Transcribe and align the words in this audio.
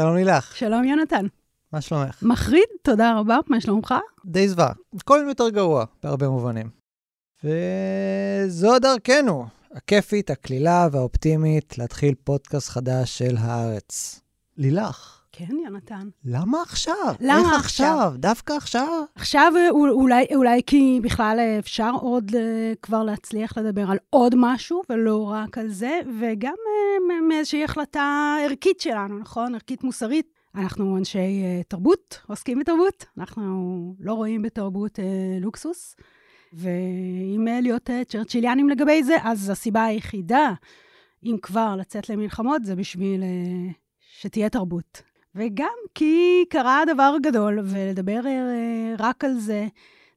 שלום 0.00 0.14
לילך, 0.14 0.56
שלום, 0.56 0.84
יונתן. 0.84 1.26
מה 1.72 1.80
שלומך? 1.80 2.22
מחריד, 2.22 2.68
תודה 2.82 3.18
רבה, 3.18 3.38
מה 3.46 3.60
שלומך? 3.60 3.94
די 4.26 4.48
זוועה. 4.48 4.72
כל 5.04 5.16
יום 5.20 5.28
יותר 5.28 5.48
גרוע, 5.48 5.84
בהרבה 6.02 6.28
מובנים. 6.28 6.70
וזו 7.44 8.78
דרכנו, 8.78 9.46
הכיפית, 9.72 10.30
הקלילה 10.30 10.88
והאופטימית, 10.92 11.78
להתחיל 11.78 12.14
פודקאסט 12.24 12.68
חדש 12.68 13.18
של 13.18 13.36
הארץ. 13.38 14.20
לילך, 14.56 15.17
כן, 15.38 15.56
יונתן. 15.64 16.08
למה 16.24 16.62
עכשיו? 16.62 17.14
למה 17.20 17.38
איך 17.38 17.64
עכשיו? 17.64 17.98
עכשיו? 17.98 18.12
דווקא 18.16 18.52
עכשיו? 18.52 19.04
עכשיו 19.14 19.52
אה, 19.56 19.70
אול- 19.70 19.90
אולי, 19.90 20.26
אולי 20.34 20.60
כי 20.66 21.00
בכלל 21.02 21.36
אה, 21.38 21.58
אפשר 21.58 21.90
עוד 22.00 22.32
אה, 22.34 22.72
כבר 22.82 23.02
להצליח 23.02 23.58
לדבר 23.58 23.90
על 23.90 23.98
עוד 24.10 24.34
משהו, 24.36 24.82
ולא 24.90 25.22
רק 25.30 25.58
על 25.58 25.68
זה, 25.68 26.00
וגם 26.20 26.54
מאיזושהי 27.28 27.64
החלטה 27.64 28.36
ערכית 28.44 28.80
שלנו, 28.80 29.18
נכון? 29.18 29.54
ערכית 29.54 29.84
מוסרית. 29.84 30.26
אנחנו 30.54 30.96
אנשי 30.98 31.42
תרבות, 31.68 32.20
עוסקים 32.26 32.58
בתרבות, 32.58 33.04
אנחנו 33.18 33.94
לא 34.00 34.12
רואים 34.14 34.42
בתרבות 34.42 34.98
לוקסוס. 35.40 35.96
ואם 36.52 37.46
להיות 37.62 37.90
צ'רצ'יליאנים 38.08 38.68
לגבי 38.68 39.02
זה, 39.02 39.16
אז 39.22 39.50
הסיבה 39.50 39.84
היחידה, 39.84 40.52
אם 41.24 41.36
כבר 41.42 41.76
לצאת 41.76 42.08
למלחמות, 42.08 42.64
זה 42.64 42.76
בשביל 42.76 43.22
שתהיה 44.18 44.48
תרבות. 44.48 45.02
וגם 45.38 45.74
כי 45.94 46.44
קרה 46.50 46.82
דבר 46.92 47.14
גדול, 47.22 47.58
ולדבר 47.64 48.20
אה, 48.26 48.94
רק 48.98 49.24
על 49.24 49.34
זה, 49.38 49.66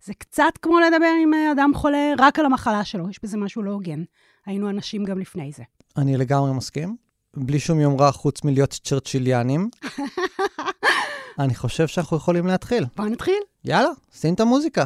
זה 0.04 0.14
קצת 0.14 0.58
כמו 0.62 0.80
לדבר 0.80 1.14
עם 1.24 1.34
אה, 1.34 1.52
אדם 1.52 1.72
חולה 1.76 2.14
רק 2.18 2.40
על 2.40 2.46
המחלה 2.46 2.84
שלו, 2.84 3.10
יש 3.10 3.20
בזה 3.24 3.38
משהו 3.38 3.64
לא 3.64 3.72
הוגן. 3.72 4.04
היינו 4.46 4.70
אנשים 4.70 5.06
גם 5.06 5.20
לפני 5.20 5.52
זה. 5.52 5.64
אני 5.98 6.18
לגמרי 6.18 6.54
מסכים. 6.54 6.96
בלי 7.38 7.60
שום 7.60 7.80
יומרה 7.80 8.12
חוץ 8.12 8.44
מלהיות 8.44 8.80
צ'רצ'יליאנים. 8.84 9.70
אני 11.40 11.56
חושב 11.56 11.88
שאנחנו 11.88 12.18
יכולים 12.18 12.48
להתחיל. 12.48 12.86
בואו 12.96 13.10
נתחיל. 13.10 13.40
יאללה, 13.66 13.90
שים 14.14 14.34
את 14.34 14.40
המוזיקה. 14.40 14.86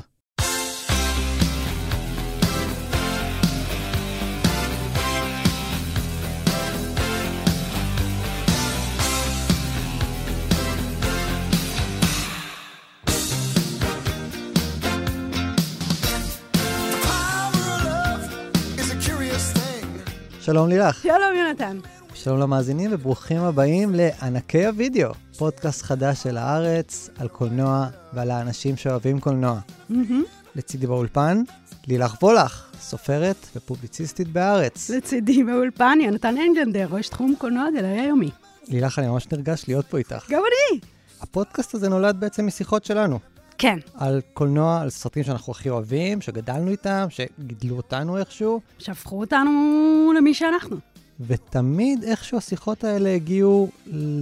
שלום 20.45 20.69
לילך. 20.69 21.01
שלום, 21.03 21.35
יונתן. 21.37 21.77
שלום 22.13 22.39
למאזינים 22.39 22.89
וברוכים 22.93 23.41
הבאים 23.41 23.95
לענקי 23.95 24.65
הוידאו, 24.65 25.11
פודקאסט 25.37 25.81
חדש 25.81 26.23
של 26.23 26.37
הארץ 26.37 27.09
על 27.17 27.27
קולנוע 27.27 27.87
ועל 28.13 28.31
האנשים 28.31 28.77
שאוהבים 28.77 29.19
קולנוע. 29.19 29.59
מהמם. 29.89 30.23
לצידי 30.55 30.87
באולפן, 30.87 31.43
לילך 31.87 32.23
וולך, 32.23 32.71
סופרת 32.79 33.35
ופובליציסטית 33.55 34.27
בארץ. 34.27 34.89
לצידי 34.89 35.43
באולפן, 35.43 35.97
יונתן 36.01 36.35
אנג'נדר, 36.37 36.87
ראש 36.91 37.09
תחום 37.09 37.35
קולנוע 37.37 37.65
גלרי 37.71 38.01
היומי. 38.01 38.29
לילך, 38.67 38.99
אני 38.99 39.07
ממש 39.07 39.27
נרגש 39.31 39.65
להיות 39.67 39.85
פה 39.85 39.97
איתך. 39.97 40.25
גם 40.29 40.41
אני. 40.41 40.79
הפודקאסט 41.21 41.75
הזה 41.75 41.89
נולד 41.89 42.19
בעצם 42.19 42.47
משיחות 42.47 42.85
שלנו, 42.85 43.19
כן, 43.57 43.79
על 43.93 44.21
קולנוע, 44.33 44.81
על 44.81 44.89
סרטים 44.89 45.23
שאנחנו 45.23 45.51
הכי 45.51 45.69
אוהבים, 45.69 46.21
שגדלנו 46.21 46.71
איתם, 46.71 47.07
שגידלו 47.09 47.77
אותנו 47.77 48.17
איכשהו, 48.17 48.61
שהפכו 48.79 49.19
אותנו 49.19 50.13
למי 50.17 50.33
שאנחנו. 50.33 50.77
ותמיד 51.19 52.03
איכשהו 52.03 52.37
השיחות 52.37 52.83
האלה 52.83 53.13
הגיעו 53.13 53.69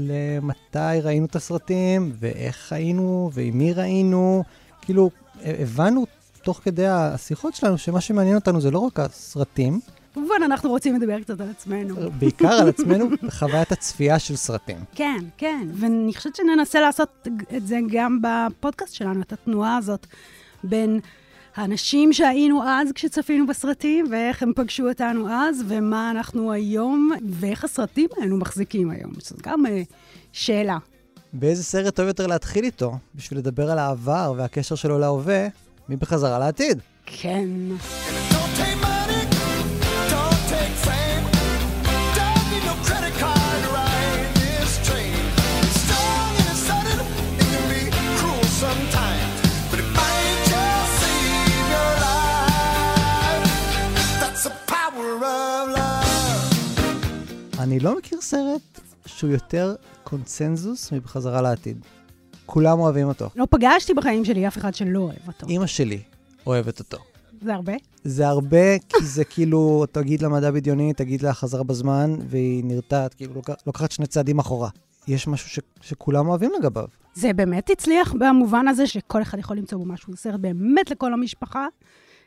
למתי 0.07 0.99
ראינו 1.03 1.25
את 1.25 1.35
הסרטים, 1.35 2.11
ואיך 2.19 2.73
ראינו, 2.73 3.29
ועם 3.33 3.57
מי 3.57 3.73
ראינו. 3.73 4.43
כאילו, 4.81 5.09
הבנו 5.41 6.05
תוך 6.43 6.59
כדי 6.63 6.87
השיחות 6.87 7.55
שלנו 7.55 7.77
שמה 7.77 8.01
שמעניין 8.01 8.35
אותנו 8.35 8.61
זה 8.61 8.71
לא 8.71 8.79
רק 8.79 8.99
הסרטים, 8.99 9.79
כמובן, 10.13 10.35
אנחנו 10.45 10.69
רוצים 10.69 10.95
לדבר 10.95 11.19
קצת 11.21 11.41
על 11.41 11.49
עצמנו. 11.49 11.95
בעיקר 12.19 12.53
על 12.53 12.69
עצמנו, 12.69 13.09
בחוויית 13.23 13.71
הצפייה 13.71 14.19
של 14.19 14.35
סרטים. 14.35 14.77
כן, 14.95 15.23
כן, 15.37 15.67
ואני 15.73 16.13
חושבת 16.13 16.35
שננסה 16.35 16.81
לעשות 16.81 17.27
את 17.57 17.67
זה 17.67 17.79
גם 17.91 18.19
בפודקאסט 18.21 18.93
שלנו, 18.93 19.21
את 19.21 19.33
התנועה 19.33 19.77
הזאת 19.77 20.07
בין 20.63 20.99
האנשים 21.55 22.13
שהיינו 22.13 22.63
אז 22.63 22.91
כשצפינו 22.91 23.47
בסרטים, 23.47 24.05
ואיך 24.11 24.43
הם 24.43 24.51
פגשו 24.55 24.89
אותנו 24.89 25.29
אז, 25.29 25.63
ומה 25.67 26.11
אנחנו 26.11 26.51
היום, 26.51 27.11
ואיך 27.29 27.63
הסרטים 27.63 28.09
האלו 28.17 28.37
מחזיקים 28.37 28.89
היום. 28.89 29.11
שזו 29.19 29.35
גם 29.43 29.65
אה, 29.65 29.81
שאלה. 30.31 30.77
באיזה 31.33 31.63
סרט 31.63 31.95
טוב 31.95 32.07
יותר 32.07 32.27
להתחיל 32.27 32.63
איתו, 32.65 32.97
בשביל 33.15 33.39
לדבר 33.39 33.71
על 33.71 33.79
העבר 33.79 34.33
והקשר 34.37 34.75
שלו 34.75 34.99
להווה, 34.99 35.47
מבחזרה 35.89 36.39
לעתיד. 36.39 36.79
כן. 37.05 37.49
אני 57.63 57.79
לא 57.79 57.97
מכיר 57.97 58.21
סרט 58.21 58.61
שהוא 59.05 59.29
יותר 59.29 59.75
קונצנזוס 60.03 60.91
מבחזרה 60.91 61.41
לעתיד. 61.41 61.85
כולם 62.45 62.79
אוהבים 62.79 63.07
אותו. 63.07 63.29
לא 63.35 63.45
פגשתי 63.49 63.93
בחיים 63.93 64.25
שלי 64.25 64.47
אף 64.47 64.57
אחד 64.57 64.73
שלא 64.73 64.99
אוהב 64.99 65.27
אותו. 65.27 65.47
אימא 65.47 65.65
שלי 65.65 66.01
אוהבת 66.47 66.79
אותו. 66.79 66.97
זה 67.41 67.53
הרבה? 67.53 67.73
זה 68.03 68.27
הרבה, 68.27 68.79
כי 68.79 69.05
זה 69.05 69.23
כאילו, 69.33 69.85
תגיד 69.91 70.21
לה 70.21 70.29
מדע 70.29 70.51
בדיוני, 70.51 70.93
תגיד 70.93 71.21
לה 71.21 71.33
חזרה 71.33 71.63
בזמן, 71.63 72.15
והיא 72.27 72.63
נרתעת, 72.65 73.13
כאילו 73.13 73.33
לוקח- 73.33 73.53
לוקחת 73.67 73.91
שני 73.91 74.07
צעדים 74.07 74.39
אחורה. 74.39 74.69
יש 75.07 75.27
משהו 75.27 75.49
ש, 75.49 75.59
שכולם 75.81 76.27
אוהבים 76.27 76.51
לגביו. 76.59 76.85
זה 77.13 77.33
באמת 77.33 77.69
הצליח 77.69 78.13
במובן 78.19 78.67
הזה 78.67 78.87
שכל 78.87 79.21
אחד 79.21 79.39
יכול 79.39 79.57
למצוא 79.57 79.77
בו 79.77 79.85
משהו. 79.85 80.15
סרט 80.17 80.39
באמת 80.39 80.91
לכל 80.91 81.13
המשפחה, 81.13 81.67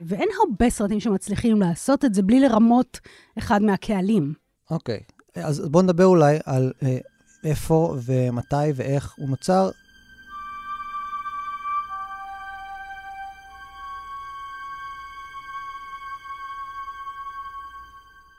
ואין 0.01 0.29
הרבה 0.41 0.71
סרטים 0.71 1.01
שמצליחים 1.01 1.61
לעשות 1.61 2.05
את 2.05 2.15
זה 2.15 2.23
בלי 2.23 2.41
לרמות 2.41 3.01
אחד 3.39 3.63
מהקהלים. 3.63 4.33
אוקיי, 4.71 5.01
אז 5.45 5.61
בואו 5.61 5.83
נדבר 5.83 6.05
אולי 6.05 6.39
על 6.45 6.73
אה, 6.83 6.99
איפה 7.45 7.97
ומתי 8.05 8.57
ואיך 8.75 9.15
הוא 9.17 9.29
נוצר. 9.29 9.71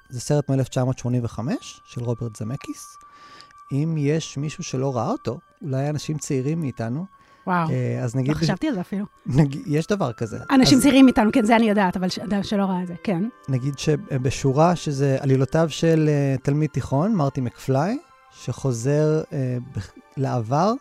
זה 0.09 0.19
סרט 0.19 0.49
מ-1985 0.49 1.39
של 1.85 2.03
רוברט 2.03 2.35
זמקיס. 2.35 2.97
אם 3.71 3.95
יש 3.97 4.37
מישהו 4.37 4.63
שלא 4.63 4.95
ראה 4.97 5.11
אותו, 5.11 5.39
אולי 5.61 5.89
אנשים 5.89 6.17
צעירים 6.17 6.59
מאיתנו, 6.59 7.05
וואו, 7.47 7.69
אה, 7.69 8.03
אז 8.03 8.15
לא 8.15 8.21
נגיד, 8.21 8.33
חשבתי 8.33 8.67
על 8.67 8.73
זה 8.73 8.81
אפילו. 8.81 9.05
נגיד, 9.25 9.61
יש 9.65 9.87
דבר 9.87 10.13
כזה. 10.13 10.37
אנשים 10.51 10.79
צעירים 10.79 11.05
מאיתנו, 11.05 11.31
כן, 11.33 11.45
זה 11.45 11.55
אני 11.55 11.69
יודעת, 11.69 11.97
אבל 11.97 12.09
ש- 12.09 12.19
שלא 12.43 12.63
ראה 12.65 12.81
את 12.83 12.87
זה, 12.87 12.93
כן. 13.03 13.23
נגיד 13.49 13.79
שבשורה 13.79 14.75
שזה 14.75 15.17
עלילותיו 15.19 15.69
של 15.69 16.09
uh, 16.37 16.41
תלמיד 16.43 16.69
תיכון, 16.69 17.15
מרטי 17.15 17.41
מקפליי, 17.41 17.97
שחוזר 18.31 19.21
uh, 19.23 19.33
בח- 19.77 19.91
לעבר 20.17 20.73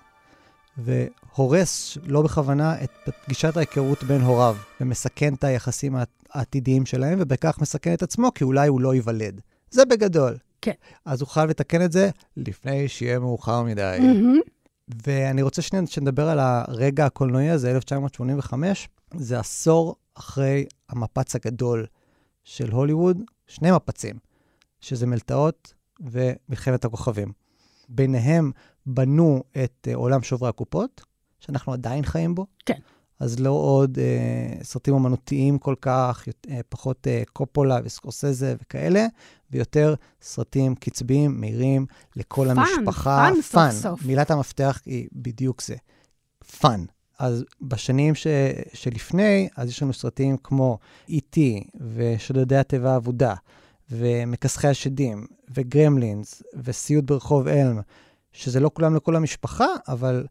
והורס, 0.78 1.98
לא 2.06 2.22
בכוונה, 2.22 2.74
את 2.84 2.90
פגישת 3.24 3.56
ההיכרות 3.56 4.04
בין 4.04 4.20
הוריו, 4.22 4.56
ומסכן 4.80 5.34
את 5.34 5.44
היחסים 5.44 5.96
העת- 5.96 6.28
העתידיים 6.32 6.86
שלהם, 6.86 7.18
ובכך 7.22 7.58
מסכן 7.60 7.94
את 7.94 8.02
עצמו, 8.02 8.34
כי 8.34 8.44
אולי 8.44 8.68
הוא 8.68 8.80
לא 8.80 8.94
ייוולד. 8.94 9.40
זה 9.70 9.84
בגדול. 9.84 10.36
כן. 10.62 10.72
אז 11.04 11.20
הוא 11.20 11.28
חייב 11.28 11.50
לתקן 11.50 11.82
את 11.84 11.92
זה 11.92 12.10
לפני 12.36 12.88
שיהיה 12.88 13.18
מאוחר 13.18 13.62
מדי. 13.62 13.98
מהמם. 14.00 14.38
ואני 15.06 15.42
רוצה 15.42 15.62
שנייה 15.62 15.86
שנדבר 15.86 16.28
על 16.28 16.38
הרגע 16.40 17.06
הקולנועי 17.06 17.50
הזה, 17.50 17.70
1985. 17.70 18.88
זה 19.14 19.38
עשור 19.38 19.96
אחרי 20.14 20.66
המפץ 20.88 21.34
הגדול 21.34 21.86
של 22.44 22.70
הוליווד, 22.70 23.18
שני 23.46 23.70
מפצים, 23.70 24.16
שזה 24.80 25.06
מלתעות 25.06 25.74
ומלחמת 26.00 26.84
הכוכבים. 26.84 27.32
ביניהם 27.88 28.50
בנו 28.86 29.42
את 29.64 29.88
אה, 29.90 29.94
עולם 29.94 30.22
שוברי 30.22 30.48
הקופות, 30.48 31.04
שאנחנו 31.40 31.72
עדיין 31.72 32.04
חיים 32.04 32.34
בו. 32.34 32.46
כן. 32.66 32.78
אז 33.20 33.40
לא 33.40 33.50
עוד 33.50 33.98
אה, 33.98 34.64
סרטים 34.64 34.94
אומנותיים 34.94 35.58
כל 35.58 35.74
כך, 35.80 36.24
אה, 36.50 36.60
פחות 36.68 37.06
אה, 37.06 37.22
קופולה 37.32 37.78
וסקורסזה 37.84 38.54
וכאלה, 38.62 39.06
ויותר 39.50 39.94
סרטים 40.22 40.74
קצביים, 40.74 41.40
מהירים, 41.40 41.86
לכל 42.16 42.46
fun, 42.48 42.58
המשפחה. 42.58 43.28
Fun 43.32 43.42
סוף 43.42 43.82
סוף. 43.82 44.06
מילת 44.06 44.30
המפתח 44.30 44.80
היא 44.86 45.08
בדיוק 45.12 45.62
זה, 45.62 45.76
Fun. 46.60 46.84
אז 47.18 47.44
בשנים 47.60 48.14
ש... 48.14 48.26
שלפני, 48.74 49.48
אז 49.56 49.68
יש 49.68 49.82
לנו 49.82 49.92
סרטים 49.92 50.36
כמו 50.36 50.78
E.T. 51.08 51.38
ושודדי 51.94 52.56
התיבה 52.56 52.92
האבודה, 52.92 53.34
ומכסחי 53.90 54.68
השדים, 54.68 55.26
וגרמלינס, 55.54 56.42
וסיוט 56.64 57.04
ברחוב 57.04 57.48
אלם, 57.48 57.80
שזה 58.32 58.60
לא 58.60 58.70
כולם 58.74 58.96
לכל 58.96 59.16
המשפחה, 59.16 59.66
אבל 59.88 60.26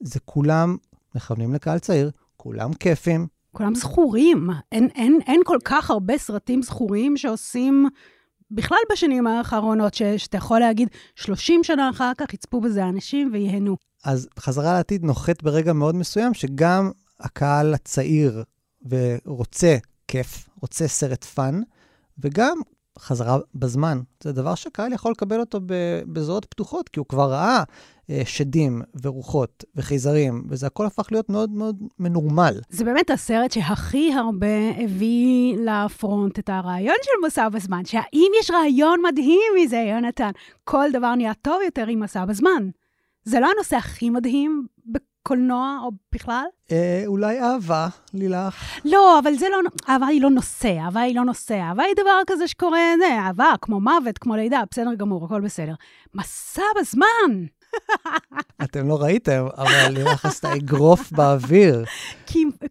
זה 0.00 0.20
כולם 0.20 0.76
מכוונים 1.14 1.54
לקהל 1.54 1.78
צעיר, 1.78 2.10
כולם 2.36 2.72
כיפים. 2.72 3.26
כולם 3.52 3.74
זכורים. 3.74 4.50
אין, 4.72 4.88
אין, 4.94 5.18
אין 5.26 5.40
כל 5.44 5.58
כך 5.64 5.90
הרבה 5.90 6.18
סרטים 6.18 6.62
זכורים 6.62 7.16
שעושים, 7.16 7.88
בכלל 8.50 8.78
בשנים 8.92 9.26
האחרונות, 9.26 9.94
ש, 9.94 10.02
שאתה 10.02 10.36
יכול 10.36 10.60
להגיד, 10.60 10.88
30 11.14 11.64
שנה 11.64 11.90
אחר 11.90 12.12
כך 12.18 12.34
יצפו 12.34 12.60
בזה 12.60 12.84
אנשים 12.84 13.30
וייהנו. 13.32 13.76
אז 14.04 14.28
בחזרה 14.38 14.72
לעתיד 14.72 15.04
נוחת 15.04 15.42
ברגע 15.42 15.72
מאוד 15.72 15.94
מסוים, 15.94 16.34
שגם 16.34 16.90
הקהל 17.20 17.74
הצעיר 17.74 18.42
ורוצה 18.90 19.76
כיף, 20.08 20.48
רוצה 20.62 20.88
סרט 20.88 21.24
fun, 21.24 21.60
וגם 22.18 22.58
חזרה 22.98 23.38
בזמן. 23.54 24.00
זה 24.22 24.32
דבר 24.32 24.54
שהקהל 24.54 24.92
יכול 24.92 25.12
לקבל 25.12 25.40
אותו 25.40 25.60
בזרועות 26.12 26.44
פתוחות, 26.44 26.88
כי 26.88 26.98
הוא 26.98 27.06
כבר 27.08 27.30
ראה 27.30 27.58
אה, 27.58 27.62
שדים 28.24 28.82
ורוחות 29.02 29.64
וחייזרים, 29.76 30.44
וזה 30.48 30.66
הכל 30.66 30.86
הפך 30.86 31.06
להיות 31.10 31.30
מאוד 31.30 31.50
מאוד 31.50 31.76
מנורמל. 31.98 32.54
זה 32.68 32.84
באמת 32.84 33.10
הסרט 33.10 33.52
שהכי 33.52 34.12
הרבה 34.12 34.70
הביא 34.78 35.56
ל 35.56 35.70
front 35.70 36.38
את 36.38 36.48
הרעיון 36.48 36.96
של 37.02 37.26
מסע 37.26 37.48
בזמן, 37.48 37.84
שהאם 37.84 38.30
יש 38.40 38.50
רעיון 38.50 39.00
מדהים 39.08 39.52
מזה, 39.62 39.76
יונתן? 39.76 40.30
כל 40.64 40.88
דבר 40.92 41.14
נהיה 41.14 41.34
טוב 41.34 41.60
יותר 41.64 41.86
עם 41.86 42.00
מסע 42.00 42.24
בזמן. 42.24 42.68
זה 43.24 43.40
לא 43.40 43.50
הנושא 43.54 43.76
הכי 43.76 44.10
מדהים 44.10 44.66
בקולנוע 44.86 45.78
או 45.84 45.90
בכלל? 46.12 46.44
אה, 46.72 47.02
אולי 47.06 47.40
אהבה, 47.40 47.88
לילך. 48.14 48.80
לא, 48.84 49.18
אבל 49.18 49.34
זה 49.34 49.46
לא, 49.50 49.70
אהבה 49.88 50.06
היא 50.06 50.22
לא 50.22 50.30
נושא, 50.30 50.78
אהבה 50.78 51.00
היא 51.00 51.16
לא 51.16 51.24
נושא, 51.24 51.60
אהבה 51.60 51.82
היא 51.82 51.94
דבר 51.94 52.20
כזה 52.26 52.48
שקורה, 52.48 52.80
זה, 52.98 53.18
אהבה, 53.18 53.52
כמו 53.60 53.80
מוות, 53.80 54.18
כמו 54.18 54.36
לידה, 54.36 54.62
בסדר 54.70 54.94
גמור, 54.94 55.24
הכל 55.24 55.40
בסדר. 55.40 55.74
מסע 56.14 56.62
בזמן! 56.80 57.46
אתם 58.64 58.88
לא 58.88 59.02
ראיתם, 59.02 59.46
אבל 59.56 59.88
לילך 59.90 60.24
עשתה 60.24 60.54
אגרוף 60.56 61.12
באוויר. 61.12 61.84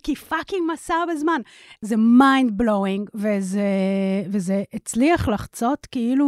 כי, 0.04 0.16
fucking 0.16 0.62
מסע 0.74 0.96
בזמן. 1.12 1.42
זה 1.82 1.98
mind 1.98 2.58
blowing, 2.58 3.10
וזה, 3.14 3.62
וזה 4.32 4.64
הצליח 4.74 5.28
לחצות 5.28 5.88
כאילו... 5.92 6.28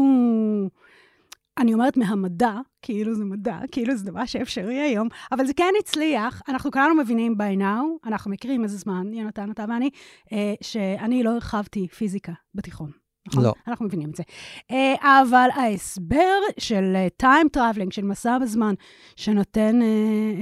אני 1.57 1.73
אומרת 1.73 1.97
מהמדע, 1.97 2.53
כאילו 2.81 3.15
זה 3.15 3.25
מדע, 3.25 3.57
כאילו 3.71 3.95
זה 3.95 4.05
דבר 4.05 4.25
שאפשרי 4.25 4.79
היום, 4.79 5.07
אבל 5.31 5.45
זה 5.45 5.53
כן 5.53 5.73
הצליח. 5.79 6.41
אנחנו 6.47 6.71
כולנו 6.71 6.95
מבינים 6.95 7.35
by 7.37 7.59
now, 7.59 8.07
אנחנו 8.07 8.31
מכירים 8.31 8.63
איזה 8.63 8.77
זמן, 8.77 9.13
יונתן, 9.13 9.51
אתה 9.51 9.65
ואני, 9.69 9.89
אה, 10.31 10.53
שאני 10.61 11.23
לא 11.23 11.29
הרחבתי 11.29 11.87
פיזיקה 11.87 12.33
בתיכון. 12.55 13.02
נכון? 13.27 13.43
לא. 13.43 13.53
אנחנו 13.67 13.85
מבינים 13.85 14.09
את 14.09 14.15
זה. 14.15 14.23
אה, 14.71 15.21
אבל 15.21 15.49
ההסבר 15.55 16.39
של 16.59 17.07
time 17.17 17.49
traveling, 17.49 17.91
של 17.91 18.05
מסע 18.05 18.37
בזמן, 18.41 18.73
שנותן 19.15 19.81
אה, 19.81 19.87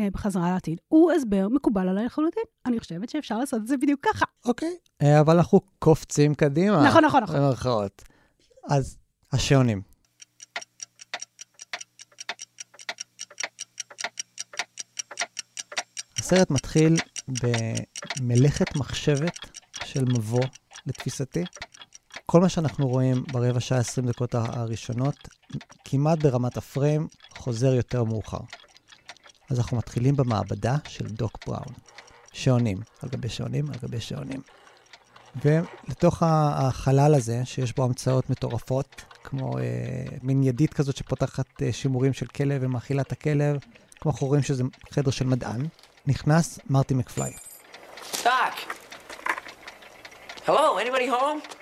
אה, 0.04 0.10
בחזרה 0.12 0.52
לעתיד, 0.52 0.80
הוא 0.88 1.12
הסבר 1.12 1.48
מקובל 1.52 1.90
עליי 1.90 2.06
לחלוטין. 2.06 2.44
אני 2.66 2.80
חושבת 2.80 3.10
שאפשר 3.10 3.38
לעשות 3.38 3.62
את 3.62 3.68
זה 3.68 3.78
בדיוק 3.78 4.00
ככה. 4.04 4.26
אוקיי. 4.46 4.76
אה, 5.02 5.20
אבל 5.20 5.38
אנחנו 5.38 5.60
קופצים 5.80 6.36
קדימה. 6.36 6.88
נכון, 6.88 7.06
נכון, 7.06 7.24
נכון. 7.24 7.36
במרכאות. 7.36 8.02
אז 8.70 8.98
השעונים. 9.34 9.82
הסרט 16.20 16.52
מתחיל 16.52 16.96
במלאכת 18.22 18.76
מחשבת 18.76 19.38
של 19.84 20.06
מבוא, 20.06 20.44
לתפיסתי. 20.86 21.44
כל 22.32 22.42
מה 22.42 22.50
שאנחנו 22.50 22.88
רואים 22.88 23.24
ברבע 23.32 23.60
שעה 23.60 23.80
20 23.80 24.08
דקות 24.08 24.36
הראשונות, 24.36 25.28
כמעט 25.86 26.18
ברמת 26.18 26.58
הפריים, 26.58 27.08
חוזר 27.38 27.74
יותר 27.74 28.04
מאוחר. 28.04 28.38
אז 29.50 29.60
אנחנו 29.60 29.78
מתחילים 29.78 30.16
במעבדה 30.16 30.76
של 30.88 31.06
דוק 31.08 31.38
בראון. 31.48 31.74
שעונים, 32.34 32.78
על 33.04 33.10
גבי 33.10 33.30
שעונים, 33.30 33.66
על 33.70 33.76
גבי 33.84 34.00
שעונים. 34.00 34.42
ולתוך 35.36 36.24
החלל 36.26 37.16
הזה, 37.16 37.42
שיש 37.46 37.76
בו 37.76 37.84
המצאות 37.84 38.30
מטורפות, 38.30 39.02
כמו 39.24 39.58
אה, 39.58 39.64
מין 40.22 40.44
ידית 40.44 40.74
כזאת 40.74 40.98
שפותחת 40.98 41.62
אה, 41.62 41.74
שימורים 41.74 42.14
של 42.14 42.26
כלב 42.26 42.62
ומאכילה 42.64 43.02
את 43.02 43.12
הכלב, 43.12 43.58
כמו 44.02 44.12
אנחנו 44.12 44.28
רואים 44.28 44.44
שזה 44.44 44.64
חדר 44.92 45.12
של 45.12 45.26
מדען, 45.26 45.66
נכנס 46.08 46.60
מרטי 46.70 46.94
מקפליי. 46.94 47.34
Doc. 48.24 48.56
Hello, 50.46 50.78
anybody 50.80 51.08
home? 51.08 51.61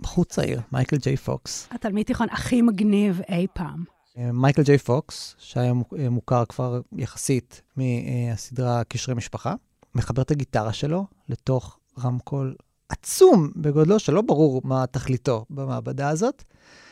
בחור 0.00 0.24
צעיר, 0.24 0.60
מייקל 0.72 0.96
ג'יי 0.96 1.16
פוקס. 1.16 1.68
התלמיד 1.70 2.06
תיכון 2.06 2.26
הכי 2.30 2.62
מגניב 2.62 3.20
אי 3.28 3.46
פעם. 3.52 3.84
אה, 4.18 4.32
מייקל 4.32 4.62
ג'יי 4.62 4.78
פוקס, 4.78 5.34
שהיה 5.38 5.72
אה, 5.98 6.10
מוכר 6.10 6.44
כבר 6.44 6.80
יחסית 6.96 7.62
מהסדרה 7.76 8.84
קשרי 8.84 9.14
משפחה, 9.14 9.54
מחבר 9.94 10.22
את 10.22 10.30
הגיטרה 10.30 10.72
שלו 10.72 11.06
לתוך 11.28 11.78
רמקול 12.04 12.54
עצום 12.88 13.50
בגודלו, 13.56 13.98
שלא 13.98 14.22
ברור 14.22 14.60
מה 14.64 14.86
תכליתו 14.86 15.44
במעבדה 15.50 16.08
הזאת, 16.08 16.44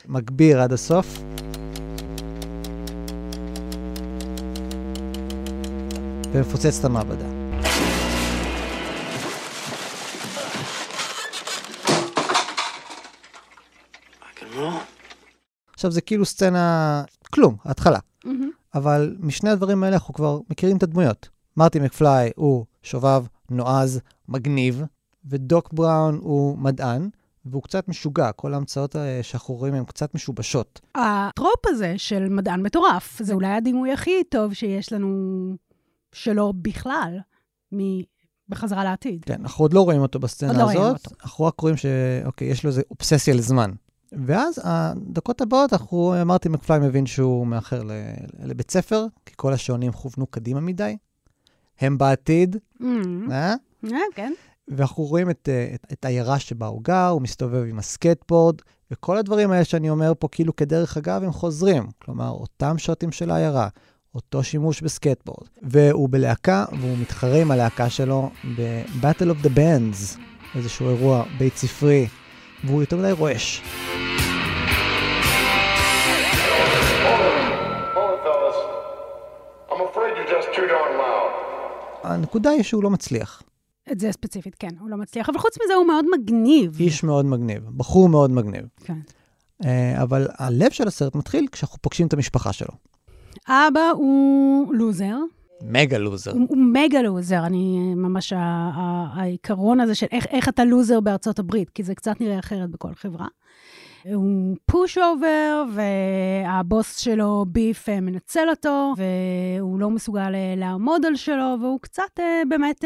מגביר 0.08 0.60
עד 0.60 0.72
הסוף. 0.72 1.22
ומפוצץ 6.32 6.78
את 6.78 6.84
המעבדה. 6.84 7.41
עכשיו, 15.82 15.92
זה 15.92 16.00
כאילו 16.00 16.24
סצנה, 16.24 17.04
כלום, 17.30 17.56
התחלה. 17.64 17.98
אבל 18.74 19.16
משני 19.20 19.50
הדברים 19.50 19.84
האלה 19.84 19.96
אנחנו 19.96 20.14
כבר 20.14 20.40
מכירים 20.50 20.76
את 20.76 20.82
הדמויות. 20.82 21.28
מרטי 21.56 21.78
מקפליי 21.80 22.30
הוא 22.36 22.64
שובב, 22.82 23.24
נועז, 23.50 24.00
מגניב, 24.28 24.82
ודוק 25.24 25.72
בראון 25.72 26.18
הוא 26.22 26.58
מדען, 26.58 27.08
והוא 27.44 27.62
קצת 27.62 27.88
משוגע. 27.88 28.32
כל 28.32 28.54
ההמצאות 28.54 28.94
האלה 28.94 29.22
שאנחנו 29.22 29.54
רואים 29.54 29.74
הן 29.74 29.84
קצת 29.84 30.14
משובשות. 30.14 30.80
הטרופ 30.94 31.66
הזה 31.66 31.94
של 31.96 32.28
מדען 32.28 32.62
מטורף, 32.62 33.22
זה 33.22 33.34
אולי 33.34 33.48
הדימוי 33.48 33.92
הכי 33.92 34.24
טוב 34.30 34.54
שיש 34.54 34.92
לנו 34.92 35.08
שלו 36.12 36.52
בכלל, 36.62 37.18
מ- 37.74 38.02
בחזרה 38.48 38.84
לעתיד. 38.84 39.24
כן, 39.24 39.40
אנחנו 39.40 39.64
עוד 39.64 39.72
לא 39.72 39.80
רואים 39.80 40.00
אותו 40.00 40.18
בסצנה 40.18 40.48
עוד 40.48 40.58
לא 40.58 40.64
ראינו 40.64 40.86
הזאת. 40.86 41.06
אותו. 41.06 41.16
אנחנו 41.22 41.44
רק 41.44 41.60
רואים 41.60 41.76
שאוקיי, 41.76 42.48
יש 42.48 42.64
לו 42.64 42.70
איזו 42.70 42.82
אובססיה 42.90 43.34
לזמן. 43.34 43.70
ואז 44.26 44.60
הדקות 44.64 45.40
הבאות, 45.40 45.72
אנחנו, 45.72 46.14
מרטי 46.26 46.48
מקפליי 46.48 46.78
מבין 46.78 47.06
שהוא 47.06 47.46
מאחר 47.46 47.82
ל- 47.82 47.90
לבית 48.44 48.70
ספר, 48.70 49.06
כי 49.26 49.32
כל 49.36 49.52
השעונים 49.52 49.92
כוונו 49.92 50.26
קדימה 50.26 50.60
מדי. 50.60 50.96
הם 51.80 51.98
בעתיד, 51.98 52.56
Mm, 52.80 52.84
אה? 53.30 53.54
אה, 53.92 53.98
כן. 54.14 54.32
ואנחנו 54.68 55.04
רואים 55.04 55.30
את, 55.30 55.48
אה, 55.52 55.70
את, 55.74 55.86
את 55.92 56.04
העיירה 56.04 56.38
שבה 56.38 56.66
הוא 56.66 56.82
גר, 56.84 57.08
הוא 57.08 57.22
מסתובב 57.22 57.64
עם 57.68 57.78
הסקייטבורד, 57.78 58.56
וכל 58.90 59.16
הדברים 59.18 59.50
האלה 59.50 59.64
שאני 59.64 59.90
אומר 59.90 60.12
פה, 60.18 60.28
כאילו 60.32 60.56
כדרך 60.56 60.96
אגב, 60.96 61.22
הם 61.22 61.32
חוזרים. 61.32 61.86
כלומר, 62.04 62.28
אותם 62.28 62.78
שוטים 62.78 63.12
של 63.12 63.30
העיירה, 63.30 63.68
אותו 64.14 64.42
שימוש 64.44 64.80
בסקייטבורד. 64.82 65.46
והוא 65.62 66.08
בלהקה, 66.08 66.64
והוא 66.80 66.98
מתחרה 66.98 67.40
עם 67.40 67.50
הלהקה 67.50 67.90
שלו 67.90 68.30
ב-Battle 68.58 69.30
of 69.40 69.46
the 69.46 69.50
Bands, 69.56 70.18
איזשהו 70.54 70.88
אירוע 70.88 71.24
בית 71.38 71.56
ספרי, 71.56 72.06
והוא 72.64 72.82
יותר 72.82 72.96
מדי 72.96 73.12
רועש. 73.12 73.62
הנקודה 82.02 82.50
היא 82.50 82.62
שהוא 82.62 82.82
לא 82.82 82.90
מצליח. 82.90 83.42
את 83.92 84.00
זה 84.00 84.12
ספציפית, 84.12 84.54
כן, 84.58 84.68
הוא 84.80 84.90
לא 84.90 84.96
מצליח. 84.96 85.28
אבל 85.28 85.38
חוץ 85.38 85.58
מזה, 85.64 85.74
הוא 85.74 85.86
מאוד 85.86 86.04
מגניב. 86.18 86.76
איש 86.80 87.04
מאוד 87.04 87.24
מגניב, 87.26 87.62
בחור 87.76 88.08
מאוד 88.08 88.30
מגניב. 88.30 88.64
כן. 88.84 88.98
אה, 89.64 90.02
אבל 90.02 90.26
הלב 90.38 90.70
של 90.70 90.88
הסרט 90.88 91.14
מתחיל 91.14 91.46
כשאנחנו 91.52 91.78
פוגשים 91.82 92.06
את 92.06 92.12
המשפחה 92.12 92.52
שלו. 92.52 92.74
אבא 93.48 93.90
הוא 93.94 94.74
לוזר, 94.74 95.16
מגה 95.64 95.98
לוזר. 95.98 96.32
הוא, 96.32 96.46
הוא 96.48 96.58
מגה 96.58 97.02
לוזר, 97.02 97.46
אני 97.46 97.94
ממש, 97.94 98.32
ה- 98.32 98.38
ה- 98.74 99.06
העיקרון 99.14 99.80
הזה 99.80 99.94
של 99.94 100.06
איך, 100.12 100.26
איך 100.26 100.48
אתה 100.48 100.64
לוזר 100.64 101.00
בארצות 101.00 101.38
הברית, 101.38 101.70
כי 101.70 101.82
זה 101.82 101.94
קצת 101.94 102.20
נראה 102.20 102.38
אחרת 102.38 102.70
בכל 102.70 102.94
חברה. 102.94 103.26
הוא 104.14 104.56
pushover, 104.66 105.64
והבוס 105.74 106.96
שלו, 106.96 107.44
ביף, 107.48 107.88
אה, 107.88 108.00
מנצל 108.00 108.48
אותו, 108.50 108.92
והוא 108.96 109.80
לא 109.80 109.90
מסוגל 109.90 110.34
אה, 110.34 110.54
לעמוד 110.56 111.06
על 111.06 111.16
שלו, 111.16 111.56
והוא 111.60 111.78
קצת 111.80 112.02
אה, 112.20 112.42
באמת 112.48 112.84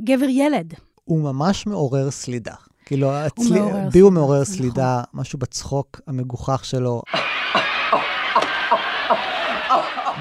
גבר 0.00 0.28
ילד. 0.28 0.74
הוא 1.04 1.22
ממש 1.22 1.66
מעורר 1.66 2.10
סלידה. 2.10 2.54
כאילו, 2.84 3.12
הצלי... 3.12 3.60
מעורר 3.60 3.88
בי 3.92 3.98
הוא 3.98 4.10
סלידה, 4.10 4.10
מעורר 4.10 4.42
נכון. 4.42 4.54
סלידה, 4.54 5.02
משהו 5.14 5.38
בצחוק 5.38 6.00
המגוחך 6.06 6.64
שלו. 6.64 7.02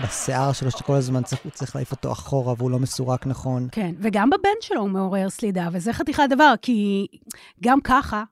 בשיער 0.04 0.54
שלו, 0.54 0.72
שכל 0.72 0.94
הזמן 0.94 1.24
צריך, 1.24 1.42
הוא 1.44 1.52
צריך 1.52 1.76
להעיף 1.76 1.92
אותו 1.92 2.12
אחורה 2.12 2.54
והוא 2.58 2.72
לא 2.72 2.80
מסורק 2.80 3.28
נכון. 3.28 3.68
כן, 3.72 3.96
וגם 4.00 4.30
בבן 4.30 4.50
שלו 4.62 4.82
הוא 4.82 4.90
מעורר 4.90 5.30
סלידה, 5.30 5.70
וזה 5.72 5.94
חתיכת 5.94 6.24
דבר, 6.30 6.54
כי 6.62 7.08
גם 7.64 7.82
ככה, 7.82 8.24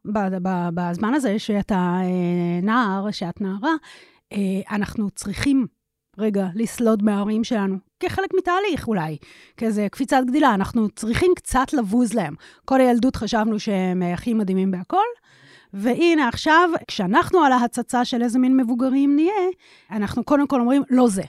בזמן 0.73 1.13
הזה 1.13 1.39
שאתה 1.39 1.75
אה, 1.75 2.61
נער, 2.61 3.11
שאת 3.11 3.41
נערה, 3.41 3.73
אה, 4.33 4.37
אנחנו 4.71 5.09
צריכים 5.09 5.67
רגע 6.17 6.47
לסלוד 6.55 7.03
מההורים 7.03 7.43
שלנו, 7.43 7.77
כחלק 7.99 8.29
מתהליך 8.37 8.87
אולי, 8.87 9.17
כאיזה 9.57 9.87
קפיצת 9.91 10.21
גדילה, 10.27 10.53
אנחנו 10.53 10.89
צריכים 10.89 11.31
קצת 11.35 11.73
לבוז 11.73 12.13
להם. 12.13 12.35
כל 12.65 12.81
הילדות 12.81 13.15
חשבנו 13.15 13.59
שהם 13.59 14.03
אה, 14.03 14.13
הכי 14.13 14.33
מדהימים 14.33 14.71
בהכל, 14.71 15.05
והנה 15.73 16.27
עכשיו, 16.27 16.69
כשאנחנו 16.87 17.39
על 17.39 17.51
ההצצה 17.51 18.05
של 18.05 18.21
איזה 18.21 18.39
מין 18.39 18.57
מבוגרים 18.57 19.15
נהיה, 19.15 19.33
אנחנו 19.91 20.23
קודם 20.23 20.47
כל 20.47 20.59
אומרים, 20.59 20.83
לא 20.89 21.07
זה. 21.07 21.23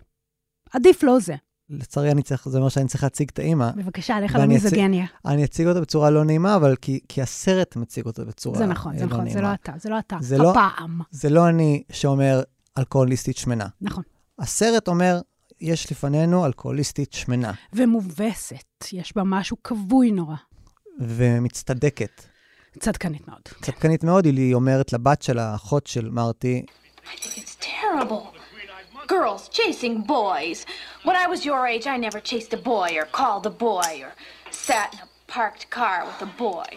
עדיף 0.73 1.03
לא 1.03 1.19
זה. 1.21 1.35
לצערי, 1.71 2.11
אני 2.11 2.23
צריך, 2.23 2.49
זה 2.49 2.59
אומר 2.59 2.69
שאני 2.69 2.89
צריך 2.89 3.03
להציג 3.03 3.29
את 3.33 3.39
האימא. 3.39 3.71
בבקשה, 3.77 4.21
לך 4.21 4.35
ואני 4.35 4.57
אצ- 4.57 4.63
למיזוגניה. 4.65 5.07
אני 5.27 5.45
אציג 5.45 5.67
אותה 5.67 5.81
בצורה 5.81 6.11
לא 6.11 6.25
נעימה, 6.25 6.57
אבל 6.57 6.77
כי, 6.77 7.01
כי 7.09 7.23
הסרט 7.23 7.77
מציג 7.77 8.07
אותה 8.07 8.25
בצורה 8.25 8.59
זה 8.59 8.67
נכון, 8.67 8.93
אה, 8.93 8.99
זה 8.99 9.05
לא 9.07 9.11
נכון, 9.11 9.29
זה 9.29 9.35
נעימה. 9.35 9.49
לא 9.51 9.55
אתה, 9.55 9.73
זה 9.79 9.89
לא 9.91 9.99
אתה. 9.99 10.17
זה 10.21 10.39
לא- 10.39 10.51
הפעם. 10.51 11.01
זה 11.11 11.31
לא 11.31 11.49
אני 11.49 11.83
שאומר 11.93 12.43
אלכוהוליסטית 12.79 13.37
שמנה. 13.37 13.67
נכון. 13.81 14.03
הסרט 14.39 14.89
אומר, 14.89 15.21
יש 15.61 15.93
לפנינו 15.93 16.47
אלכוהוליסטית 16.47 17.13
שמנה, 17.13 17.53
ומובסת, 17.73 18.65
יש 18.93 19.17
בה 19.17 19.23
משהו 19.25 19.57
כבוי 19.65 20.11
נורא. 20.11 20.37
ומצטדקת. 21.01 22.23
צדקנית 22.79 23.29
מאוד. 23.29 23.41
צדקנית 23.63 24.05
מאוד, 24.05 24.25
היא 24.25 24.55
אומרת 24.55 24.93
לבת 24.93 25.23
של 25.23 25.39
האחות 25.39 25.87
של 25.87 26.11
מרטי, 26.11 26.65
I 26.99 27.09
think 27.09 27.39
it's 27.39 27.63
terrible. 27.65 28.40
Girls 29.17 29.43
chasing 29.59 29.97
boys. 30.17 30.59
When 31.07 31.17
I 31.25 31.27
was 31.33 31.41
your 31.45 31.67
age, 31.73 31.87
I 31.95 31.97
never 32.07 32.21
chased 32.31 32.53
a 32.59 32.61
boy 32.73 32.89
or 33.01 33.07
called 33.19 33.45
a 33.53 33.55
boy 33.69 33.91
or 34.05 34.13
sat 34.67 34.89
in 34.95 35.01
a 35.07 35.09
parked 35.35 35.65
car 35.77 35.99
with 36.09 36.29
a 36.29 36.31
boy. 36.41 36.71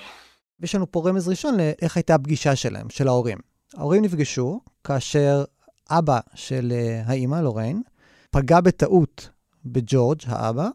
ויש 0.59 0.75
לנו 0.75 0.91
פה 0.91 1.03
רמז 1.05 1.29
ראשון 1.29 1.57
לאיך 1.57 1.97
הייתה 1.97 2.15
הפגישה 2.15 2.55
שלהם, 2.55 2.89
של 2.89 3.07
ההורים. 3.07 3.37
ההורים 3.77 4.03
נפגשו 4.03 4.61
כאשר 4.83 5.43
אבא 5.89 6.19
של 6.35 6.73
אה, 6.75 7.01
האימא, 7.05 7.35
לוריין, 7.35 7.81
פגע 8.31 8.61
בטעות 8.61 9.29
בג'ורג', 9.65 10.21
האבא, 10.25 10.69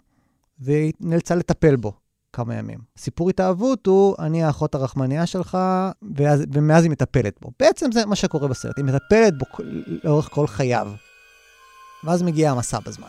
והיא 0.59 0.93
נאלצה 1.01 1.35
לטפל 1.35 1.77
בו 1.77 1.93
כמה 2.33 2.55
ימים. 2.55 2.79
סיפור 2.99 3.31
התאהבות 3.31 3.87
הוא, 3.87 4.15
אני 4.19 4.45
האחות 4.45 4.75
הרחמניה 4.75 5.27
שלך, 5.27 5.59
ואז, 6.17 6.45
ומאז 6.53 6.85
היא 6.85 6.91
מטפלת 6.91 7.41
בו. 7.41 7.51
בעצם 7.61 7.93
זה 7.93 8.07
מה 8.07 8.17
שקורה 8.17 8.49
בסרט, 8.49 8.77
היא 8.77 8.85
מטפלת 8.85 9.39
בו 9.39 9.47
לאורך 10.05 10.29
כל 10.33 10.47
חייו. 10.47 10.93
ואז 12.05 12.23
מגיע 12.23 12.51
המסע 12.51 12.79
בזמן. 12.81 13.09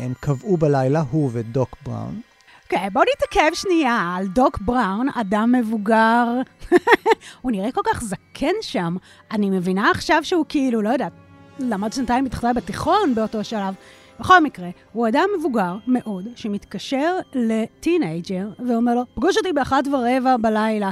הם 0.00 0.12
קבעו 0.20 0.56
בלילה, 0.56 1.02
הוא 1.10 1.30
ודוק 1.32 1.76
בראון, 1.86 2.20
אוקיי, 2.72 2.90
בואו 2.90 3.04
נתעכב 3.16 3.50
שנייה 3.54 4.14
על 4.16 4.26
דוק 4.26 4.58
בראון, 4.58 5.08
אדם 5.14 5.52
מבוגר. 5.52 6.26
הוא 7.42 7.52
נראה 7.52 7.72
כל 7.72 7.80
כך 7.84 8.02
זקן 8.02 8.54
שם. 8.60 8.96
אני 9.30 9.50
מבינה 9.50 9.90
עכשיו 9.90 10.24
שהוא 10.24 10.44
כאילו, 10.48 10.82
לא 10.82 10.88
יודעת, 10.88 11.12
למד 11.58 11.92
שנתיים 11.92 12.24
מתחתיי 12.24 12.54
בתיכון 12.54 13.14
באותו 13.14 13.44
שלב. 13.44 13.74
בכל 14.20 14.42
מקרה, 14.42 14.68
הוא 14.92 15.08
אדם 15.08 15.28
מבוגר 15.38 15.76
מאוד, 15.86 16.24
שמתקשר 16.36 17.18
לטינג'ר 17.34 18.48
ואומר 18.66 18.94
לו, 18.94 19.02
פגוש 19.14 19.36
אותי 19.36 19.52
באחת 19.52 19.84
ורבע 19.86 20.36
בלילה. 20.36 20.90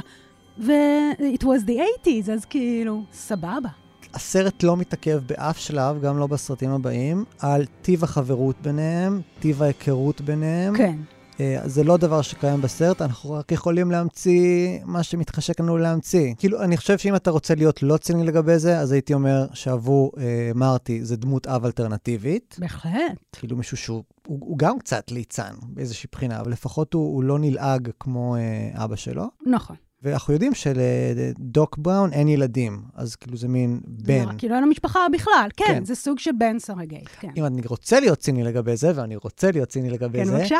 ו-it 0.59 1.43
was 1.43 1.67
the 1.67 2.05
80's, 2.05 2.31
אז 2.31 2.45
כאילו, 2.45 3.03
סבבה. 3.11 3.69
הסרט 4.17 4.63
לא 4.63 4.77
מתעכב 4.77 5.21
באף 5.27 5.57
שלב, 5.57 6.01
גם 6.01 6.17
לא 6.17 6.27
בסרטים 6.27 6.69
הבאים, 6.69 7.25
על 7.39 7.65
טיב 7.81 8.03
החברות 8.03 8.55
ביניהם, 8.61 9.21
טיב 9.39 9.63
ההיכרות 9.63 10.21
ביניהם. 10.21 10.77
כן. 10.77 10.97
אה, 11.39 11.61
זה 11.65 11.83
לא 11.83 11.97
דבר 11.97 12.21
שקיים 12.21 12.61
בסרט, 12.61 13.01
אנחנו 13.01 13.31
רק 13.31 13.51
יכולים 13.51 13.91
להמציא 13.91 14.79
מה 14.85 15.03
שמתחשק 15.03 15.59
לנו 15.59 15.77
להמציא. 15.77 16.33
כאילו, 16.37 16.61
אני 16.61 16.77
חושב 16.77 16.97
שאם 16.97 17.15
אתה 17.15 17.31
רוצה 17.31 17.55
להיות 17.55 17.83
לא 17.83 17.97
ציני 17.97 18.23
לגבי 18.23 18.59
זה, 18.59 18.79
אז 18.79 18.91
הייתי 18.91 19.13
אומר 19.13 19.47
שעבור 19.53 20.11
אה, 20.17 20.51
מרטי 20.55 21.05
זה 21.05 21.17
דמות 21.17 21.47
אב 21.47 21.65
אלטרנטיבית. 21.65 22.55
בהחלט. 22.59 22.91
כאילו 23.31 23.57
מישהו 23.57 23.77
שהוא 23.77 24.03
הוא, 24.27 24.39
הוא 24.41 24.57
גם 24.57 24.79
קצת 24.79 25.11
ליצן 25.11 25.53
באיזושהי 25.61 26.09
בחינה, 26.11 26.39
אבל 26.39 26.51
לפחות 26.51 26.93
הוא, 26.93 27.15
הוא 27.15 27.23
לא 27.23 27.39
נלעג 27.39 27.89
כמו 27.99 28.35
אה, 28.35 28.83
אבא 28.83 28.95
שלו. 28.95 29.25
נכון. 29.45 29.75
ואנחנו 30.03 30.33
יודעים 30.33 30.53
שלדוק 30.53 31.77
בראון 31.77 32.13
אין 32.13 32.27
ילדים, 32.27 32.81
אז 32.95 33.15
כאילו 33.15 33.37
זה 33.37 33.47
מין 33.47 33.79
בן. 33.87 34.25
לא, 34.27 34.31
כאילו 34.37 34.55
אין 34.55 34.63
לו 34.63 34.69
משפחה 34.69 34.99
בכלל. 35.13 35.49
כן, 35.57 35.65
כן. 35.67 35.85
זה 35.85 35.95
סוג 35.95 36.19
של 36.19 36.31
בן 36.39 36.59
סרגייט, 36.59 37.09
כן. 37.19 37.29
אם 37.37 37.45
אני 37.45 37.61
רוצה 37.65 37.99
להיות 37.99 38.19
ציני 38.19 38.43
לגבי 38.43 38.77
זה, 38.77 38.91
ואני 38.95 39.15
רוצה 39.15 39.51
להיות 39.51 39.69
ציני 39.69 39.89
לגבי 39.89 40.17
כן, 40.19 40.25
זה, 40.25 40.37
בבקשה. 40.37 40.59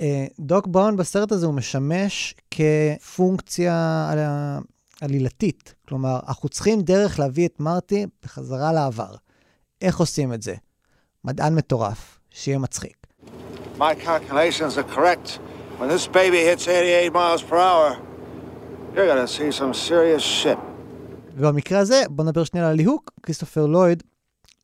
אה, 0.00 0.26
דוק 0.40 0.66
בראון 0.66 0.96
בסרט 0.96 1.32
הזה 1.32 1.46
הוא 1.46 1.54
משמש 1.54 2.34
כפונקציה 2.50 4.08
על- 4.12 4.18
עלילתית. 5.00 5.74
כלומר, 5.88 6.20
אנחנו 6.28 6.48
צריכים 6.48 6.80
דרך 6.80 7.18
להביא 7.18 7.46
את 7.48 7.60
מרטי 7.60 8.06
בחזרה 8.24 8.72
לעבר. 8.72 9.14
איך 9.82 9.98
עושים 10.00 10.32
את 10.32 10.42
זה? 10.42 10.54
מדען 11.24 11.54
מטורף, 11.54 12.18
שיהיה 12.30 12.58
מצחיק. 12.58 12.96
My 13.78 13.94
calculations 14.04 14.76
are 14.76 14.96
correct. 14.96 15.28
When 15.80 15.88
this 15.88 16.06
baby 16.08 16.40
hits 16.48 16.62
88 16.64 17.12
miles 17.12 17.42
per 17.50 17.56
hour, 17.56 18.15
you're 18.96 19.06
gonna 19.06 19.26
see 19.26 19.52
some 19.52 19.74
serious 19.88 20.44
shit. 20.44 20.58
ובמקרה 21.36 21.78
הזה, 21.78 22.02
בוא 22.10 22.24
נדבר 22.24 22.44
שנייה 22.44 22.66
על 22.66 22.72
הליהוק. 22.72 23.10
כריסטופר 23.22 23.66
לויד 23.66 24.02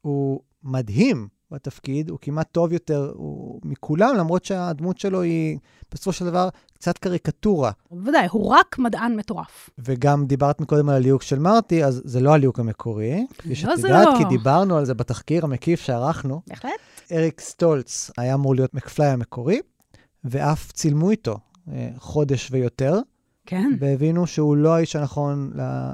הוא 0.01 0.41
מדהים 0.65 1.29
בתפקיד, 1.51 2.11
הוא 2.11 2.19
כמעט 2.23 2.49
טוב 2.53 2.73
יותר 2.73 3.13
הוא, 3.15 3.61
מכולם, 3.65 4.17
למרות 4.17 4.45
שהדמות 4.45 4.99
שלו 4.99 5.23
היא 5.23 5.59
בסופו 5.93 6.13
של 6.13 6.25
דבר 6.25 6.49
קצת 6.75 6.99
קריקטורה. 6.99 7.71
בוודאי, 7.91 8.27
הוא 8.31 8.49
רק 8.49 8.79
מדען 8.79 9.17
מטורף. 9.17 9.71
וגם 9.79 10.27
דיברת 10.27 10.61
מקודם 10.61 10.89
על 10.89 10.95
הליהוק 10.95 11.23
של 11.23 11.39
מרטי, 11.39 11.85
אז 11.85 12.03
זה 12.05 12.21
לא 12.21 12.35
הליהוק 12.35 12.59
המקורי. 12.59 13.27
כפי 13.39 13.49
לא, 13.49 13.55
שאת 13.55 13.79
זה 13.79 13.89
יודעת, 13.89 14.07
לא. 14.07 14.19
כי 14.19 14.25
דיברנו 14.25 14.77
על 14.77 14.85
זה 14.85 14.95
בתחקיר 14.95 15.45
המקיף 15.45 15.81
שערכנו. 15.81 16.43
בהחלט. 16.47 16.73
אריק 17.13 17.41
סטולץ 17.41 18.11
היה 18.19 18.35
אמור 18.35 18.55
להיות 18.55 18.75
מקפליי 18.75 19.09
המקורי, 19.09 19.61
ואף 20.25 20.73
צילמו 20.73 21.11
איתו 21.11 21.39
אה, 21.73 21.89
חודש 21.99 22.49
ויותר, 22.51 22.99
כן. 23.47 23.71
והבינו 23.81 24.27
שהוא 24.27 24.57
לא 24.57 24.75
האיש 24.75 24.97
הנכון 24.97 25.53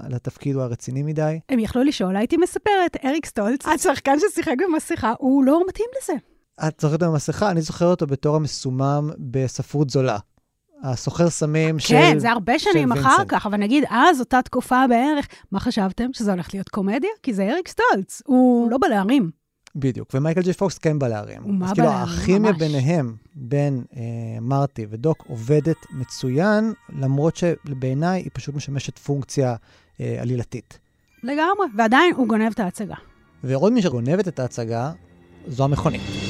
לתפקיד, 0.08 0.54
הוא 0.54 0.62
היה 0.62 0.70
רציני 0.70 1.02
מדי. 1.02 1.40
הם 1.48 1.58
יכלו 1.58 1.82
לשאול, 1.82 2.16
הייתי 2.16 2.36
מספרת, 2.36 2.96
אריק 3.04 3.26
סטולץ, 3.26 3.66
השחקן 3.66 4.16
ששיחק 4.18 4.54
במסכה, 4.68 5.14
הוא 5.18 5.44
לא 5.44 5.62
מתאים 5.68 5.86
לזה. 6.02 6.12
את 6.68 6.80
זוכרת 6.80 7.02
במסכה? 7.02 7.50
אני 7.50 7.62
זוכר 7.62 7.86
אותו 7.86 8.06
בתור 8.06 8.36
המסומם 8.36 9.10
בספרות 9.18 9.90
זולה. 9.90 10.18
הסוחר 10.82 11.30
סמים 11.30 11.78
של... 11.78 11.94
כן, 11.94 12.18
זה 12.18 12.30
הרבה 12.30 12.58
שנים 12.58 12.92
אחר 12.92 13.08
וינסנט. 13.08 13.26
כך, 13.28 13.46
אבל 13.46 13.56
נגיד, 13.56 13.84
אז, 13.90 14.20
אותה 14.20 14.42
תקופה 14.42 14.84
בערך, 14.88 15.28
מה 15.52 15.60
חשבתם? 15.60 16.12
שזה 16.12 16.32
הולך 16.32 16.54
להיות 16.54 16.68
קומדיה? 16.68 17.10
כי 17.22 17.34
זה 17.34 17.42
אריק 17.52 17.68
סטולץ, 17.68 18.22
הוא 18.26 18.70
לא 18.70 18.78
בא 18.78 18.88
להרים. 18.88 19.30
בדיוק, 19.76 20.10
ומייקל 20.14 20.42
ג'י 20.42 20.52
פוקס 20.52 20.78
כן 20.78 20.98
בא 20.98 21.08
להרים. 21.08 21.42
הוא 21.42 21.54
מה 21.54 21.66
אז 21.66 21.70
בא 21.70 21.74
כאילו, 21.74 21.88
להרים, 21.88 22.18
הכימיה 22.18 22.52
ממש. 22.52 22.60
ביניהם, 22.60 23.14
בין 23.34 23.84
אה, 23.96 24.02
מרטי 24.40 24.86
ודוק, 24.90 25.24
עובדת 25.28 25.76
מצוין, 25.90 26.72
למרות 26.98 27.36
שבעיניי 27.36 28.20
היא 28.22 28.30
פשוט 28.32 28.54
משמשת 28.54 28.98
פונקציה 28.98 29.56
אה, 30.00 30.16
עלילתית. 30.20 30.78
לגמרי, 31.22 31.66
ועדיין 31.76 32.14
הוא 32.14 32.28
גונב 32.28 32.52
את 32.54 32.60
ההצגה. 32.60 32.96
ועוד 33.44 33.72
מי 33.72 33.82
שגונבת 33.82 34.28
את 34.28 34.38
ההצגה, 34.38 34.92
זו 35.48 35.64
המכונית. 35.64 36.27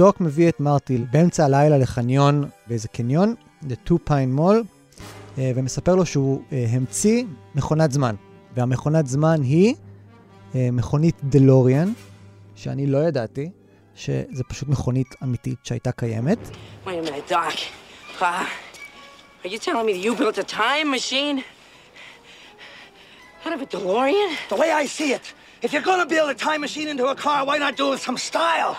דוק 0.00 0.20
מביא 0.20 0.48
את 0.48 0.60
מרטי 0.60 0.98
באמצע 1.10 1.44
הלילה 1.44 1.78
לחניון 1.78 2.48
באיזה 2.66 2.88
קניון, 2.88 3.34
The 3.62 3.88
Two 3.88 3.94
Pine 4.08 4.38
Mall, 4.38 4.64
אה, 5.38 5.52
ומספר 5.54 5.94
לו 5.94 6.06
שהוא 6.06 6.42
אה, 6.52 6.66
המציא 6.70 7.24
מכונת 7.54 7.92
זמן. 7.92 8.14
והמכונת 8.54 9.06
זמן 9.06 9.42
היא 9.42 9.74
אה, 10.54 10.68
מכונית 10.72 11.14
דלוריאן, 11.24 11.92
שאני 12.56 12.86
לא 12.86 12.98
ידעתי, 12.98 13.50
שזה 13.94 14.44
פשוט 14.48 14.68
מכונית 14.68 15.14
אמיתית 15.22 15.58
שהייתה 15.64 15.92
קיימת. 15.92 16.38
Minute, 16.86 17.28
Doc. 17.28 17.54
Uh, 18.20 18.24
are 18.24 19.48
you 19.48 19.58
telling 19.58 19.86
me 19.86 19.92
you 20.06 20.14
built 20.14 20.38
a 20.38 20.44
time 20.44 20.90
machine? 20.90 21.44
Out 23.44 23.52
of 23.52 23.60
a 23.62 23.66
DeLorean? 23.66 24.30
The 24.48 24.56
way 24.56 24.70
I 24.82 24.86
see 24.86 25.12
it, 25.12 25.24
if 25.62 25.72
you're 25.72 25.88
gonna 25.90 26.06
build 26.06 26.30
a 26.30 26.38
time 26.48 26.60
machine 26.66 26.88
into 26.88 27.06
a 27.14 27.16
car, 27.24 27.38
why 27.48 27.56
not 27.64 27.76
do 27.76 27.88
it 27.88 27.90
with 27.90 28.04
some 28.08 28.18
style? 28.30 28.76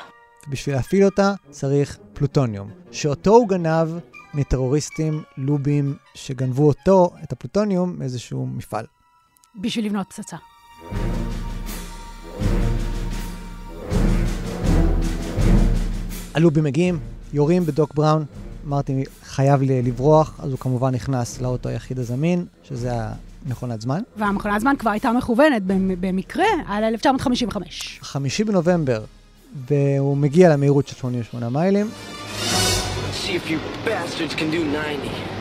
ובשביל 0.48 0.76
להפעיל 0.76 1.04
אותה 1.06 1.34
צריך 1.50 1.98
פלוטוניום, 2.14 2.70
שאותו 2.92 3.32
הוא 3.32 3.48
גנב 3.50 3.88
מטרוריסטים 4.34 5.24
לובים 5.38 5.96
שגנבו 6.16 6.68
אותו, 6.68 7.10
את 7.24 7.32
הפלוטוניום, 7.32 7.96
מאיזשהו 8.00 8.46
מפעל. 8.48 8.86
בשביל 9.62 9.86
לבנות 9.86 10.08
פצצה. 10.10 10.38
הלובים 16.34 16.64
מגיעים, 16.64 17.00
יורים 17.34 17.66
בדוק 17.66 17.94
בראון, 17.96 18.26
מרטין 18.66 19.04
חייב 19.24 19.62
לברוח, 19.64 20.40
אז 20.44 20.52
הוא 20.52 20.60
כמובן 20.60 20.94
נכנס 20.96 21.42
לאוטו 21.42 21.70
היחיד 21.70 22.00
הזמין, 22.00 22.46
שזה 22.64 22.92
המכונת 23.46 23.82
זמן. 23.82 24.02
והמכונת 24.18 24.62
זמן 24.62 24.74
כבר 24.80 24.90
הייתה 24.90 25.12
מכוונת 25.12 25.64
במ- 25.64 26.02
במקרה 26.02 26.46
על 26.68 26.84
1955. 26.84 28.00
חמישי 28.02 28.44
בנובמבר, 28.44 29.04
והוא 29.68 30.18
מגיע 30.18 30.50
למהירות 30.50 30.88
של 30.88 30.96
88 30.96 31.50
מיילים. 31.50 31.90
see 33.26 33.36
if 33.36 33.50
you 33.50 33.60
bastards 33.86 34.34
can 34.36 34.50
do 34.52 34.64
90. 34.64 35.32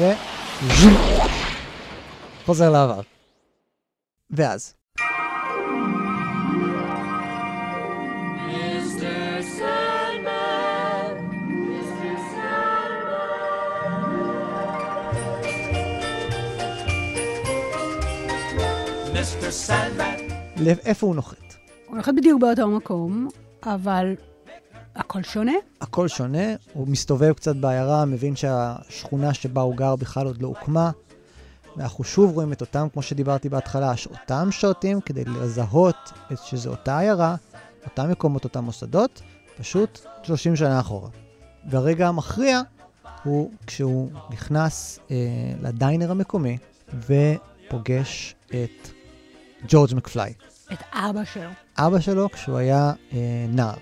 ו... 0.00 0.04
חוזר 2.44 2.70
לעבר. 2.70 3.00
ואז, 4.30 4.74
איפה 20.84 21.06
הוא 21.06 21.14
נוחת? 21.14 21.54
הוא 21.86 21.96
נוחת 21.96 22.14
בדיוק 22.16 22.40
באותו 22.40 22.68
מקום, 22.68 23.28
אבל 23.62 24.14
הכל 24.94 25.22
שונה. 25.22 25.52
הכל 25.80 26.08
שונה, 26.08 26.54
הוא 26.72 26.88
מסתובב 26.88 27.32
קצת 27.32 27.56
בעיירה, 27.56 28.04
מבין 28.04 28.36
שהשכונה 28.36 29.34
שבה 29.34 29.60
הוא 29.60 29.76
גר 29.76 29.96
בכלל 29.96 30.26
עוד 30.26 30.42
לא 30.42 30.48
הוקמה. 30.48 30.90
ואנחנו 31.76 32.04
שוב 32.04 32.34
רואים 32.34 32.52
את 32.52 32.60
אותם, 32.60 32.86
כמו 32.92 33.02
שדיברתי 33.02 33.48
בהתחלה, 33.48 33.92
אותם 34.10 34.48
שוטים 34.50 35.00
כדי 35.00 35.24
לזהות 35.24 36.12
שזו 36.44 36.70
אותה 36.70 36.98
עיירה, 36.98 37.36
אותם 37.84 38.10
מקומות, 38.10 38.44
אותם 38.44 38.64
מוסדות, 38.64 39.22
פשוט 39.58 40.00
30 40.22 40.56
שנה 40.56 40.80
אחורה. 40.80 41.08
והרגע 41.70 42.08
המכריע 42.08 42.60
הוא 43.24 43.50
כשהוא 43.66 44.10
נכנס 44.30 44.98
אה, 45.10 45.16
לדיינר 45.62 46.10
המקומי 46.10 46.58
ופוגש 46.94 48.34
את 48.48 48.97
ג'ורג' 49.68 49.94
מקפליי, 49.94 50.32
את 50.72 50.78
אבא 50.92 51.24
שלו. 51.24 51.50
אבא 51.78 52.00
שלו 52.00 52.30
כשהוא 52.30 52.56
היה 52.56 52.92
אה, 53.12 53.18
נער, 53.48 53.74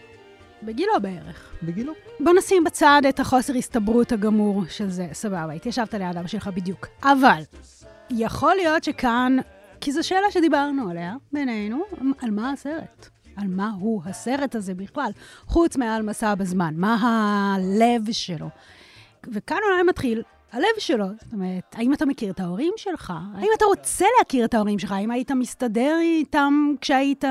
בגילו 0.63 0.93
בערך. 1.03 1.53
בגילו. 1.63 1.93
בוא 2.21 2.33
נשים 2.33 2.65
בצד 2.65 3.03
את 3.09 3.21
החוסר 3.21 3.55
הסתברות 3.55 4.13
הגמור 4.13 4.63
של 4.69 4.91
זה, 4.91 5.09
סבבה, 5.13 5.53
התיישבת 5.53 5.95
ליד 5.95 6.17
אבא 6.17 6.27
שלך 6.27 6.51
בדיוק. 6.55 6.87
אבל, 7.03 7.43
יכול 8.11 8.55
להיות 8.55 8.85
שכאן, 8.85 9.37
כי 9.81 9.93
זו 9.93 10.07
שאלה 10.07 10.31
שדיברנו 10.31 10.91
עליה 10.91 11.15
בינינו, 11.33 11.83
על 12.23 12.31
מה 12.31 12.53
הסרט? 12.53 13.09
על 13.37 13.47
מה 13.47 13.71
הוא 13.81 14.03
הסרט 14.05 14.55
הזה 14.55 14.75
בכלל, 14.75 15.11
חוץ 15.47 15.77
מעל 15.77 16.03
מסע 16.03 16.35
בזמן, 16.35 16.75
מה 16.77 16.97
הלב 16.97 18.13
שלו. 18.13 18.49
וכאן 19.33 19.59
אולי 19.71 19.83
מתחיל 19.83 20.23
הלב 20.57 20.79
שלו. 20.79 21.07
זאת 21.23 21.33
אומרת, 21.33 21.75
האם 21.75 21.93
אתה 21.93 22.07
מכיר 22.07 22.31
את 22.31 22.41
ההורים 22.41 22.73
שלך? 22.77 23.13
האם 23.35 23.49
אתה 23.57 23.65
רוצה 23.65 24.05
להכיר 24.19 24.45
את 24.45 24.55
ההורים 24.55 24.79
שלך? 24.79 24.93
האם 24.93 25.11
היית 25.11 25.31
מסתדר 25.31 25.99
איתם 26.03 26.75
כשהיית 26.81 27.25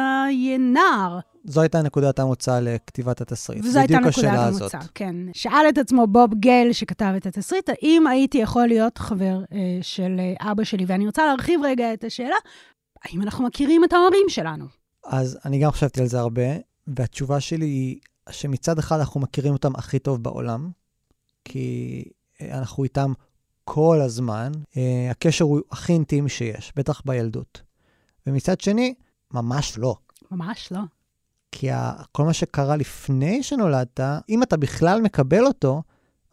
נער? 0.60 1.20
זו 1.46 1.62
הייתה 1.62 1.82
נקודת 1.82 2.20
המוצא 2.20 2.60
לכתיבת 2.60 3.22
התסריט. 3.22 3.66
וזו 3.66 3.80
הייתה 3.80 4.00
נקודת 4.00 4.38
המוצא. 4.38 4.80
כן. 4.96 5.16
שאל 5.34 5.66
את 5.70 5.78
עצמו 5.78 6.08
בוב 6.08 6.34
גל, 6.34 6.68
שכתב 6.72 7.14
את 7.18 7.26
התסריט, 7.26 7.70
האם 7.70 8.08
הייתי 8.08 8.38
יכול 8.38 8.68
להיות 8.68 8.98
חבר 8.98 9.40
אה, 9.54 9.58
של 9.82 10.20
אה, 10.20 10.52
אבא 10.52 10.64
שלי? 10.64 10.86
ואני 10.88 11.06
רוצה 11.06 11.26
להרחיב 11.26 11.62
רגע 11.64 11.94
את 11.94 12.04
השאלה, 12.04 12.36
האם 13.04 13.22
אנחנו 13.22 13.46
מכירים 13.46 13.84
את 13.84 13.94
ההורים 13.94 14.30
שלנו? 14.30 14.66
אז 15.06 15.40
אני 15.46 15.60
גם 15.60 15.72
חשבתי 15.72 16.02
על 16.02 16.08
זה 16.08 16.20
הרבה, 16.20 16.42
והתשובה 16.88 17.40
שלי 17.40 17.66
היא 17.66 18.00
שמצד 18.30 18.80
אחד 18.80 19.00
אנחנו 19.00 19.20
מכירים 19.20 19.54
אותם 19.54 19.76
הכי 19.76 20.00
טוב 20.00 20.24
בעולם, 20.24 20.70
כי 21.46 22.04
אה, 22.08 22.25
אנחנו 22.42 22.84
איתם 22.84 23.14
כל 23.64 24.02
הזמן, 24.02 24.52
אה, 24.78 25.08
הקשר 25.12 25.46
הוא 25.46 25.62
הכי 25.72 25.94
אינטימי 25.94 26.30
שיש, 26.30 26.74
בטח 26.76 27.02
בילדות. 27.06 27.62
ומצד 28.28 28.62
שני, 28.62 28.94
ממש 29.34 29.78
לא. 29.78 29.96
ממש 30.32 30.72
לא. 30.72 30.80
כי 31.52 31.68
כל 32.12 32.24
מה 32.24 32.34
שקרה 32.34 32.76
לפני 32.76 33.44
שנולדת, 33.44 34.00
אם 34.30 34.44
אתה 34.44 34.58
בכלל 34.58 35.02
מקבל 35.02 35.46
אותו, 35.46 35.84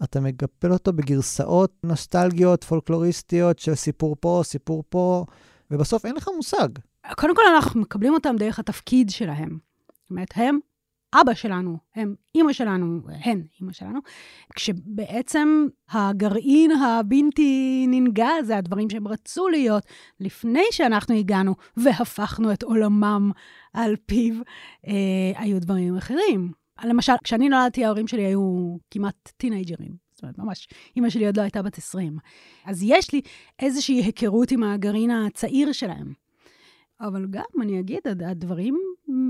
אתה 0.04 0.20
מקבל 0.20 0.72
אותו 0.72 0.92
בגרסאות 0.92 1.72
נוסטלגיות, 1.84 2.64
פולקלוריסטיות 2.64 3.58
של 3.58 3.74
סיפור 3.74 4.16
פה, 4.20 4.40
סיפור 4.44 4.84
פה, 4.88 5.24
ובסוף 5.70 6.06
אין 6.06 6.16
לך 6.16 6.28
מושג. 6.36 6.68
קודם 7.16 7.36
כל, 7.36 7.42
אנחנו 7.54 7.80
מקבלים 7.80 8.14
אותם 8.14 8.36
דרך 8.38 8.58
התפקיד 8.58 9.10
שלהם. 9.10 9.58
זאת 10.02 10.10
אומרת, 10.10 10.28
הם 10.36 10.58
אבא 11.14 11.34
שלנו, 11.34 11.78
הם 11.94 12.14
אימא 12.34 12.52
שלנו, 12.52 13.00
הן 13.24 13.42
אימא 13.60 13.72
שלנו, 13.72 14.00
כשבעצם 14.54 15.66
הגרעין 15.90 16.70
הבלתי 16.70 17.84
ננגע 17.88 18.28
זה 18.42 18.56
הדברים 18.56 18.90
שהם 18.90 19.08
רצו 19.08 19.48
להיות 19.48 19.82
לפני 20.20 20.64
שאנחנו 20.70 21.14
הגענו 21.14 21.54
והפכנו 21.76 22.52
את 22.52 22.62
עולמם 22.62 23.30
על 23.72 23.96
פיו, 24.06 24.34
אה, 24.86 24.92
היו 25.36 25.60
דברים 25.60 25.96
אחרים. 25.96 26.52
למשל, 26.84 27.12
כשאני 27.24 27.48
נולדתי, 27.48 27.84
ההורים 27.84 28.06
שלי 28.08 28.22
היו 28.22 28.76
כמעט 28.90 29.32
טינג'רים. 29.36 29.96
זאת 30.12 30.22
אומרת, 30.22 30.38
ממש, 30.38 30.68
אימא 30.96 31.10
שלי 31.10 31.26
עוד 31.26 31.36
לא 31.36 31.42
הייתה 31.42 31.62
בת 31.62 31.78
20. 31.78 32.16
אז 32.64 32.82
יש 32.82 33.12
לי 33.12 33.20
איזושהי 33.58 34.02
היכרות 34.02 34.50
עם 34.50 34.62
הגרעין 34.62 35.10
הצעיר 35.10 35.72
שלהם. 35.72 36.12
אבל 37.00 37.26
גם, 37.30 37.44
אני 37.62 37.80
אגיד, 37.80 38.00
הד- 38.06 38.22
הדברים 38.22 38.78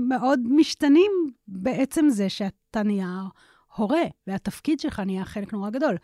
מאוד 0.09 0.39
משתנים 0.49 1.11
בעצם 1.47 2.09
זה 2.09 2.29
שאתה 2.29 2.83
נהיה 2.83 3.23
הורה, 3.75 4.01
והתפקיד 4.27 4.79
שלך 4.79 4.99
נהיה 4.99 5.25
חלק 5.25 5.53
נורא 5.53 5.69
גדול. 5.69 5.97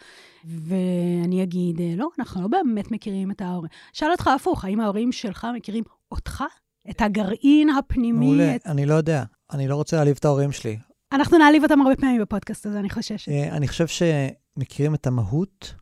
ואני 0.46 1.44
אגיד, 1.44 1.82
אה, 1.82 1.94
לא, 1.96 2.10
אנחנו 2.20 2.42
לא 2.42 2.48
באמת 2.48 2.92
מכירים 2.92 3.32
את 3.32 3.42
ההורים. 3.42 3.70
שאל 3.94 4.12
אותך 4.12 4.28
הפוך, 4.28 4.66
האם 4.66 4.80
ההורים 4.80 5.12
שלך 5.12 5.48
מכירים 5.56 5.84
אותך? 6.12 6.44
את 6.90 7.02
הגרעין 7.02 7.70
הפנימי? 7.70 8.26
מעולה, 8.26 8.56
את... 8.56 8.66
אני 8.66 8.86
לא 8.86 8.94
יודע. 8.94 9.24
אני 9.52 9.68
לא 9.68 9.76
רוצה 9.76 9.96
להעליב 9.96 10.16
את 10.20 10.26
ההורים 10.26 10.52
שלי. 10.52 10.78
אנחנו 11.12 11.38
נעליב 11.38 11.64
אותם 11.64 11.82
הרבה 11.82 11.96
פעמים 11.96 12.22
בפודקאסט 12.22 12.66
הזה, 12.66 12.80
אני 12.80 12.90
חוששת. 12.90 13.32
אה, 13.32 13.58
אני 13.58 13.68
חושב 13.68 13.86
שמכירים 13.88 14.96
את 14.96 15.08
המהות, 15.08 15.74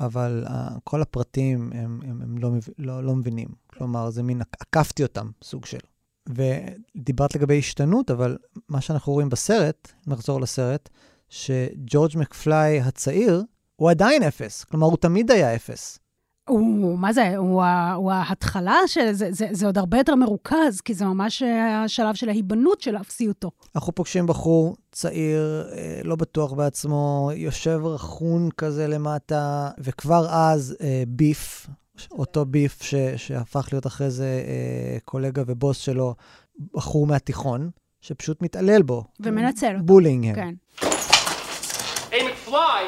אבל 0.00 0.44
אה, 0.46 0.68
כל 0.84 1.02
הפרטים 1.02 1.70
הם, 1.74 2.00
הם, 2.04 2.22
הם 2.22 2.38
לא, 2.38 2.50
לא, 2.78 3.04
לא 3.04 3.14
מבינים. 3.14 3.48
כלומר, 3.66 4.10
זה 4.10 4.22
מין, 4.22 4.40
עקפתי 4.60 5.02
אותם, 5.02 5.30
סוג 5.42 5.66
של. 5.66 5.78
ודיברת 6.28 7.34
לגבי 7.34 7.58
השתנות, 7.58 8.10
אבל 8.10 8.36
מה 8.68 8.80
שאנחנו 8.80 9.12
רואים 9.12 9.28
בסרט, 9.28 9.92
נחזור 10.06 10.40
לסרט, 10.40 10.88
שג'ורג' 11.28 12.18
מקפליי 12.18 12.80
הצעיר, 12.80 13.42
הוא 13.76 13.90
עדיין 13.90 14.22
אפס. 14.22 14.64
כלומר, 14.64 14.86
הוא 14.86 14.96
תמיד 14.96 15.30
היה 15.30 15.54
אפס. 15.54 15.98
הוא, 16.48 16.98
מה 16.98 17.12
זה, 17.12 17.36
הוא, 17.36 17.64
הוא 17.94 18.12
ההתחלה 18.12 18.76
של 18.86 19.12
זה, 19.12 19.28
זה, 19.32 19.48
זה 19.52 19.66
עוד 19.66 19.78
הרבה 19.78 19.98
יותר 19.98 20.14
מרוכז, 20.14 20.80
כי 20.84 20.94
זה 20.94 21.04
ממש 21.04 21.42
השלב 21.84 22.14
של 22.14 22.28
ההיבנות 22.28 22.80
של 22.80 22.96
אפסיותו. 22.96 23.50
אנחנו 23.76 23.94
פוגשים 23.94 24.26
בחור 24.26 24.76
צעיר, 24.92 25.68
אה, 25.72 26.00
לא 26.04 26.16
בטוח 26.16 26.52
בעצמו, 26.52 27.30
יושב 27.34 27.80
רכון 27.84 28.48
כזה 28.56 28.86
למטה, 28.86 29.70
וכבר 29.78 30.26
אז 30.30 30.76
אה, 30.80 31.02
ביף, 31.08 31.66
אותו 32.12 32.44
ביף 32.44 32.82
ש, 32.82 32.94
שהפך 33.16 33.68
להיות 33.72 33.86
אחרי 33.86 34.10
זה 34.10 34.42
אה, 34.46 34.98
קולגה 35.04 35.42
ובוס 35.46 35.78
שלו, 35.78 36.14
בחור 36.74 37.06
מהתיכון, 37.06 37.70
שפשוט 38.00 38.42
מתעלל 38.42 38.82
בו. 38.82 39.04
ומנצל 39.20 39.72
אותו. 39.74 39.84
בולינג. 39.84 40.34
כן. 40.34 40.54
Hey, 42.10 42.22
McFly! 42.22 42.80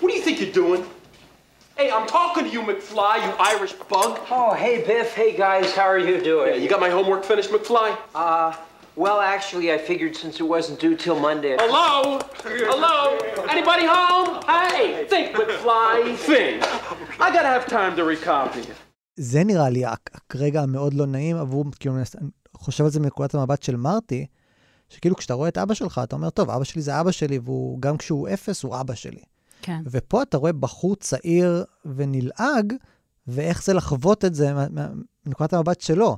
What 0.00 0.08
do 0.08 0.14
you 0.14 0.22
think 0.22 0.40
you're 0.40 0.56
doing? 0.64 0.82
Hey, 1.78 1.90
I'm 1.90 2.06
talking 2.06 2.44
to 2.44 2.50
you, 2.56 2.62
McFly, 2.62 3.14
you 3.24 3.30
Irish 3.52 3.72
bug. 3.92 4.12
Oh, 4.30 4.52
hey, 4.54 4.74
Biff. 4.86 5.14
Hey, 5.14 5.30
guys. 5.36 5.66
How 5.74 5.88
are 5.94 5.98
you 5.98 6.16
doing? 6.30 6.48
Yeah, 6.48 6.62
you 6.62 6.68
got 6.68 6.80
my 6.80 6.90
homework 6.90 7.24
finished, 7.24 7.50
McFly? 7.50 7.88
Uh, 8.14 8.52
well, 8.96 9.20
actually, 9.20 9.72
I 9.72 9.78
figured 9.78 10.14
since 10.16 10.40
it 10.40 10.48
wasn't 10.54 10.78
due 10.80 10.96
till 10.96 11.18
Monday. 11.18 11.56
Hello? 11.58 12.20
Hello? 12.44 12.98
Anybody 13.48 13.86
home? 13.86 14.28
Hey, 14.46 15.04
think, 15.08 15.34
McFly, 15.36 16.16
think. 16.28 16.62
I 17.20 17.28
gotta 17.32 17.48
have 17.56 17.66
time 17.66 17.96
to 17.96 18.04
recopy 18.04 18.60
it. 18.60 18.76
זה 19.16 19.44
נראה 19.44 19.70
לי 19.70 19.84
הרגע 20.30 20.62
המאוד 20.62 20.94
לא 20.94 21.06
נעים 21.06 21.36
עבור, 21.36 21.64
כאילו, 21.80 21.94
אני 21.94 22.04
חושב 22.56 22.84
על 22.84 22.90
זה 22.90 23.00
מנקודת 23.00 23.34
המבט 23.34 23.62
של 23.62 23.76
מרטי, 23.76 24.26
שכאילו 24.88 25.16
כשאתה 25.16 25.34
רואה 25.34 25.48
את 25.48 25.58
אבא 25.58 25.74
שלך, 25.74 26.00
אתה 26.04 26.16
אומר, 26.16 26.30
טוב, 26.30 26.50
אבא 26.50 26.64
שלי 26.64 26.82
זה 26.82 27.00
אבא 27.00 27.10
שלי, 27.10 27.38
והוא, 27.44 27.80
גם 27.80 27.96
כשהוא 27.96 28.28
אפס, 28.28 28.62
הוא 28.62 28.80
אבא 28.80 28.94
שלי. 28.94 29.22
כן. 29.62 29.80
ופה 29.90 30.22
אתה 30.22 30.36
רואה 30.36 30.52
בחור 30.52 30.96
צעיר 30.96 31.64
ונלעג, 31.84 32.72
ואיך 33.26 33.62
זה 33.62 33.74
לחוות 33.74 34.24
את 34.24 34.34
זה 34.34 34.52
מנקודת 35.26 35.52
המבט 35.52 35.80
שלו. 35.80 36.16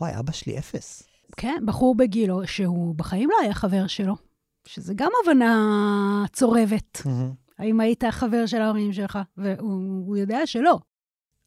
וואי, 0.00 0.18
אבא 0.18 0.32
שלי 0.32 0.58
אפס. 0.58 1.02
כן, 1.36 1.62
בחור 1.64 1.94
בגילו, 1.94 2.46
שהוא 2.46 2.94
בחיים 2.94 3.30
לא 3.30 3.36
היה 3.42 3.54
חבר 3.54 3.86
שלו, 3.86 4.16
שזה 4.66 4.94
גם 4.94 5.10
הבנה 5.22 6.24
צורבת. 6.32 7.02
האם 7.58 7.80
היית 7.80 8.04
חבר 8.10 8.46
של 8.46 8.60
ההורים 8.60 8.92
שלך? 8.92 9.18
והוא 9.36 10.06
הוא 10.06 10.16
יודע 10.16 10.46
שלא. 10.46 10.78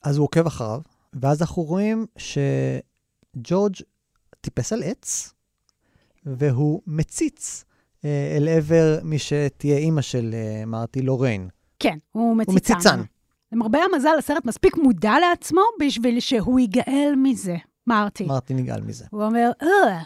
אז 0.03 0.17
הוא 0.17 0.23
עוקב 0.23 0.47
אחריו, 0.47 0.81
ואז 1.13 1.41
אנחנו 1.41 1.63
רואים 1.63 2.05
שג'ורג' 2.17 3.75
טיפס 4.41 4.73
על 4.73 4.83
עץ, 4.83 5.33
והוא 6.25 6.81
מציץ 6.87 7.65
אה, 8.05 8.37
אל 8.37 8.47
עבר 8.47 8.99
מי 9.03 9.19
שתהיה 9.19 9.77
אימא 9.77 10.01
של 10.01 10.31
אה, 10.33 10.65
מרטי, 10.65 11.01
לוריין. 11.01 11.49
כן, 11.79 11.97
הוא 12.11 12.37
מציצן. 12.37 12.51
הוא 12.51 12.55
מציצן. 12.55 13.01
למרבה 13.51 13.79
המזל, 13.93 14.15
הסרט 14.17 14.45
מספיק 14.45 14.77
מודע 14.77 15.13
לעצמו 15.19 15.61
בשביל 15.79 16.19
שהוא 16.19 16.59
ייגאל 16.59 17.13
מזה, 17.17 17.55
מרטי. 17.89 18.25
מרטי 18.25 18.57
נגאל 18.57 18.81
מזה. 18.81 19.05
הוא 19.11 19.23
אומר, 19.23 19.51
אה, 19.61 20.01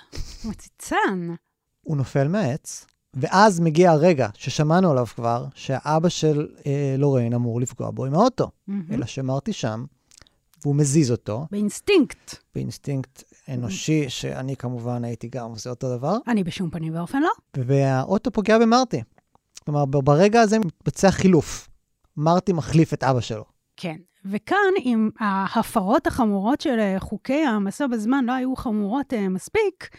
מציצן. 0.46 1.36
הוא 1.82 1.98
נופל 1.98 2.28
מהעץ, 2.28 2.86
ואז 3.14 3.60
מגיע 3.60 3.92
הרגע 3.92 4.30
ששמענו 4.34 4.92
עליו 4.92 5.06
כבר, 5.06 5.46
שהאבא 5.56 6.10
של 6.10 6.48
אה, 6.66 6.96
לוריין 6.98 7.34
אמור 7.34 7.62
לפגוע 7.62 7.92
בו 7.92 8.06
עם 8.06 8.14
האוטו. 8.14 8.52
אלא 8.92 9.06
שמרטי 9.06 9.54
שם, 9.54 9.86
והוא 10.64 10.76
מזיז 10.76 11.12
אותו, 11.12 11.48
באינסטינקט. 11.52 12.36
באינסטינקט 12.56 13.24
אנושי, 13.50 14.10
שאני 14.10 14.56
כמובן 14.56 15.04
הייתי 15.04 15.28
גם 15.28 15.50
עושה 15.50 15.70
אותו 15.70 15.98
דבר, 15.98 16.18
אני 16.28 16.44
בשום 16.44 16.70
פנים 16.70 16.96
ואופן 16.96 17.22
לא. 17.22 17.32
והאוטו 17.58 18.32
פוגע 18.32 18.60
במרטי. 18.60 19.02
כלומר, 19.66 19.86
ברגע 19.86 20.42
הזה 20.42 20.60
מתבצע 20.60 21.12
חילוף. 21.12 21.70
מרטי 22.18 22.54
מחליף 22.54 22.94
את 22.94 23.04
אבא 23.04 23.22
שלו. 23.22 23.53
כן. 23.78 23.96
וכאן, 24.26 24.74
אם 24.86 25.10
ההפרות 25.20 26.08
החמורות 26.08 26.62
של 26.62 26.80
אה, 26.80 27.00
חוקי 27.00 27.46
המסע 27.46 27.88
בזמן 27.88 28.26
לא 28.26 28.32
היו 28.32 28.56
חמורות 28.56 29.14
אה, 29.14 29.30
מספיק, 29.30 29.90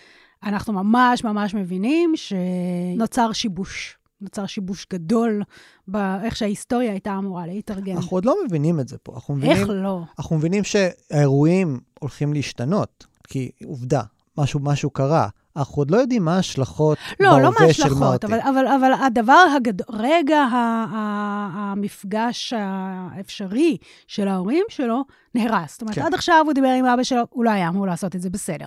אנחנו 0.43 0.73
ממש 0.73 1.25
ממש 1.25 1.55
מבינים 1.55 2.13
שנוצר 2.17 3.33
שיבוש. 3.33 3.99
נוצר 4.21 4.47
שיבוש 4.47 4.87
גדול 4.93 5.43
באיך 5.89 6.37
שההיסטוריה 6.37 6.91
הייתה 6.91 7.19
אמורה 7.19 7.47
להתארגן. 7.47 7.97
אנחנו 7.97 8.17
עוד 8.17 8.25
לא 8.25 8.37
מבינים 8.47 8.81
את 8.81 8.89
זה 8.89 8.99
פה. 8.99 9.13
אנחנו 9.15 9.35
מבינים, 9.35 9.57
איך 9.57 9.69
לא? 9.69 10.01
אנחנו 10.19 10.37
מבינים 10.37 10.65
שהאירועים 10.65 11.81
הולכים 12.01 12.33
להשתנות, 12.33 13.07
כי 13.29 13.51
עובדה, 13.65 14.03
משהו, 14.39 14.61
משהו 14.61 14.91
קרה. 14.91 15.29
אנחנו 15.57 15.81
עוד 15.81 15.91
לא 15.91 15.97
יודעים 15.97 16.25
מה 16.25 16.37
ההשלכות 16.37 16.99
לא, 17.21 17.29
לא 17.29 17.51
בהווה 17.51 17.73
של 17.73 17.83
מההשלכות, 17.83 18.01
מרטי. 18.01 18.27
אבל, 18.27 18.41
אבל, 18.41 18.67
אבל 18.67 18.93
הדבר 18.93 19.45
הגדול, 19.57 19.87
רגע 19.99 20.39
ה, 20.39 20.57
ה, 20.93 21.51
המפגש 21.55 22.53
האפשרי 22.57 23.77
של 24.07 24.29
ההורים 24.29 24.65
שלו 24.69 25.05
נהרס. 25.35 25.73
זאת 25.73 25.83
אומרת, 25.83 25.95
כן. 25.95 26.03
עד 26.03 26.15
עכשיו 26.15 26.43
הוא 26.45 26.53
דיבר 26.53 26.69
עם 26.69 26.85
אבא 26.85 27.03
שלו, 27.03 27.23
הוא 27.31 27.45
לא 27.45 27.51
היה 27.51 27.69
אמור 27.69 27.87
לעשות 27.87 28.17
את 28.17 28.23
זה 28.23 28.31
בסדר. 28.31 28.67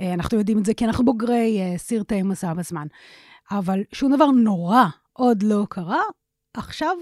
אה, 0.00 0.14
אנחנו 0.14 0.38
יודעים 0.38 0.58
את 0.58 0.66
זה 0.66 0.74
כי 0.74 0.84
אנחנו 0.84 1.04
בוגרי 1.04 1.60
אה, 1.60 1.78
סרטי 1.78 2.22
מסע 2.22 2.54
בזמן. 2.54 2.86
אבל 3.50 3.80
שום 3.92 4.14
דבר 4.14 4.26
נורא 4.26 4.84
עוד 5.12 5.42
לא 5.42 5.66
קרה, 5.68 6.02
עכשיו 6.54 6.96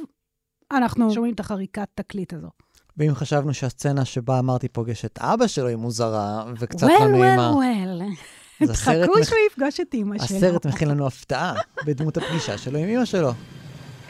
אנחנו 0.73 1.11
שומעים 1.11 1.35
את 1.35 1.41
החריקת 1.41 1.89
תקליט 1.95 2.33
הזו. 2.33 2.49
ואם 2.97 3.15
חשבנו 3.15 3.55
שהסצנה 3.55 4.05
שבה 4.05 4.43
מרטי 4.43 4.69
פוגש 4.69 5.05
את 5.05 5.19
אבא 5.19 5.47
שלו 5.47 5.67
היא 5.67 5.77
מוזרה 5.77 6.45
וקצת 6.59 6.87
well, 6.87 6.91
לא 6.91 6.99
well, 6.99 7.09
נעימה, 7.09 7.51
well. 7.51 7.55
אז 7.55 8.01
הסרט 8.01 8.34
תחכו 8.68 8.92
מח- 9.20 9.28
שהוא 9.30 9.40
יפגוש 9.48 9.80
את 9.80 9.94
אימא 9.94 10.18
שלו. 10.28 10.38
הסרט 10.38 10.66
מכין 10.66 10.88
לנו 10.88 11.08
הפתעה 11.08 11.54
בדמות 11.86 12.18
הפגישה 12.18 12.58
שלו 12.58 12.80
עם 12.80 12.90
אמא 12.90 13.06
שלו. 13.06 13.32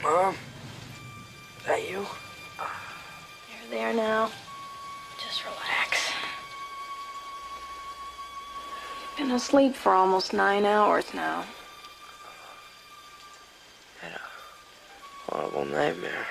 Mom? 0.01 0.05
Is 0.05 1.65
that 1.67 1.81
you? 1.91 2.01
You're 3.49 3.69
there 3.71 3.93
now. 3.93 4.29
Just 5.23 5.39
relax. 5.49 5.91
You've 9.01 9.17
been 9.17 9.31
asleep 9.31 9.75
for 9.83 9.91
almost 9.93 10.33
nine 10.33 10.65
hours 10.65 11.05
now. 11.13 11.43
horrible 15.29 15.65
nightmare. 15.65 16.25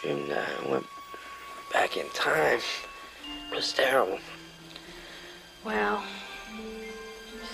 Dreamed 0.00 0.30
that 0.30 0.48
I 0.58 0.70
went 0.70 0.86
back 1.72 1.96
in 1.96 2.06
time. 2.14 2.60
It 3.50 3.54
was 3.54 3.72
terrible. 3.72 4.18
Well, 5.64 6.02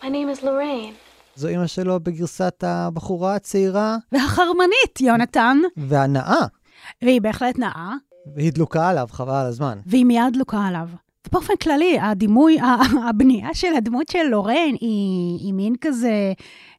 My 0.02 0.08
name 0.08 0.28
is 0.30 0.42
Lorraine. 0.42 0.94
זו 1.34 1.48
אמא 1.48 1.66
שלו 1.66 2.00
בגרסת 2.00 2.64
הבחורה 2.66 3.34
הצעירה 3.34 3.96
והחרמנית, 4.12 5.00
יונתן, 5.00 5.58
והנאה, 5.76 6.46
והיא 7.02 7.20
בהחלט 7.20 7.58
נאה, 7.58 7.92
והיא 8.34 8.52
דלוקה 8.52 8.88
עליו, 8.88 9.08
חבל 9.12 9.34
על 9.34 9.46
הזמן. 9.46 9.78
והיא 9.86 10.04
מיד 10.04 10.32
דלוקה 10.32 10.66
עליו. 10.66 10.88
ובאופן 11.28 11.56
כללי, 11.62 12.00
הדימוי, 12.00 12.58
הבנייה 13.08 13.54
של 13.54 13.74
הדמות 13.76 14.08
של 14.08 14.22
לורן 14.30 14.74
היא, 14.80 15.38
היא 15.40 15.52
מין 15.52 15.74
כזה 15.80 16.32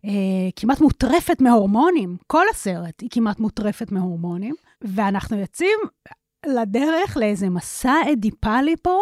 אה, 0.06 0.50
כמעט 0.56 0.82
מוטרפת 0.82 1.42
מהורמונים. 1.42 2.18
כל 2.28 2.46
הסרט 2.52 3.02
היא 3.02 3.10
כמעט 3.12 3.40
מוטרפת 3.40 3.92
מהורמונים, 3.92 4.56
ואנחנו 4.82 5.38
יוצאים 5.38 5.80
לדרך 6.46 7.18
לאיזה 7.18 7.50
מסע 7.50 7.94
אדיפלי 8.14 8.76
פה, 8.82 9.00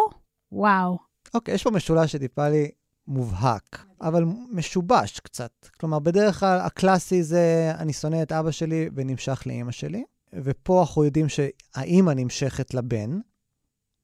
וואו. 0.52 0.98
אוקיי, 1.34 1.54
יש 1.54 1.62
פה 1.62 1.70
משולש 1.70 2.12
שטיפה 2.12 2.48
לי 2.48 2.70
מובהק, 3.08 3.84
אבל 4.00 4.24
משובש 4.52 5.20
קצת. 5.20 5.52
כלומר, 5.80 5.98
בדרך 5.98 6.40
כלל 6.40 6.58
הקלאסי 6.60 7.22
זה 7.22 7.72
אני 7.78 7.92
שונא 7.92 8.22
את 8.22 8.32
אבא 8.32 8.50
שלי 8.50 8.88
ונמשך 8.94 9.42
לאימא 9.46 9.72
שלי, 9.72 10.04
ופה 10.32 10.80
אנחנו 10.80 11.04
יודעים 11.04 11.26
שהאימא 11.28 12.12
נמשכת 12.16 12.74
לבן, 12.74 13.18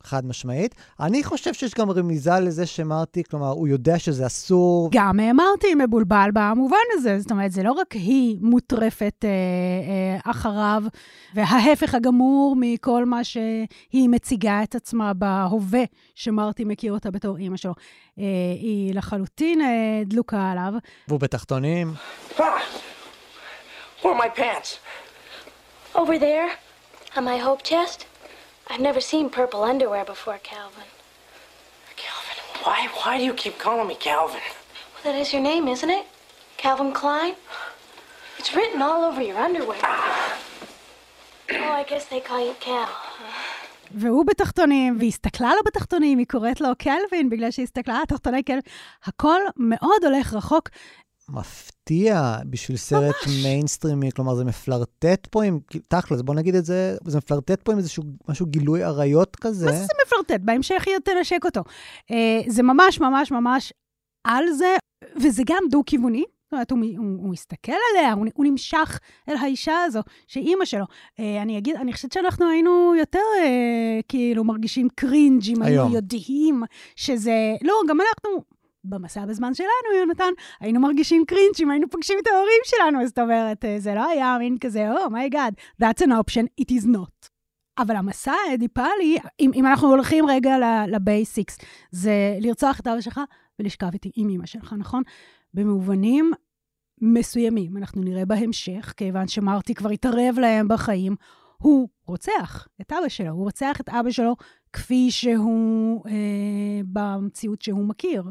חד 0.04 0.26
משמעית. 0.26 0.74
אני 1.00 1.24
חושב 1.24 1.54
שיש 1.54 1.74
גם 1.74 1.90
רמיזה 1.90 2.40
לזה 2.40 2.66
שמרטי, 2.66 3.22
כלומר, 3.30 3.48
הוא 3.48 3.68
יודע 3.68 3.98
שזה 3.98 4.26
אסור, 4.26 4.88
גם 4.92 5.20
אמרתי 5.20 5.74
מבולבל 5.74 6.30
במובן 6.32 6.76
הזה, 6.92 7.18
זאת 7.20 7.30
אומרת, 7.30 7.52
זה 7.52 7.62
לא 7.62 7.72
רק 7.72 7.92
היא 7.92 8.38
מוטרפת 8.40 9.24
אה, 9.24 9.28
אה, 9.28 10.30
אחריו, 10.30 10.82
וההפך 11.34 11.94
הגמור 11.94 12.56
מכל 12.60 13.04
מה 13.04 13.24
שהיא 13.24 14.08
מציגה 14.08 14.62
את 14.62 14.74
עצמה 14.74 15.14
בהווה, 15.14 15.82
שמרטי 16.14 16.64
מכיר 16.64 16.92
אותה 16.92 17.10
בתור 17.10 17.36
אימא 17.36 17.56
שלו. 17.56 17.72
אה, 18.18 18.24
היא 18.60 18.94
לחלוטין 18.94 19.60
אה, 19.60 19.66
דלוקה 20.06 20.50
עליו, 20.50 20.72
והוא 21.08 21.20
בתחתונים. 21.20 21.94
Ah! 22.36 22.42
Where 24.02 24.12
are 24.12 24.18
my 24.18 24.28
pants? 24.28 24.78
Over 25.94 26.18
there, 26.18 26.50
on 27.16 27.24
my 27.24 27.38
hope 27.38 27.62
chest. 27.62 28.11
I've 28.72 28.80
never 28.80 29.02
seen 29.02 29.28
purple 29.28 29.62
underwear 29.64 30.04
before, 30.14 30.38
Calvin. 30.52 30.88
Calvin, 32.04 32.38
why, 32.64 32.78
why 33.00 33.18
do 33.18 33.24
you 33.24 33.34
keep 33.34 33.58
calling 33.58 33.86
me 33.86 33.96
Calvin? 34.08 34.40
Well, 34.92 35.02
that 35.04 35.14
is 35.22 35.30
your 35.34 35.42
name, 35.42 35.68
isn't 35.68 35.90
it? 35.90 36.06
Calvin 36.56 36.92
Klein? 37.00 37.34
It's 38.38 38.50
written 38.56 38.80
all 38.80 39.04
over 39.08 39.20
your 39.20 39.36
underwear. 39.36 39.78
Oh, 41.60 41.72
I 41.80 41.84
guess 41.90 42.06
they 42.06 42.20
call 42.20 42.40
you 42.48 42.54
Cal. 42.60 42.88
והוא 43.94 44.26
בתחתונים, 44.26 44.96
והיא 44.98 45.08
הסתכלה 45.08 45.54
לו 45.54 45.60
בתחתונים, 45.64 46.18
היא 46.18 46.26
קוראת 46.26 46.60
לו 46.60 46.68
קלווין, 46.78 47.30
בגלל 47.30 47.50
שהיא 47.50 47.64
הסתכלה 47.64 47.98
על 47.98 48.04
תחתוני 48.04 48.42
קלווין. 48.42 48.62
הכל 49.04 49.40
מאוד 49.56 50.04
הולך 50.04 50.34
רחוק. 50.34 50.68
מפתיע 51.32 52.36
בשביל 52.50 52.76
סרט 52.76 53.14
מיינסטרימי, 53.42 54.12
כלומר 54.12 54.34
זה 54.34 54.44
מפלרטט 54.44 55.26
פה 55.26 55.44
עם, 55.44 55.60
תכל'ס, 55.88 56.20
בוא 56.20 56.34
נגיד 56.34 56.54
את 56.54 56.64
זה, 56.64 56.96
זה 57.06 57.18
מפלרטט 57.18 57.62
פה 57.62 57.72
עם 57.72 57.78
איזשהו 57.78 58.04
משהו 58.28 58.46
גילוי 58.46 58.82
עריות 58.82 59.36
כזה. 59.36 59.66
מה 59.66 59.72
זה 59.72 59.92
מפלרטט? 60.06 60.40
בהמשך 60.44 60.82
היא 60.86 60.94
תנשק 61.04 61.44
אותו. 61.44 61.60
אה, 62.10 62.40
זה 62.46 62.62
ממש 62.62 63.00
ממש 63.00 63.32
ממש 63.32 63.72
על 64.24 64.44
זה, 64.50 64.76
וזה 65.16 65.42
גם 65.46 65.62
דו-כיווני. 65.70 66.24
זאת 66.52 66.52
אומרת, 66.52 66.70
הוא, 66.70 66.78
הוא, 66.98 67.22
הוא 67.22 67.30
מסתכל 67.30 67.72
עליה, 67.90 68.12
הוא, 68.12 68.26
הוא 68.34 68.46
נמשך 68.46 68.98
אל 69.28 69.36
האישה 69.36 69.82
הזו, 69.86 70.00
שהיא 70.26 70.48
אימא 70.48 70.64
שלו. 70.64 70.84
אה, 71.20 71.42
אני 71.42 71.58
אגיד, 71.58 71.76
אני 71.76 71.92
חושבת 71.92 72.12
שאנחנו 72.12 72.48
היינו 72.50 72.94
יותר 72.98 73.18
אה, 73.40 74.00
כאילו 74.08 74.44
מרגישים 74.44 74.88
cringe 74.94 75.42
אם 75.48 75.62
היינו. 75.62 75.94
יודעים 75.94 76.62
שזה... 76.96 77.54
לא, 77.62 77.74
גם 77.88 77.98
אנחנו, 78.00 78.44
במסע 78.84 79.26
בזמן 79.26 79.54
שלנו, 79.54 79.98
יונתן, 79.98 80.32
היינו 80.60 80.80
מרגישים 80.80 81.24
קרינג' 81.26 81.62
אם 81.62 81.70
היינו 81.70 81.90
פוגשים 81.90 82.18
את 82.22 82.26
ההורים 82.26 82.60
שלנו, 82.64 83.06
זאת 83.06 83.18
אומרת, 83.18 83.64
אה, 83.64 83.74
זה 83.78 83.94
לא 83.94 84.08
היה 84.08 84.36
מין 84.38 84.58
כזה, 84.58 84.92
Oh 84.92 85.08
my 85.08 85.34
God, 85.34 85.82
that's 85.82 86.06
an 86.06 86.10
option, 86.10 86.62
it 86.62 86.72
is 86.72 86.86
not. 86.86 87.28
אבל 87.78 87.96
המסע 87.96 88.32
האדיפלי, 88.50 89.18
אם, 89.40 89.50
אם 89.54 89.66
אנחנו 89.66 89.88
הולכים 89.88 90.26
רגע 90.26 90.56
לבייסיקס, 90.88 91.58
זה 91.90 92.36
לרצוח 92.40 92.80
את 92.80 92.86
אבא 92.86 93.00
שלך 93.00 93.20
ולשכב 93.58 93.90
איתי 93.92 94.10
עם 94.16 94.28
אמא 94.28 94.46
שלך, 94.46 94.74
נכון? 94.78 95.02
במובנים 95.54 96.32
מסוימים, 97.00 97.76
אנחנו 97.76 98.02
נראה 98.02 98.24
בהמשך, 98.24 98.94
כיוון 98.96 99.28
שמרטי 99.28 99.74
כבר 99.74 99.90
התערב 99.90 100.38
להם 100.38 100.68
בחיים, 100.68 101.16
הוא 101.58 101.88
רוצח 102.06 102.68
את 102.80 102.92
אבא 102.92 103.08
שלו, 103.08 103.30
הוא 103.30 103.44
רוצח 103.44 103.80
את 103.80 103.88
אבא 103.88 104.10
שלו 104.10 104.36
כפי 104.72 105.10
שהוא 105.10 106.02
אה, 106.06 106.80
במציאות 106.92 107.62
שהוא 107.62 107.88
מכיר. 107.88 108.22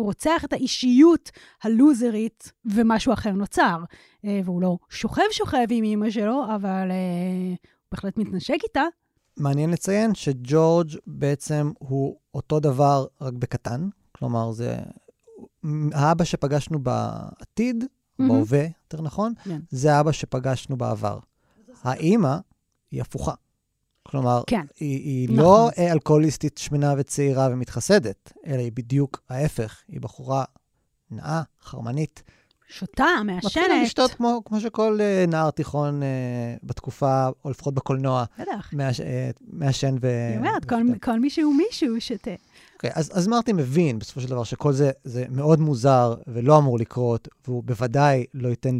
הוא 0.00 0.06
רוצח 0.06 0.44
את 0.44 0.52
האישיות 0.52 1.30
הלוזרית 1.62 2.52
ומשהו 2.64 3.12
אחר 3.12 3.30
נוצר. 3.30 3.78
אה, 4.24 4.40
והוא 4.44 4.62
לא 4.62 4.78
שוכב-שוכב 4.88 5.66
עם 5.70 5.84
אמא 5.84 6.10
שלו, 6.10 6.44
אבל 6.54 6.90
אה, 6.90 7.48
הוא 7.48 7.56
בהחלט 7.92 8.16
מתנשק 8.16 8.58
איתה. 8.62 8.82
מעניין 9.36 9.70
לציין 9.70 10.14
שג'ורג' 10.14 10.88
בעצם 11.06 11.72
הוא 11.78 12.16
אותו 12.34 12.60
דבר, 12.60 13.06
רק 13.20 13.32
בקטן. 13.32 13.88
כלומר, 14.12 14.52
זה 14.52 14.76
האבא 15.92 16.24
שפגשנו 16.24 16.78
בעתיד, 16.78 17.84
מהמם. 18.18 18.34
בהווה, 18.34 18.62
יותר 18.62 19.02
נכון, 19.02 19.32
כן. 19.44 19.60
זה 19.70 19.94
האבא 19.94 20.12
שפגשנו 20.12 20.76
בעבר. 20.76 21.18
האימא 21.82 22.36
היא 22.90 23.00
הפוכה. 23.00 23.34
כלומר, 24.10 24.42
כן. 24.46 24.66
היא, 24.80 24.98
היא 24.98 25.28
נכון. 25.28 25.44
לא 25.44 25.70
אה, 25.78 25.92
אלכוהוליסטית 25.92 26.58
שמנה 26.58 26.94
וצעירה 26.98 27.48
ומתחסדת, 27.52 28.32
אלא 28.46 28.58
היא 28.58 28.72
בדיוק 28.74 29.22
ההפך, 29.28 29.82
היא 29.88 30.00
בחורה 30.00 30.44
נאה, 31.10 31.42
חרמנית. 31.62 32.22
שותה, 32.68 33.06
מתחילה 33.24 33.66
מעשנת. 33.66 33.82
לשתות 33.84 34.10
כמו, 34.10 34.42
כמו 34.44 34.60
שכל 34.60 34.98
אה, 35.00 35.24
נער 35.28 35.50
תיכון 35.50 36.02
אה, 36.02 36.08
בתקופה, 36.62 37.28
או 37.44 37.50
לפחות 37.50 37.74
בקולנוע, 37.74 38.24
בטח. 38.38 38.74
אה, 38.80 39.30
מעשן 39.52 39.94
ו... 40.00 40.28
היא 40.30 40.38
אומרת, 40.38 40.64
כל. 40.64 40.76
כל 41.02 41.20
מי 41.20 41.30
שהוא 41.30 41.54
מישהו 41.54 42.00
שותה. 42.00 42.30
אוקיי, 42.80 42.90
אז, 42.94 43.10
אז 43.14 43.26
מרטין 43.26 43.56
מבין 43.56 43.98
בסופו 43.98 44.20
של 44.20 44.28
דבר 44.28 44.44
שכל 44.44 44.72
זה, 44.72 44.90
זה 45.04 45.24
מאוד 45.30 45.60
מוזר 45.60 46.14
ולא 46.26 46.58
אמור 46.58 46.78
לקרות, 46.78 47.28
והוא 47.46 47.62
בוודאי 47.64 48.24
לא 48.34 48.48
ייתן 48.48 48.78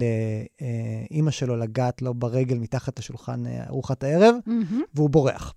לאימא 1.10 1.30
שלו 1.30 1.56
לגעת 1.56 2.02
לו 2.02 2.14
ברגל 2.14 2.58
מתחת 2.58 2.98
לשולחן 2.98 3.46
אה, 3.46 3.64
ארוחת 3.68 4.04
הערב, 4.04 4.34
מהמם. 4.46 4.82
והוא 4.94 5.10
בורח. 5.10 5.54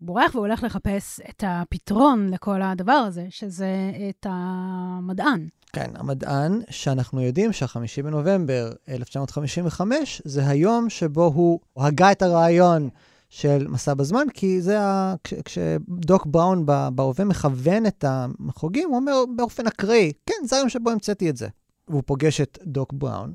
בורח 0.00 0.34
והוא 0.34 0.46
הולך 0.46 0.62
לחפש 0.62 1.20
את 1.28 1.44
הפתרון 1.46 2.28
לכל 2.30 2.62
הדבר 2.62 2.92
הזה, 2.92 3.26
שזה 3.30 3.92
את 4.08 4.26
המדען. 4.30 5.48
כן, 5.72 5.90
המדען, 5.94 6.60
שאנחנו 6.70 7.20
יודעים 7.20 7.52
שה-5 7.52 7.76
בנובמבר 8.04 8.70
1955 8.88 10.22
זה 10.24 10.48
היום 10.48 10.90
שבו 10.90 11.24
הוא 11.24 11.60
הגה 11.76 12.12
את 12.12 12.22
הרעיון 12.22 12.88
של 13.28 13.68
מסע 13.68 13.94
בזמן, 13.94 14.26
כי 14.34 14.62
זה 14.62 14.80
ה... 14.80 15.14
כש, 15.24 15.34
כשדוק 15.34 16.26
בראון 16.26 16.66
בהווה 16.94 17.24
מכוון 17.24 17.86
את 17.86 18.04
המחוגים, 18.04 18.88
הוא 18.88 18.96
אומר 18.96 19.24
באופן 19.36 19.66
אקראי, 19.66 20.12
כן, 20.26 20.46
זה 20.46 20.56
היום 20.56 20.68
שבו 20.68 20.90
המצאתי 20.90 21.30
את 21.30 21.36
זה. 21.36 21.48
והוא 21.88 22.02
פוגש 22.06 22.40
את 22.40 22.58
דוק 22.64 22.92
בראון, 22.92 23.34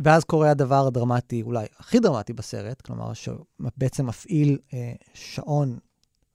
ואז 0.00 0.24
קורה 0.24 0.50
הדבר 0.50 0.86
הדרמטי, 0.86 1.42
אולי 1.42 1.66
הכי 1.78 2.00
דרמטי 2.00 2.32
בסרט, 2.32 2.80
כלומר, 2.82 3.12
שבעצם 3.12 4.06
מפעיל 4.06 4.58
אה, 4.74 4.92
שעון, 5.14 5.78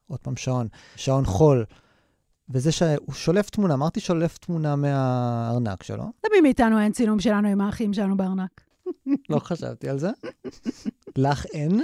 עוד 0.07 0.19
פעם 0.19 0.35
שעון, 0.35 0.67
שעון 0.95 1.25
חול, 1.25 1.65
וזה 2.49 2.71
שהוא 2.71 3.13
שולף 3.13 3.49
תמונה, 3.49 3.73
אמרתי 3.73 3.99
שולף 3.99 4.37
תמונה 4.37 4.75
מהארנק 4.75 5.83
שלו, 5.83 6.03
למי 6.03 6.41
מאיתנו 6.41 6.79
אין 6.79 6.91
צילום 6.91 7.19
שלנו 7.19 7.47
עם 7.47 7.61
האחים 7.61 7.93
שלנו 7.93 8.17
בארנק? 8.17 8.61
לא 9.29 9.39
חשבתי 9.39 9.89
על 9.89 9.99
זה. 9.99 10.09
לך 11.17 11.45
אין? 11.45 11.81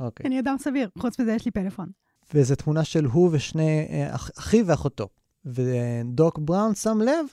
אוקיי. 0.00 0.26
אני 0.26 0.40
אדם 0.40 0.56
סביר, 0.58 0.88
חוץ 0.98 1.20
מזה 1.20 1.32
יש 1.32 1.44
לי 1.44 1.50
פלאפון. 1.50 1.88
וזו 2.34 2.54
תמונה 2.54 2.84
של 2.84 3.04
הוא 3.04 3.28
ושני, 3.32 3.86
אה, 3.90 4.14
אח, 4.14 4.30
אחיו 4.38 4.66
ואחותו. 4.66 5.08
ודוק 5.44 6.38
בראון 6.38 6.74
שם 6.74 6.98
לב 7.00 7.26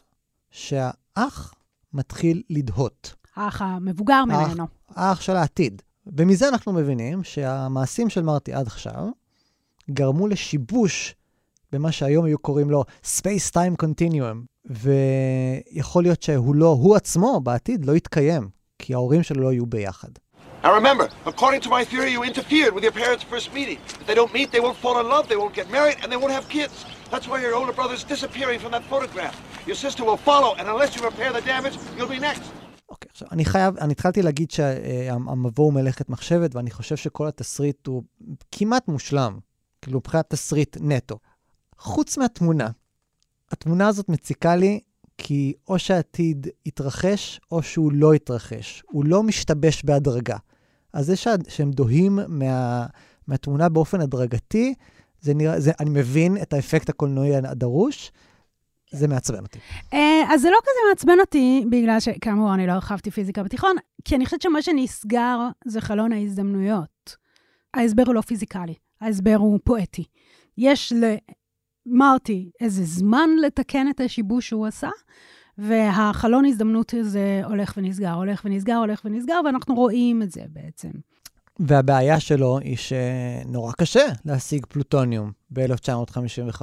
שהאח 0.52 1.54
מתחיל 1.94 2.42
לדהות. 2.50 3.16
האח 3.36 3.62
המבוגר 3.62 4.14
האח- 4.32 4.48
ממנו. 4.50 4.68
האח 4.90 5.22
של 5.22 5.36
העתיד. 5.36 5.82
ומזה 6.08 6.48
אנחנו 6.50 6.74
מבינים 6.74 7.24
שהמעשים 7.24 8.10
של 8.10 8.24
מרטי 8.24 8.54
עד 8.54 8.68
עכשיו 8.68 9.10
גרמו 9.92 10.28
לשיבוש 10.28 11.16
במה 11.72 11.92
שהיום 11.92 12.26
היו 12.26 12.40
קוראים 12.40 12.70
לו 12.70 12.84
Space 13.04 13.52
Time 13.54 13.84
Continuum. 13.86 14.38
ויכול 14.66 16.04
להיות 16.04 16.24
שהוא 16.24 16.56
לא, 16.56 16.68
הוא 16.68 16.96
עצמו 16.96 17.40
בעתיד 17.44 17.86
לא 17.86 17.96
יתקיים, 17.96 18.50
כי 18.80 18.94
ההורים 18.94 19.24
שלו 19.24 19.42
לא 19.42 19.52
יהיו 19.54 19.66
ביחד. 19.66 20.10
Now 20.66 20.74
remember, 20.82 21.08
according 21.34 21.62
to 21.66 21.70
my 21.78 21.84
theory, 21.92 22.12
you 22.16 22.22
interfered 22.32 22.72
with 22.76 22.84
your 22.88 22.96
parents' 23.04 23.24
first 23.34 23.48
meeting. 23.58 23.80
If 24.02 24.06
they 24.10 24.16
don't 24.20 24.34
meet, 24.38 24.48
they 24.56 24.62
won't 24.66 24.80
fall 24.84 24.98
in 25.02 25.06
love, 25.16 25.24
they 25.32 25.40
won't 25.42 25.56
get 25.60 25.68
married, 25.78 25.98
and 26.02 26.08
they 26.12 26.20
won't 26.22 26.36
have 26.40 26.48
kids. 26.58 26.76
That's 27.14 27.28
why 27.30 27.38
your 27.46 27.54
older 27.60 27.76
brother's 27.80 28.04
disappearing 28.14 28.60
from 28.64 28.72
that 28.76 28.84
photograph. 28.94 29.36
Your 29.70 29.78
sister 29.86 30.04
will 30.10 30.22
follow, 30.32 30.52
and 30.60 30.66
unless 30.74 30.90
you 30.96 31.02
repair 31.12 31.30
the 31.38 31.44
damage, 31.54 31.76
you'll 31.96 32.14
be 32.18 32.22
next. 32.30 32.46
אוקיי, 32.90 33.10
עכשיו, 33.12 33.28
אני 33.32 33.46
חייב, 33.46 33.78
אני 33.78 33.92
התחלתי 33.92 34.22
להגיד 34.22 34.52
שהמבוא 34.52 35.66
הוא 35.66 35.74
מלאכת 35.74 36.10
מחשבת, 36.10 36.56
ואני 36.56 36.72
חושב 36.72 36.96
שכל 36.96 37.28
התסריט 37.28 37.88
הוא 37.88 38.04
כמעט 38.52 38.88
מושלם, 38.88 39.40
כאילו 39.82 39.98
מבחינת 39.98 40.30
תסריט 40.30 40.78
נטו. 40.82 41.20
חוץ 41.78 42.18
מהתמונה. 42.18 42.70
התמונה 43.52 43.88
הזאת 43.88 44.10
מציקה 44.10 44.56
לי 44.56 44.80
כי 45.18 45.54
או 45.68 45.80
שהעתיד 45.80 46.48
יתרחש, 46.66 47.40
או 47.52 47.64
שהוא 47.64 47.92
לא 47.94 48.16
יתרחש. 48.16 48.84
הוא 48.92 49.06
לא 49.06 49.24
משתבש 49.24 49.84
בהדרגה. 49.84 50.38
אז 50.96 51.06
זה 51.06 51.16
שה, 51.16 51.36
שהם 51.48 51.72
דוהים 51.72 52.20
מה, 52.28 52.86
מהתמונה 53.28 53.70
באופן 53.70 54.02
הדרגתי, 54.02 54.74
זה 55.22 55.34
נראה, 55.34 55.60
זה, 55.60 55.72
אני 55.80 55.90
מבין 55.90 56.38
את 56.42 56.54
האפקט 56.54 56.90
הקולנועי 56.90 57.36
הדרוש, 57.36 58.12
זה 58.92 59.08
מעצבן 59.08 59.44
אותי. 59.44 59.60
אה, 59.94 60.24
אז 60.30 60.42
זה 60.42 60.50
לא 60.50 60.58
כזה 60.62 60.80
מעצבן 60.90 61.20
אותי, 61.20 61.66
בגלל 61.70 62.00
שכאמור, 62.00 62.54
אני 62.54 62.68
לא 62.68 62.72
הרחבתי 62.72 63.12
פיזיקה 63.12 63.44
בתיכון, 63.44 63.76
כי 64.06 64.16
אני 64.16 64.26
חושבת 64.26 64.42
שמה 64.42 64.62
שנסגר 64.62 65.40
זה 65.66 65.82
חלון 65.82 66.12
ההזדמנויות. 66.12 67.16
ההסבר 67.74 68.04
הוא 68.06 68.16
לא 68.16 68.22
פיזיקלי, 68.22 68.74
ההסבר 69.02 69.36
הוא 69.36 69.60
פואטי. 69.64 70.04
יש 70.58 70.94
למרטי 71.86 72.52
איזה 72.62 72.84
זמן 72.84 73.30
לתקן 73.46 73.90
את 73.90 74.00
השיבוש 74.00 74.48
שהוא 74.48 74.68
עשה, 74.68 74.90
והחלון 75.58 76.46
הזדמנות 76.46 76.94
הזה 76.94 77.42
הולך 77.46 77.74
ונסגר, 77.78 78.14
הולך 78.14 78.42
ונסגר, 78.46 78.76
הולך 78.76 79.02
ונסגר, 79.06 79.40
ואנחנו 79.46 79.76
רואים 79.76 80.22
את 80.22 80.32
זה 80.32 80.42
בעצם. 80.50 80.90
והבעיה 81.60 82.20
שלו 82.20 82.60
היא 82.60 82.78
שנורא 82.78 83.72
קשה 83.72 84.06
להשיג 84.26 84.66
פלוטוניום 84.66 85.32
ב-1955. 85.52 86.62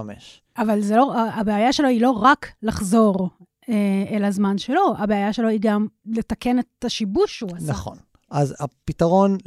אבל 0.59 0.81
זה 0.81 0.97
לא, 0.97 1.15
הבעיה 1.35 1.73
שלו 1.73 1.89
היא 1.89 2.01
לא 2.01 2.11
רק 2.11 2.53
לחזור 2.63 3.31
אה, 3.69 4.05
אל 4.11 4.25
הזמן 4.25 4.59
שלו, 4.59 4.95
הבעיה 4.99 5.33
שלו 5.33 5.49
היא 5.49 5.59
גם 5.63 5.87
לתקן 6.07 6.59
את 6.59 6.85
השיבוש 6.85 7.39
שהוא 7.39 7.51
עשה. 7.57 7.71
נכון. 7.73 7.97
אז 8.31 8.55
הפתרון 8.61 9.39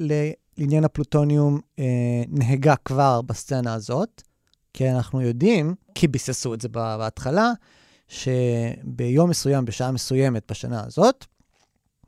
לעניין 0.58 0.84
הפלוטוניום 0.84 1.60
אה, 1.80 1.84
נהגה 2.28 2.76
כבר 2.76 3.22
בסצנה 3.22 3.74
הזאת, 3.74 4.22
כי 4.74 4.92
אנחנו 4.92 5.22
יודעים, 5.22 5.76
כי 5.96 6.08
ביססו 6.08 6.54
את 6.54 6.62
זה 6.62 6.70
בהתחלה, 6.70 7.52
שביום 8.08 9.30
מסוים, 9.30 9.66
בשעה 9.66 9.92
מסוימת 9.92 10.52
בשנה 10.52 10.84
הזאת, 10.86 11.26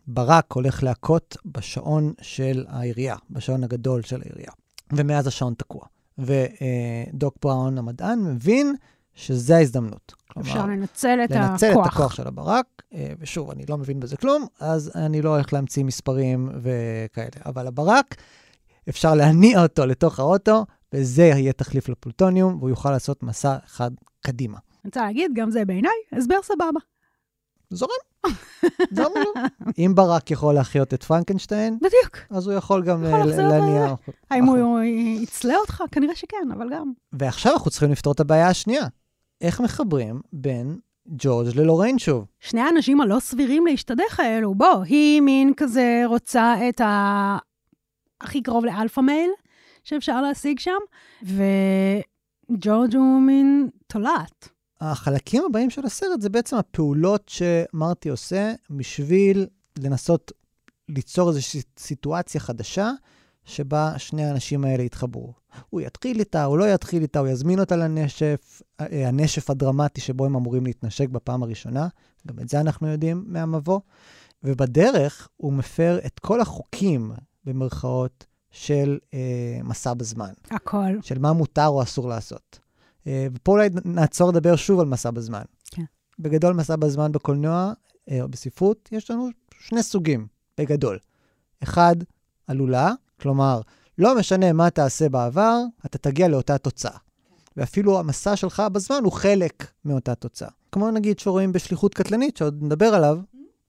ברק 0.08 0.52
הולך 0.52 0.84
להכות 0.84 1.38
בשעון 1.46 2.14
של 2.22 2.66
העירייה, 2.70 3.16
בשעון 3.30 3.64
הגדול 3.64 4.02
של 4.02 4.22
העירייה. 4.22 4.52
ומאז 4.94 5.28
השעון 5.28 5.54
תקוע. 5.58 5.82
ודוק 6.18 7.36
בראון 7.44 7.78
המדען 7.78 8.20
מבין 8.20 8.76
שזה 9.16 9.58
ההזדמנות. 9.58 10.14
אפשר 10.40 10.54
כלומר, 10.54 10.68
לנצל 10.68 11.20
את 11.24 11.32
לנצל 11.32 11.72
הכוח. 11.72 11.88
את 11.88 11.94
הכוח 11.94 12.14
של 12.14 12.28
הברק, 12.28 12.66
אה, 12.94 13.14
ושוב, 13.20 13.52
אני 13.52 13.64
לא 13.70 13.78
מבין 13.78 14.00
בזה 14.00 14.18
כלום, 14.18 14.46
אז 14.60 14.92
אני 14.96 15.22
לא 15.22 15.36
הולך 15.36 15.54
להמציא 15.54 15.84
מספרים 15.84 16.50
וכאלה. 16.62 17.42
אבל 17.46 17.68
הברק, 17.68 18.16
אפשר 18.90 19.16
להניע 19.16 19.64
אותו 19.64 19.86
לתוך 19.86 20.20
האוטו, 20.20 20.66
וזה 20.94 21.24
יהיה 21.24 21.54
תחליף 21.54 21.90
לפלוטוניום, 21.90 22.58
והוא 22.58 22.70
יוכל 22.70 22.92
לעשות 22.92 23.24
מסע 23.24 23.58
אחד 23.66 23.92
קדימה. 24.22 24.58
אני 24.88 24.90
רוצה 24.90 25.02
להגיד, 25.02 25.32
גם 25.34 25.52
זה 25.52 25.66
בעיניי, 25.66 25.92
הסבר 26.12 26.42
סבבה. 26.44 26.80
זורם. 27.70 27.92
למה 28.98 29.10
לא? 29.16 29.42
אם 29.78 29.92
ברק 29.96 30.32
יכול 30.32 30.54
להחיות 30.54 30.94
את 30.94 31.04
פרנקנשטיין, 31.04 31.78
בדיוק. 31.78 32.18
אז 32.30 32.48
הוא 32.48 32.56
יכול 32.56 32.84
גם 32.84 33.04
להניע... 33.04 33.94
האם 34.30 34.44
נכון. 34.44 34.60
הוא 34.60 34.80
יצלה 35.24 35.56
אותך? 35.56 35.84
כנראה 35.92 36.16
שכן, 36.16 36.52
אבל 36.54 36.70
גם. 36.74 36.92
ועכשיו 37.14 37.54
אנחנו 37.54 37.72
צריכים 37.72 37.92
לפתור 37.92 38.14
את 38.14 38.20
הבעיה 38.20 38.48
השנייה. 38.48 38.88
איך 39.42 39.62
מחברים 39.62 40.22
בין 40.34 40.80
ג'ורג' 41.08 41.48
ללוריין 41.56 42.00
שוב? 42.00 42.26
שני 42.40 42.62
האנשים 42.62 43.02
הלא 43.02 43.20
סבירים 43.20 43.66
להשתדך 43.66 44.20
האלו, 44.20 44.56
בוא, 44.56 44.84
היא 44.84 45.22
מין 45.22 45.54
כזה 45.58 46.04
רוצה 46.06 46.56
את 46.70 46.82
ה... 46.82 47.38
הכי 48.22 48.42
קרוב 48.42 48.66
לאלפא 48.66 49.02
מייל 49.02 49.30
שאפשר 49.84 50.22
להשיג 50.22 50.60
שם, 50.60 50.80
וג'ורג' 51.24 52.96
הוא 52.96 53.22
מין 53.22 53.70
תולעת. 53.88 54.57
החלקים 54.82 55.44
הבאים 55.50 55.70
של 55.70 55.86
הסרט 55.86 56.22
זה 56.22 56.30
בעצם 56.30 56.56
הפעולות 56.56 57.30
שמרטי 57.30 58.10
עושה 58.10 58.54
בשביל 58.70 59.48
לנסות 59.78 60.32
ליצור 60.90 61.30
איזושהי 61.30 61.62
סיטואציה 61.78 62.42
חדשה 62.42 62.92
שבה 63.46 63.94
שני 63.98 64.26
האנשים 64.26 64.66
האלה 64.66 64.84
יתחברו. 64.84 65.34
הוא 65.70 65.82
יתחיל 65.82 66.20
איתה, 66.20 66.44
הוא 66.44 66.58
לא 66.58 66.74
יתחיל 66.74 67.02
איתה, 67.02 67.20
הוא 67.20 67.28
יזמין 67.28 67.60
אותה 67.60 67.76
לנשף, 67.76 68.62
אה, 68.80 69.08
הנשף 69.08 69.50
הדרמטי 69.50 70.02
שבו 70.02 70.26
הם 70.26 70.36
אמורים 70.36 70.66
להתנשק 70.66 71.10
בפעם 71.10 71.44
הראשונה, 71.44 71.88
גם 72.28 72.40
את 72.40 72.50
זה 72.50 72.60
אנחנו 72.60 72.88
יודעים 72.88 73.24
מהמבוא. 73.28 73.80
ובדרך 74.44 75.28
הוא 75.38 75.54
מפר 75.54 76.00
את 76.06 76.20
כל 76.20 76.42
החוקים, 76.42 77.12
במרכאות, 77.46 78.26
של 78.52 78.98
אה, 79.14 79.60
מסע 79.64 79.94
בזמן. 79.94 80.32
הכל. 80.52 81.02
של 81.02 81.20
מה 81.20 81.34
מותר 81.34 81.68
או 81.68 81.84
אסור 81.84 82.10
לעשות. 82.10 82.60
אה, 83.08 83.28
ופה 83.34 83.52
אולי 83.52 83.70
נעצור 83.86 84.30
לדבר 84.30 84.56
שוב 84.56 84.80
על 84.80 84.86
מסע 84.86 85.12
בזמן. 85.12 85.42
כן. 85.72 85.84
בגדול, 86.20 86.54
מסע 86.54 86.76
בזמן 86.76 87.12
בקולנוע 87.12 87.74
אה, 88.12 88.22
או 88.22 88.30
בספרות, 88.30 88.90
יש 88.92 89.12
לנו 89.12 89.30
שני 89.60 89.84
סוגים, 89.84 90.28
בגדול. 90.58 91.00
אחד, 91.64 91.96
עלולה, 92.48 92.92
כלומר, 93.22 93.62
לא 93.98 94.18
משנה 94.18 94.54
מה 94.54 94.70
תעשה 94.70 95.10
בעבר, 95.10 95.58
אתה 95.86 95.98
תגיע 95.98 96.28
לאותה 96.28 96.58
תוצאה. 96.58 96.98
ואפילו 97.58 98.00
המסע 98.00 98.36
שלך 98.36 98.64
בזמן 98.72 99.00
הוא 99.04 99.12
חלק 99.12 99.68
מאותה 99.86 100.16
תוצאה. 100.16 100.50
כמו 100.72 100.92
נגיד 100.92 101.20
שרואים 101.20 101.52
בשליחות 101.52 101.94
קטלנית, 101.94 102.38
שעוד 102.38 102.64
נדבר 102.64 102.86
עליו, 102.86 103.18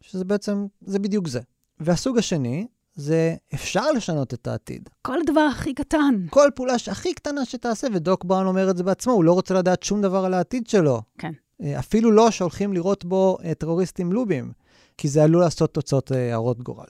שזה 0.01 0.25
בעצם, 0.25 0.67
זה 0.81 0.99
בדיוק 0.99 1.29
זה. 1.29 1.41
והסוג 1.81 2.19
השני, 2.19 2.67
זה 2.99 3.35
אפשר 3.55 3.93
לשנות 3.93 4.35
את 4.35 4.47
העתיד. 4.47 4.89
כל 5.03 5.19
דבר 5.27 5.41
הכי 5.41 5.75
קטן. 5.75 6.27
כל 6.31 6.49
פעולה 6.55 6.75
הכי 6.91 7.15
קטנה 7.15 7.45
שתעשה, 7.45 7.87
ודוק 7.95 8.25
בראון 8.25 8.47
אומר 8.47 8.71
את 8.71 8.77
זה 8.77 8.83
בעצמו, 8.85 9.13
הוא 9.13 9.25
לא 9.25 9.33
רוצה 9.33 9.55
לדעת 9.55 9.83
שום 9.83 10.03
דבר 10.03 10.25
על 10.25 10.35
העתיד 10.35 10.67
שלו. 10.67 11.03
כן. 11.19 11.33
אה, 11.63 11.79
אפילו 11.79 12.11
לא 12.11 12.31
שהולכים 12.31 12.73
לראות 12.73 13.05
בו 13.05 13.39
אה, 13.45 13.55
טרוריסטים 13.55 14.13
לובים, 14.13 14.53
כי 14.97 15.09
זה 15.09 15.25
עלול 15.25 15.43
לעשות 15.43 15.75
תוצאות 15.75 16.13
אה, 16.13 16.35
הרות 16.35 16.63
גורל. 16.63 16.87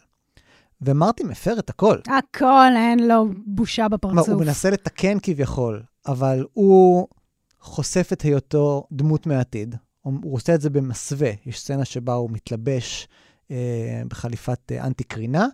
ומרטי 0.81 1.25
מפר 1.25 1.59
את 1.59 1.71
הכל. 1.71 1.99
הכל, 2.19 2.73
אין 2.77 3.09
לו 3.09 3.27
בושה 3.47 3.83
מה, 3.83 3.89
בפרצוף. 3.89 4.29
הוא 4.29 4.41
מנסה 4.41 4.71
לתקן 4.71 5.19
כביכול, 5.23 5.83
אבל 6.07 6.45
הוא 6.53 7.09
חושף 7.61 8.09
את 8.13 8.23
היותו 8.23 8.87
דמות 8.93 9.27
מהעתיד. 9.27 9.75
הוא 10.03 10.35
עושה 10.35 10.55
את 10.55 10.61
זה 10.61 10.71
במסווה. 10.71 11.31
יש 11.47 11.61
סצנה 11.61 11.85
שבה 11.85 12.15
הוא 12.15 12.31
מתלבש 12.31 13.09
אה, 13.51 14.03
בחליפת 14.09 14.73
אה, 14.73 14.87
אנטי 14.87 15.05
קרינה, 15.05 15.47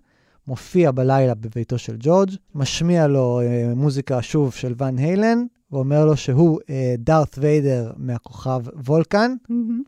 מופיע 0.49 0.91
בלילה 0.91 1.35
בביתו 1.35 1.79
של 1.79 1.97
ג'ורג', 1.99 2.31
משמיע 2.55 3.07
לו 3.07 3.41
אה, 3.41 3.73
מוזיקה 3.77 4.23
שוב 4.23 4.55
של 4.55 4.75
ואן 4.77 4.99
היילן, 4.99 5.45
ואומר 5.75 6.05
לו 6.05 6.17
שהוא 6.17 6.61
אה, 6.71 6.95
דארת 6.99 7.39
ויידר 7.39 7.93
מהכוכב 7.97 8.63
וולקן. 8.87 9.35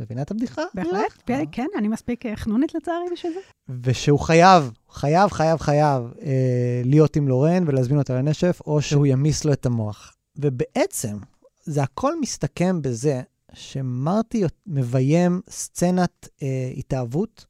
מבינה 0.01 0.23
את 0.23 0.31
הבדיחה? 0.31 0.63
בהחלט, 0.75 1.23
כן, 1.27 1.45
כן, 1.53 1.67
אני 1.79 1.89
מספיק 1.89 2.27
אה, 2.27 2.37
חנונית 2.37 2.75
לצערי 2.75 3.05
בשביל 3.13 3.33
זה. 3.33 3.41
ושהוא 3.83 4.19
חייב, 4.19 4.71
חייב, 4.91 5.31
חייב, 5.31 5.59
חייב 5.59 6.03
אה, 6.23 6.83
להיות 6.85 7.17
עם 7.17 7.29
לורן 7.29 7.65
ולהזמין 7.67 7.99
אותה 7.99 8.15
לנשף, 8.15 8.61
או 8.67 8.83
שהוא 8.83 9.07
ימיס 9.07 9.45
לו 9.45 9.53
את 9.53 9.67
המוח. 9.67 10.17
ובעצם, 10.37 11.17
זה 11.65 11.83
הכל 11.83 12.21
מסתכם 12.21 12.83
בזה 12.83 13.23
שמרטי 13.53 14.45
מביים 14.67 15.41
סצנת 15.51 16.29
אה, 16.43 16.71
התאהבות 16.77 17.47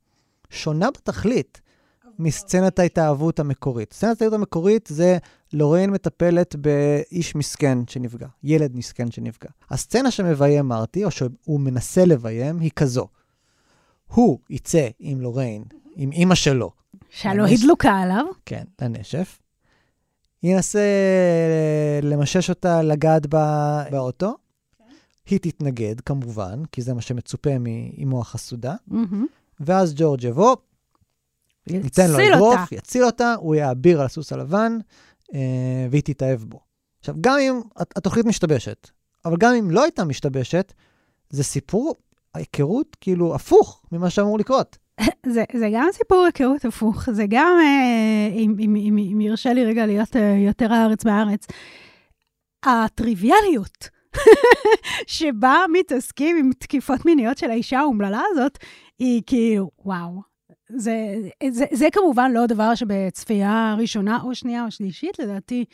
שונה 0.51 0.91
בתכלית 0.91 1.61
מסצנת 2.19 2.79
ההתאהבות 2.79 3.41
המקורית. 3.41 3.93
סצנת 3.93 4.11
ההתאהבות 4.11 4.35
המקורית 4.35 4.89
זה 4.93 5.19
לורן 5.53 5.91
מטפלת 5.91 6.57
באיש 6.57 7.35
מסכן 7.37 7.79
שנפגע, 7.89 8.27
ילד 8.43 8.77
מסכן 8.77 9.11
שנפגע. 9.11 9.51
הסצנה 9.71 10.11
שמביים 10.11 10.69
מרטי, 10.69 11.05
או 11.05 11.11
שהוא 11.11 11.61
מנסה 11.61 12.05
לביים, 12.05 12.61
היא 12.61 12.71
כזו. 12.77 13.09
הוא 14.15 14.39
יצא 14.51 14.89
עם 14.99 15.21
לורן, 15.21 15.63
עם 15.97 16.13
אימא 16.13 16.35
שלו, 16.35 16.71
שהלא 17.11 17.43
ממש- 17.43 17.61
הדלוקה 17.63 17.93
עליו. 17.99 18.25
כן, 18.47 18.65
לנשף. 18.83 19.39
ינסה 20.43 20.79
אה, 20.79 22.01
למשש 22.03 22.51
אותה 22.51 22.83
לגעת 22.83 23.27
בה 23.27 23.85
באוטו. 23.91 24.37
היא 25.31 25.39
תתנגד, 25.39 26.01
כמובן, 26.01 26.63
כי 26.73 26.83
זה 26.83 26.95
מה 26.95 27.01
שמצופה 27.01 27.51
מאמו 27.61 28.21
החסודה. 28.21 28.75
מהמם. 28.89 29.27
ואז 29.61 29.95
ג'ורג' 29.97 30.25
יבוא, 30.25 30.57
ייתן 31.67 32.11
לו 32.11 32.19
אגרוף. 32.35 32.73
יציל 32.73 33.05
אותה, 33.05 33.35
הוא 33.39 33.55
יאביר 33.55 34.01
על 34.01 34.07
הסוס 34.07 34.33
הלבן, 34.33 34.79
אה, 35.35 35.41
והיא 35.91 36.03
תתאהב 36.03 36.41
בו. 36.41 36.61
עכשיו, 37.01 37.15
גם 37.21 37.39
אם 37.39 37.61
הת- 37.77 37.97
התוכנית 37.99 38.27
משתבשת, 38.27 38.89
אבל 39.25 39.37
גם 39.37 39.55
אם 39.55 39.71
לא 39.71 39.83
הייתה 39.83 40.05
משתבשת, 40.05 40.73
זה 41.31 41.45
סיפור 41.45 41.95
ההיכרות 42.35 42.97
כאילו 43.01 43.35
הפוך 43.35 43.83
ממה 43.93 44.11
שאמור 44.11 44.39
לקרות. 44.39 44.79
זה, 45.35 45.45
זה 45.59 45.69
גם 45.75 45.89
סיפור 45.93 46.25
היכרות 46.25 46.65
הפוך, 46.65 47.11
זה 47.13 47.25
גם, 47.29 47.57
אה, 47.61 48.29
אם, 48.33 48.55
אם, 48.61 48.77
אם, 48.77 48.99
אם 49.13 49.21
ירשה 49.21 49.53
לי 49.53 49.65
רגע 49.65 49.87
להיות 49.87 50.17
אה, 50.17 50.37
יותר 50.47 50.73
הארץ 50.73 51.05
מהארץ, 51.05 51.47
הטריוויאליות 52.67 53.89
שבה 55.07 55.57
מתעסקים 55.73 56.37
עם 56.37 56.51
תקיפות 56.59 57.05
מיניות 57.05 57.39
של 57.39 57.51
האישה 57.51 57.79
האומללה 57.79 58.21
הזאת, 58.33 58.59
היא 58.99 59.23
כאילו, 59.27 59.71
וואו. 59.85 60.36
זה, 60.69 60.95
זה, 61.51 61.65
זה 61.73 61.89
כמובן 61.93 62.33
לא 62.33 62.47
דבר 62.47 62.75
שבצפייה 62.75 63.77
ראשונה 63.79 64.19
או 64.23 64.35
שנייה 64.35 64.65
או 64.65 64.71
שלישית, 64.71 65.19
לדעתי, 65.19 65.65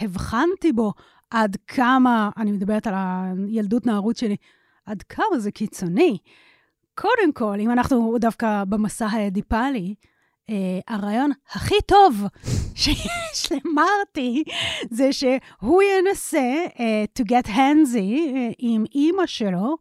הבחנתי 0.00 0.72
בו 0.72 0.92
עד 1.30 1.56
כמה, 1.66 2.30
אני 2.36 2.52
מדברת 2.52 2.86
על 2.86 2.94
הילדות 2.96 3.86
נערות 3.86 4.16
שלי, 4.16 4.36
עד 4.86 5.02
כמה 5.02 5.38
זה 5.38 5.50
קיצוני. 5.50 6.18
קודם 6.94 7.32
כל, 7.32 7.60
אם 7.60 7.70
אנחנו 7.70 8.16
דווקא 8.20 8.64
במסע 8.64 9.06
האדיפלי, 9.06 9.94
אה, 10.50 10.80
הרעיון 10.88 11.30
הכי 11.50 11.74
טוב 11.86 12.22
שיש 12.80 13.52
למרטי 13.52 14.44
זה 14.90 15.12
שהוא 15.12 15.82
ינסה 15.82 16.64
אה, 16.80 17.04
to 17.18 17.22
get 17.22 17.46
handsy 17.46 18.34
אה, 18.36 18.48
עם 18.58 18.84
אימא 18.94 19.26
שלו, 19.26 19.76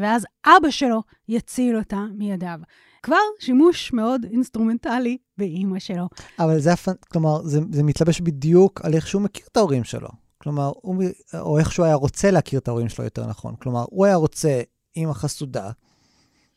ואז 0.00 0.26
אבא 0.46 0.70
שלו 0.70 1.02
יציל 1.28 1.76
אותה 1.76 2.04
מידיו. 2.14 2.58
כבר 3.02 3.16
שימוש 3.40 3.92
מאוד 3.92 4.26
אינסטרומנטלי 4.30 5.18
באימא 5.38 5.78
שלו. 5.78 6.08
אבל 6.38 6.58
זה. 6.58 6.70
כלומר, 7.12 7.42
זה, 7.42 7.60
זה 7.72 7.82
מתלבש 7.82 8.20
בדיוק 8.20 8.80
על 8.84 8.94
איך 8.94 9.06
שהוא 9.06 9.22
מכיר 9.22 9.46
את 9.52 9.56
ההורים 9.56 9.84
שלו. 9.84 10.08
כלומר, 10.38 10.72
הוא, 10.82 11.04
או 11.34 11.58
איך 11.58 11.72
שהוא 11.72 11.86
היה 11.86 11.94
רוצה 11.94 12.30
להכיר 12.30 12.58
את 12.60 12.68
ההורים 12.68 12.88
שלו 12.88 13.04
יותר 13.04 13.26
נכון. 13.26 13.54
כלומר, 13.56 13.84
הוא 13.90 14.04
היה 14.06 14.14
רוצה 14.14 14.60
אימא 14.96 15.12
חסודה, 15.12 15.70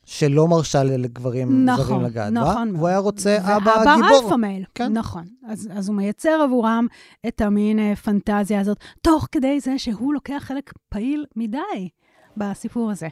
שלא 0.05 0.47
מרשה 0.47 0.83
לגברים 0.83 1.65
נכון, 1.65 1.85
זרים 1.85 2.01
לגעת 2.01 2.33
בה, 2.33 2.39
נכון 2.39 2.75
והוא. 2.75 2.87
היה 2.87 2.97
רוצה 2.97 3.37
אבא 3.41 3.95
גיבור. 3.95 4.21
alpha 4.23 4.35
male, 4.35 4.63
כן. 4.75 4.93
נכון. 4.93 5.23
אז, 5.47 5.69
אז 5.73 5.87
הוא 5.87 5.95
מייצר 5.95 6.41
עבורם 6.43 6.87
את 7.27 7.41
המין 7.41 7.79
אה, 7.79 7.95
פנטזיה 7.95 8.59
הזאת, 8.59 8.77
תוך 9.01 9.27
כדי 9.31 9.59
זה 9.59 9.79
שהוא 9.79 10.13
לוקח 10.13 10.37
חלק 10.39 10.73
פעיל 10.89 11.25
מדי 11.35 11.89
בסיפור 12.37 12.91
הזה. 12.91 13.07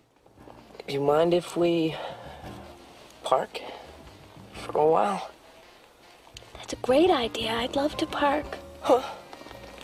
You 0.87 0.99
mind 0.99 1.33
if 1.33 1.55
we 1.57 1.95
park 3.23 3.53
for 4.61 4.73
a 4.77 4.87
while? 4.95 5.21
That's 6.55 6.73
a 6.73 6.81
great 6.87 7.11
idea. 7.11 7.51
I'd 7.61 7.75
love 7.75 7.95
to 7.97 8.05
park. 8.05 8.49
Huh. 8.81 9.03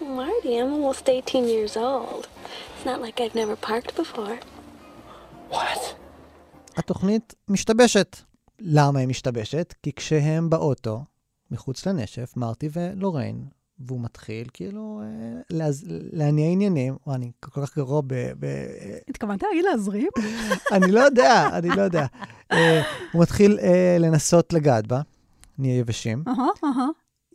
Marty, 0.02 0.58
I'm 0.60 0.72
almost 0.74 1.10
18 1.10 1.48
years 1.48 1.78
old. 1.78 2.28
It's 2.76 2.86
not 2.86 3.02
like 3.02 3.20
I've 3.22 3.36
never 3.36 3.56
parked 3.56 3.96
before. 3.96 4.38
What? 5.50 5.96
התוכנית 6.78 7.34
משתבשת. 7.48 8.18
למה 8.60 9.00
היא 9.00 9.08
משתבשת? 9.08 9.74
כי 9.84 9.94
כשהם 9.94 10.50
באוטו, 10.50 11.00
מחוץ 11.52 11.86
לנשף, 11.86 12.34
מרטי 12.38 12.70
ולוריין, 12.74 13.46
והוא 13.80 14.02
מתחיל 14.02 14.48
כאילו 14.54 15.02
אה, 15.04 15.42
להז... 15.50 15.86
להניע 15.90 16.52
עניינים, 16.52 16.96
וואי, 17.08 17.16
אני 17.16 17.32
כל 17.40 17.62
כך 17.62 17.78
גרוע 17.78 18.02
ב... 18.08 18.14
ב... 18.40 18.46
התכוונת 19.10 19.44
להגיד 19.44 19.66
להזרים? 19.66 20.10
אני 20.72 20.92
לא 20.92 21.00
יודע, 21.00 21.50
אני 21.58 21.70
לא 21.70 21.82
יודע. 21.82 22.06
אה, 22.52 22.82
הוא 23.12 23.22
מתחיל 23.22 23.60
אה, 23.62 23.98
לנסות 24.00 24.54
לגעת 24.54 24.88
בה, 24.88 25.02
נהיה 25.58 25.80
יבשים. 25.80 26.24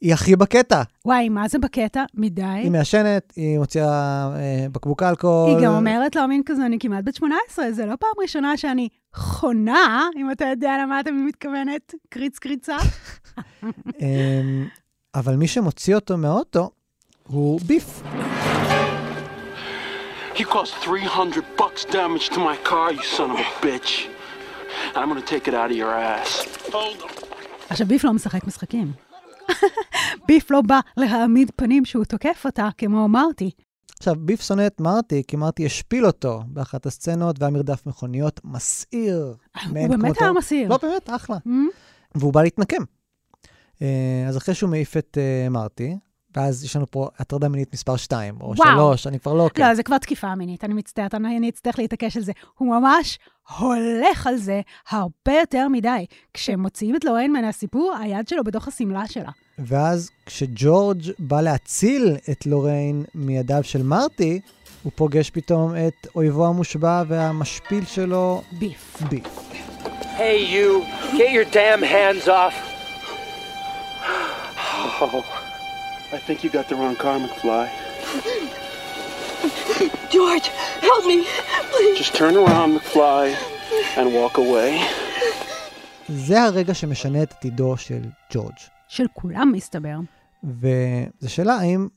היא 0.01 0.15
הכי 0.15 0.37
בקטע. 0.37 0.83
וואי, 1.05 1.29
מה 1.29 1.49
זה 1.49 1.59
בקטע? 1.59 2.05
מדי. 2.15 2.43
היא 2.43 2.71
מעשנת, 2.71 3.33
היא 3.37 3.59
מוציאה 3.59 4.31
אה, 4.37 4.67
בקבוק 4.73 5.03
אלכוהול. 5.03 5.51
היא 5.51 5.67
גם 5.67 5.75
אומרת 5.75 6.17
לו 6.17 6.29
מין 6.29 6.43
כזה, 6.47 6.67
אני 6.67 6.79
כמעט 6.79 7.05
בת 7.05 7.15
18, 7.15 7.73
זה 7.73 7.87
לא 7.87 7.97
פעם 8.01 8.23
ראשונה 8.23 8.57
שאני 8.57 8.89
חונה, 9.15 10.09
אם 10.17 10.31
אתה 10.31 10.45
יודע 10.45 10.77
למה 10.83 11.01
אתה 11.01 11.11
מתכוונת, 11.11 11.95
קריץ 12.09 12.39
קריצה. 12.39 12.77
אבל 15.15 15.37
מי 15.37 15.49
שמוציא 15.49 15.95
אותו 15.95 16.17
מהאוטו 16.17 16.71
הוא 17.27 17.61
ביף. 17.67 18.03
You 20.35 20.45
caused 20.45 20.75
300 20.83 21.45
bucks 21.59 21.85
damage 21.85 22.29
to 22.31 22.39
my 22.39 22.57
car, 22.71 22.93
you 22.93 23.03
son 23.17 23.31
of 23.31 23.39
a 23.39 23.67
bitch. 23.67 24.09
And 24.95 24.99
I'm 25.03 25.09
gonna 25.09 25.21
take 25.21 25.49
it 25.49 25.55
out 25.55 25.71
of 25.71 25.77
your 25.77 25.95
ass. 25.95 26.47
Hold 26.73 27.03
on. 27.03 27.25
עכשיו, 27.69 27.87
ביף 27.87 28.05
לא 28.05 28.13
משחק 28.13 28.47
משחקים. 28.47 28.93
ביף 30.29 30.51
לא 30.51 30.61
בא 30.61 30.81
להעמיד 30.97 31.51
פנים 31.57 31.85
שהוא 31.85 32.05
תוקף 32.05 32.43
אותה, 32.45 32.69
כמו 32.79 33.05
אמרתי. 33.05 33.51
עכשיו, 33.99 34.15
ביף 34.19 34.43
שונא 34.43 34.67
את 34.67 34.81
מרטי, 34.81 35.23
כי 35.29 35.37
מרטי 35.37 35.67
השפיל 35.67 36.07
אותו 36.07 36.43
באחת 36.47 36.87
הסצנות, 36.87 37.37
והיה 37.41 37.51
מרדף 37.51 37.87
מכוניות 37.87 38.41
מסעיר. 38.45 39.35
מאין 39.73 39.93
הוא 39.93 39.99
באמת. 40.03 40.23
היה 40.23 40.33
מסעיר. 40.33 40.69
לא, 40.69 40.79
באמת, 40.83 41.11
אחלה. 41.11 41.37
Mm? 41.37 41.51
והוא 42.15 42.33
בא 42.33 42.43
להתנקם. 42.43 42.83
אה, 43.83 44.25
אז 44.29 44.37
אחרי 44.37 44.55
שהוא 44.55 44.71
מעיף 44.71 44.97
את 44.97 45.19
אה, 45.21 45.49
מרטי, 45.49 45.97
ואז 46.37 46.65
יש 46.65 46.77
לנו 46.77 46.87
פה 46.91 47.09
הטרדה 47.19 47.49
מינית 47.49 47.73
מספר 47.73 47.97
2, 47.97 48.37
או 48.41 48.55
וואו. 48.57 48.97
3, 48.97 49.07
אני 49.07 49.21
כבר 49.21 49.35
לא 49.35 49.43
עוקב. 49.43 49.63
לא, 49.63 49.75
זה 49.75 49.83
כבר 49.83 49.99
תקיפה 49.99 50.35
מינית, 50.35 50.65
אני 50.65 50.75
מצטערת, 50.75 51.15
אני 51.15 51.39
אני 51.39 51.49
אצטרך 51.49 51.79
להתעקש 51.79 52.17
על 52.17 52.23
זה. 52.23 52.33
הוא 52.59 52.69
ממש 52.69 53.19
הולך 53.59 54.27
על 54.27 54.37
זה 54.37 54.61
הרבה 54.91 55.33
יותר 55.41 55.69
מדי. 55.69 56.07
כשמוציאים 56.35 56.97
את 56.97 57.05
לוריין 57.05 57.33
מהסיפור, 57.33 57.95
היד 58.01 58.29
שלו 58.29 58.45
בתוך 58.45 58.69
השמלה 58.69 59.07
שלה. 59.07 59.31
ואז 59.59 60.11
כשג'ורג' 60.27 61.03
בא 61.19 61.41
להציל 61.41 62.17
את 62.31 62.47
לוריין 62.47 63.05
מידיו 63.15 63.61
של 63.63 63.83
מרטי, 63.83 64.41
הוא 64.83 64.93
פוגש 64.95 65.31
פתאום 65.31 65.75
את 65.75 66.07
אויבו 66.15 66.47
המושבע 66.47 67.03
והמשפיל 67.09 67.85
שלו, 67.85 68.43
ביף. 68.59 69.03
ביף. 69.11 69.51
Hey, 70.19 70.39
you! 70.55 70.85
Get 71.17 71.31
your 71.33 71.47
damn 71.55 71.83
hands 71.83 72.29
off! 72.29 72.70
Oh, 75.03 75.25
I 76.13 76.19
think 76.27 76.45
you 76.45 76.51
got 76.51 76.69
the 76.69 76.77
wrong 76.77 76.97
car, 76.97 77.19
McFly. 77.19 77.67
George, 80.15 80.47
help 80.89 81.05
me, 81.11 81.19
please. 81.73 81.99
Just 81.99 82.15
turn 82.15 82.35
around, 82.37 82.71
McFly, 82.79 83.25
and 83.97 84.07
walk 84.13 84.39
away. 84.39 84.81
זה 86.09 86.43
הרגע 86.43 86.75
שמשנה 86.75 87.23
את 87.23 87.33
עתידו 87.33 87.77
של 87.77 88.03
ג'ורג'. 88.33 88.55
של 88.89 89.05
כולם, 89.13 89.53
מסתבר. 89.53 89.97
וזו 90.45 91.31
שאלה 91.31 91.55
האם, 91.55 91.89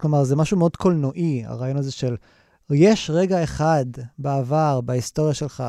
כלומר, 0.00 0.24
זה 0.24 0.36
משהו 0.36 0.56
מאוד 0.56 0.76
קולנועי, 0.76 1.44
הרעיון 1.46 1.76
הזה 1.76 1.92
של, 1.92 2.16
יש 2.70 3.10
רגע 3.10 3.44
אחד 3.44 3.86
בעבר, 4.18 4.80
בהיסטוריה 4.80 5.34
שלך, 5.34 5.64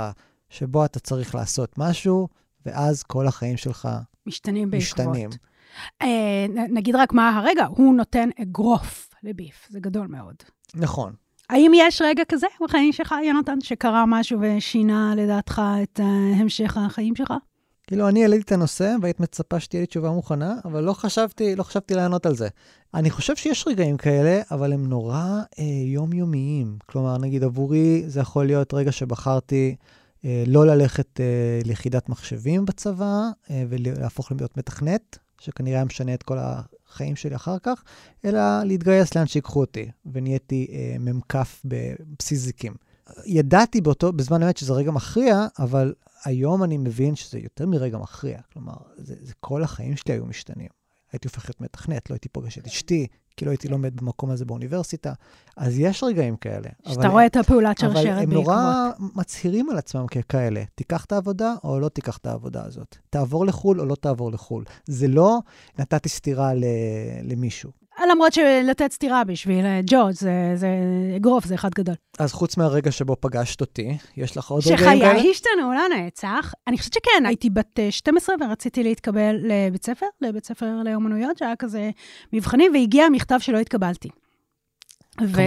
שבו 0.49 0.85
אתה 0.85 0.99
צריך 0.99 1.35
לעשות 1.35 1.77
משהו, 1.77 2.27
ואז 2.65 3.03
כל 3.03 3.27
החיים 3.27 3.57
שלך 3.57 3.89
משתנים 4.25 4.71
בעקבות. 4.71 4.87
משתנים. 4.87 5.29
אה, 6.01 6.45
נגיד 6.69 6.95
רק 6.95 7.13
מה 7.13 7.37
הרגע, 7.37 7.65
הוא 7.65 7.95
נותן 7.95 8.29
אגרוף 8.41 9.09
לביף, 9.23 9.67
זה 9.69 9.79
גדול 9.79 10.07
מאוד. 10.07 10.35
נכון. 10.75 11.13
האם 11.49 11.71
יש 11.75 12.01
רגע 12.01 12.23
כזה 12.27 12.47
בחיים 12.61 12.93
שלך, 12.93 13.15
יונתן, 13.25 13.61
שקרה 13.61 14.05
משהו 14.07 14.39
ושינה 14.41 15.13
לדעתך 15.17 15.61
את 15.83 15.99
אה, 15.99 16.05
המשך 16.39 16.77
החיים 16.77 17.15
שלך? 17.15 17.33
כאילו, 17.87 18.07
אני 18.07 18.21
העליתי 18.21 18.43
את 18.43 18.51
הנושא, 18.51 18.95
והיית 19.01 19.19
מצפה 19.19 19.59
שתהיה 19.59 19.81
לי 19.81 19.87
תשובה 19.87 20.11
מוכנה, 20.11 20.55
אבל 20.65 20.83
לא 20.83 20.93
חשבתי, 20.93 21.55
לא 21.55 21.63
חשבתי 21.63 21.93
לענות 21.93 22.25
על 22.25 22.35
זה. 22.35 22.47
אני 22.93 23.09
חושב 23.09 23.35
שיש 23.35 23.67
רגעים 23.67 23.97
כאלה, 23.97 24.41
אבל 24.51 24.73
הם 24.73 24.87
נורא 24.87 25.41
אה, 25.59 25.63
יומיומיים. 25.85 26.77
כלומר, 26.85 27.17
נגיד 27.17 27.43
עבורי 27.43 28.03
זה 28.07 28.19
יכול 28.19 28.45
להיות 28.45 28.73
רגע 28.73 28.91
שבחרתי 28.91 29.75
אה, 30.25 30.43
לא 30.47 30.65
ללכת 30.67 31.19
אה, 31.19 31.59
ליחידת 31.65 32.09
מחשבים 32.09 32.65
בצבא, 32.65 33.29
אה, 33.49 33.63
ולהפוך 33.69 34.31
להיות 34.31 34.57
מתכנת, 34.57 35.17
שכנראה 35.39 35.77
היה 35.77 35.85
משנה 35.85 36.13
את 36.13 36.23
כל 36.23 36.37
החיים 36.39 37.15
שלי 37.15 37.35
אחר 37.35 37.59
כך, 37.59 37.83
אלא 38.25 38.63
להתגייס 38.63 39.15
לאן 39.15 39.27
שיקחו 39.27 39.59
אותי, 39.59 39.91
ונהייתי 40.13 40.67
אה, 40.71 40.99
מ"כ 40.99 41.35
בבסיס 41.65 42.39
זיקים. 42.39 42.73
ידעתי 43.25 43.81
באותו, 43.81 44.13
בזמן 44.13 44.43
אמת 44.43 44.57
שזה 44.57 44.73
רגע 44.73 44.91
מכריע, 44.91 45.47
אבל 45.59 45.93
היום 46.25 46.63
אני 46.63 46.77
מבין 46.77 47.15
שזה 47.15 47.39
יותר 47.39 47.67
מרגע 47.67 47.97
מכריע. 47.97 48.39
כלומר, 48.53 48.75
זה, 48.97 49.15
זה 49.21 49.33
כל 49.39 49.63
החיים 49.63 49.97
שלי 49.97 50.13
היו 50.13 50.25
משתנים. 50.25 50.69
הייתי 51.11 51.27
הופך 51.27 51.45
להיות 51.45 51.61
מתכנת, 51.61 52.09
לא 52.09 52.15
הייתי 52.15 52.29
פוגש 52.29 52.57
את 52.57 52.67
אשתי, 52.67 53.07
כי 53.39 53.45
לא 53.45 53.51
הייתי 53.51 53.67
לומד 53.67 53.95
במקום 53.95 54.31
הזה 54.31 54.45
באוניברסיטה. 54.45 55.13
אז 55.57 55.79
יש 55.79 56.03
רגעים 56.03 56.35
כאלה. 56.35 56.69
שאתה 56.87 57.07
רואה 57.07 57.25
את 57.25 57.35
הפעולת 57.35 57.77
שרשרת 57.77 58.05
אבל 58.05 58.25
בעקבות. 58.25 58.27
הם 58.27 58.33
נורא 58.33 58.89
מצהירים 59.15 59.69
על 59.69 59.77
עצמם 59.77 60.07
ככאלה. 60.07 60.63
תיקח 60.75 61.05
את 61.05 61.11
העבודה 61.11 61.53
או 61.63 61.79
לא 61.79 61.89
תיקח 61.89 62.17
את 62.17 62.25
העבודה 62.25 62.65
הזאת. 62.65 62.97
תעבור 63.09 63.45
לחו"ל 63.45 63.79
או 63.79 63.85
לא 63.85 63.95
תעבור 63.95 64.31
לחו"ל. 64.31 64.63
זה 64.85 65.07
לא 65.07 65.39
נתתי 65.79 66.09
סטירה 66.09 66.51
למישהו. 67.23 67.71
למרות 68.11 68.33
שלתת 68.33 68.91
סטירה 68.91 69.23
בשביל 69.23 69.65
אה, 69.65 69.79
ג'ורג' 69.85 70.13
זה, 70.13 70.51
זה 70.55 70.67
אגרוף, 71.15 71.45
זה 71.45 71.55
אחד 71.55 71.69
גדול. 71.75 71.95
אז 72.19 72.33
חוץ 72.33 72.57
מהרגע 72.57 72.91
שבו 72.91 73.15
פגשת 73.19 73.61
אותי, 73.61 73.97
יש 74.17 74.37
לך 74.37 74.49
עוד 74.49 74.63
רגעים 74.65 74.99
כאלה? 74.99 75.17
שחיי 75.17 75.31
השתנו 75.31 75.73
לנצח. 75.73 76.53
אני 76.67 76.77
חושבת 76.77 76.93
שכן, 76.93 77.25
הייתי 77.25 77.49
בת 77.49 77.79
אה, 77.79 77.91
12 77.91 78.35
ורציתי 78.41 78.83
להתקבל 78.83 79.35
לבית 79.41 79.85
ספר, 79.85 80.05
לבית 80.21 80.45
ספר 80.45 80.65
לאומנויות, 80.85 81.37
שהיה 81.37 81.55
כזה 81.55 81.89
מבחנים, 82.33 82.71
והגיע 82.73 83.09
מכתב 83.09 83.37
שלא 83.39 83.57
התקבלתי. 83.57 84.09
כמובן. 85.17 85.43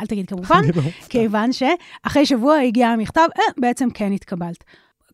אל 0.00 0.06
תגיד 0.06 0.28
כמובן, 0.28 0.60
לא. 0.76 0.82
כיוון 1.08 1.50
שאחרי 1.52 2.26
שבוע 2.26 2.56
הגיע 2.58 2.88
המכתב, 2.88 3.26
אה, 3.38 3.42
בעצם 3.58 3.90
כן 3.90 4.12
התקבלת. 4.12 4.64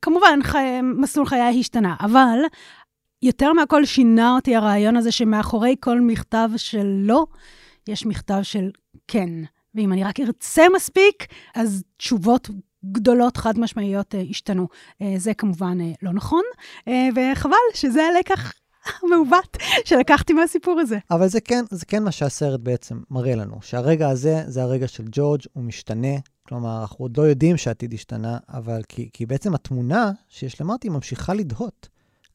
כמובן, 0.03 0.39
חי... 0.43 0.81
מסלול 0.83 1.27
חיי 1.27 1.61
השתנה, 1.61 1.95
אבל 2.01 2.39
יותר 3.25 3.53
מהכל 3.53 3.85
שינה 3.85 4.35
אותי 4.35 4.57
הרעיון 4.57 4.97
הזה 4.97 5.13
שמאחורי 5.13 5.77
כל 5.81 6.01
מכתב 6.01 6.49
של 6.57 6.87
לא, 6.87 7.27
יש 7.89 8.07
מכתב 8.07 8.39
של 8.43 8.71
כן. 9.09 9.31
ואם 9.75 9.93
אני 9.93 10.05
רק 10.05 10.21
ארצה 10.21 10.63
מספיק, 10.77 11.27
אז 11.55 11.83
תשובות 11.97 12.51
גדולות, 12.85 13.37
חד 13.37 13.59
משמעיות, 13.59 14.15
אה, 14.15 14.23
השתנו. 14.31 14.69
אה, 15.03 15.15
זה 15.17 15.35
כמובן 15.35 15.79
אה, 15.81 15.93
לא 16.03 16.13
נכון, 16.13 16.43
וחבל 16.87 17.57
שזה 17.75 18.03
הלקח 18.03 18.53
המעוות 19.03 19.57
שלקחתי 19.85 20.33
מהסיפור 20.33 20.81
הזה. 20.81 20.99
אבל 21.11 21.29
זה 21.29 21.41
כן, 21.41 21.65
זה 21.71 21.87
כן 21.87 22.03
מה 22.03 22.13
שהסרט 22.13 22.61
בעצם 22.61 23.01
מראה 23.11 23.35
לנו, 23.35 23.59
שהרגע 23.63 24.09
הזה 24.09 24.43
זה 24.47 24.63
הרגע 24.63 24.89
של 24.89 25.05
ג'ורג', 25.13 25.41
הוא 25.53 25.65
משתנה. 25.65 26.17
כלומר, 26.49 26.81
אנחנו 26.81 27.05
עוד 27.05 27.17
לא 27.17 27.23
יודעים 27.23 27.57
שהעתיד 27.57 27.95
השתנה, 27.95 28.39
אבל 28.49 28.81
כי, 28.89 29.09
כי 29.13 29.27
בעצם 29.27 29.55
התמונה 29.55 30.13
שיש 30.29 30.61
למרטי 30.61 30.89
ממשיכה 30.89 31.35
לדהות. 31.35 31.89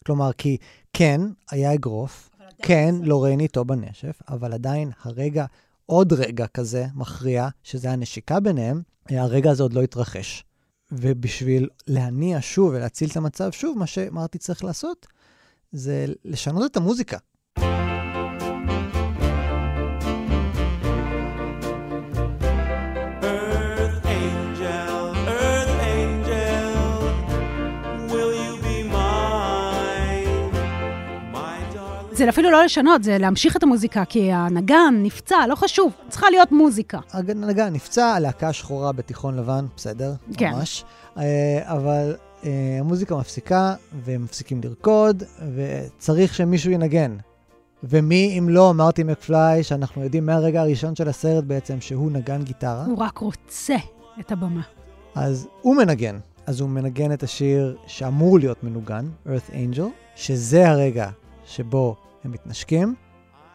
כלומר, 0.06 0.34
כי 0.34 0.58
כן, 1.00 1.22
היה 1.52 1.74
אגרוף, 1.74 2.30
כן, 2.62 2.95
לורן 3.04 3.39
איתו 3.39 3.66
בנשף, 3.66 4.22
אבל 4.30 4.54
עדיין 4.54 4.91
הרגע, 5.04 5.45
עוד 5.86 6.14
רגע 6.14 6.47
כזה 6.47 6.86
מכריע, 6.95 7.47
שזה 7.64 7.91
הנשיקה 7.91 8.39
ביניהם, 8.39 8.82
הרגע 9.10 9.52
הזה 9.52 9.64
עוד 9.64 9.74
לא 9.74 9.82
התרחש. 9.82 10.43
ובשביל 10.91 11.70
להניע 11.88 12.38
שוב 12.41 12.74
ולהציל 12.74 13.10
את 13.10 13.18
המצב 13.18 13.52
שוב, 13.52 13.78
מה 13.78 13.88
שמרטי 13.88 14.38
צריך 14.38 14.64
לעשות, 14.64 15.08
זה 15.72 16.06
לשנות 16.26 16.72
את 16.72 16.78
המוזיקה. 16.78 17.18
זה 32.20 32.30
אפילו 32.30 32.52
לא 32.52 32.64
לשנות, 32.64 33.04
זה 33.04 33.18
להמשיך 33.18 33.58
את 33.58 33.64
המוזיקה, 33.64 34.06
כי 34.06 34.32
הנגן 34.32 34.94
נפצע, 35.04 35.48
לא 35.48 35.56
חשוב, 35.56 35.92
צריכה 36.10 36.30
להיות 36.30 36.52
מוזיקה. 36.52 37.00
הנגן 37.14 37.74
נפצע, 37.74 38.06
הלהקה 38.06 38.48
השחורה 38.48 38.92
בתיכון 38.92 39.36
לבן, 39.36 39.66
בסדר, 39.78 40.14
כן. 40.38 40.52
ממש. 40.52 40.84
אה, 41.18 41.24
אבל 41.64 42.16
אה, 42.46 42.78
המוזיקה 42.80 43.16
מפסיקה, 43.16 43.74
והם 44.06 44.24
מפסיקים 44.24 44.62
לרקוד, 44.64 45.24
וצריך 45.56 46.36
שמישהו 46.36 46.72
ינגן. 46.72 47.18
ומי 47.84 48.40
אם 48.40 48.50
לא 48.50 48.74
מרטי 48.74 49.04
מקפליי, 49.04 49.64
שאנחנו 49.64 50.04
יודעים 50.04 50.26
מהרגע 50.26 50.62
הראשון 50.62 50.96
של 50.96 51.10
הסרט 51.10 51.44
בעצם 51.44 51.82
שהוא 51.82 52.12
נגן 52.12 52.44
גיטרה, 52.44 52.86
הוא 52.86 52.98
רק 52.98 53.18
רוצה 53.18 53.76
את 54.20 54.32
הבמה. 54.32 54.62
אז 55.16 55.48
הוא 55.62 55.76
מנגן. 55.76 56.18
אז 56.48 56.60
הוא 56.60 56.70
מנגן 56.70 57.14
את 57.14 57.24
השיר 57.24 57.78
שאמור 57.88 58.40
להיות 58.40 58.64
מנוגן, 58.64 59.06
Earth 59.28 59.52
Angel, 59.52 59.88
שזה 60.16 60.70
הרגע 60.70 61.10
שבו 61.46 61.96
הם 62.24 62.32
מתנשקים, 62.32 62.96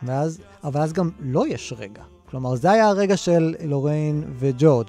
ואז, 0.03 0.41
אבל 0.65 0.81
אז 0.81 0.93
גם 0.93 1.11
לא 1.21 1.49
יש 1.49 1.73
רגע. 1.77 2.03
כלומר, 2.31 2.55
זה 2.55 2.71
היה 2.71 2.89
הרגע 2.89 3.17
של 3.17 3.55
לוריין 3.65 4.25
וג'ורג'. 4.39 4.89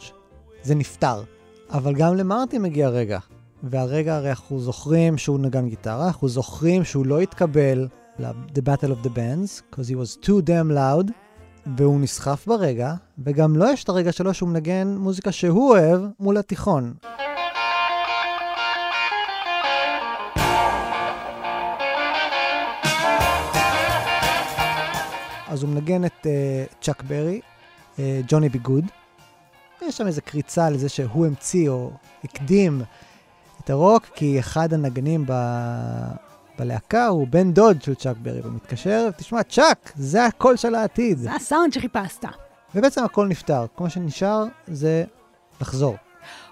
זה 0.64 0.76
נפתר. 0.76 1.24
אבל 1.70 1.96
גם 1.96 2.16
למרטי 2.16 2.58
מגיע 2.58 2.90
רגע. 2.90 3.20
והרגע, 3.64 4.16
הרי 4.16 4.30
אנחנו 4.30 4.60
זוכרים 4.60 5.18
שהוא 5.18 5.40
נגן 5.40 5.70
גיטרה, 5.70 6.08
אנחנו 6.08 6.28
זוכרים 6.28 6.84
שהוא 6.84 7.06
לא 7.06 7.20
התקבל 7.20 7.88
ל-The 8.20 8.62
Battle 8.62 8.92
of 8.92 9.06
the 9.06 9.10
Bands, 9.10 9.62
because 9.72 9.90
he 9.90 9.96
was 9.96 10.26
too 10.26 10.42
damn 10.48 10.72
loud, 10.76 11.12
והוא 11.78 12.00
נסחף 12.00 12.48
ברגע, 12.48 12.94
וגם 13.20 13.56
לו 13.56 13.66
יש 13.66 13.84
את 13.84 13.90
הרגע 13.90 14.12
שלו 14.12 14.34
שהוא 14.34 14.50
מנגן 14.50 14.96
מוזיקה 14.98 15.32
שהוא 15.32 15.70
אוהב 15.70 16.02
מול 16.20 16.38
התיכון. 16.38 16.94
אז 25.56 25.64
הוא 25.64 25.72
מנגן 25.72 26.06
את 26.06 26.12
uh, 26.24 26.76
צ'אק 26.82 27.04
ברי, 27.04 27.40
uh, 27.96 28.00
Johnny 28.28 28.50
B. 28.50 28.60
Goode. 28.60 28.86
יש 29.82 29.98
שם 29.98 30.08
איזו 30.08 30.22
קריצה 30.26 30.70
לזה 30.70 30.90
שהוא 30.90 31.26
המציא 31.26 31.70
או 31.70 31.92
הקדים 32.24 32.82
את 33.64 33.70
הרוק, 33.70 34.06
כי 34.16 34.40
אחד 34.40 34.74
הנגנים 34.74 35.24
ב... 35.28 35.34
בלהקה 36.60 37.08
הוא 37.08 37.28
בן 37.28 37.52
דוד 37.52 37.82
של 37.82 37.96
צ'אק 37.96 38.18
ברי, 38.22 38.42
והוא 38.42 38.54
מתקשר, 38.54 39.10
תשמע, 39.18 39.44
צ'אק, 39.44 39.92
זה 39.96 40.26
הקול 40.26 40.58
של 40.58 40.76
העתיד. 40.76 41.18
זה 41.18 41.34
הסאונד 41.34 41.74
שחיפשת. 41.74 42.26
ובעצם 42.76 43.04
הכל 43.04 43.28
נפתר. 43.28 43.66
כל 43.76 43.84
מה 43.84 43.90
שנשאר 43.90 44.46
זה 44.68 45.04
לחזור. 45.62 45.96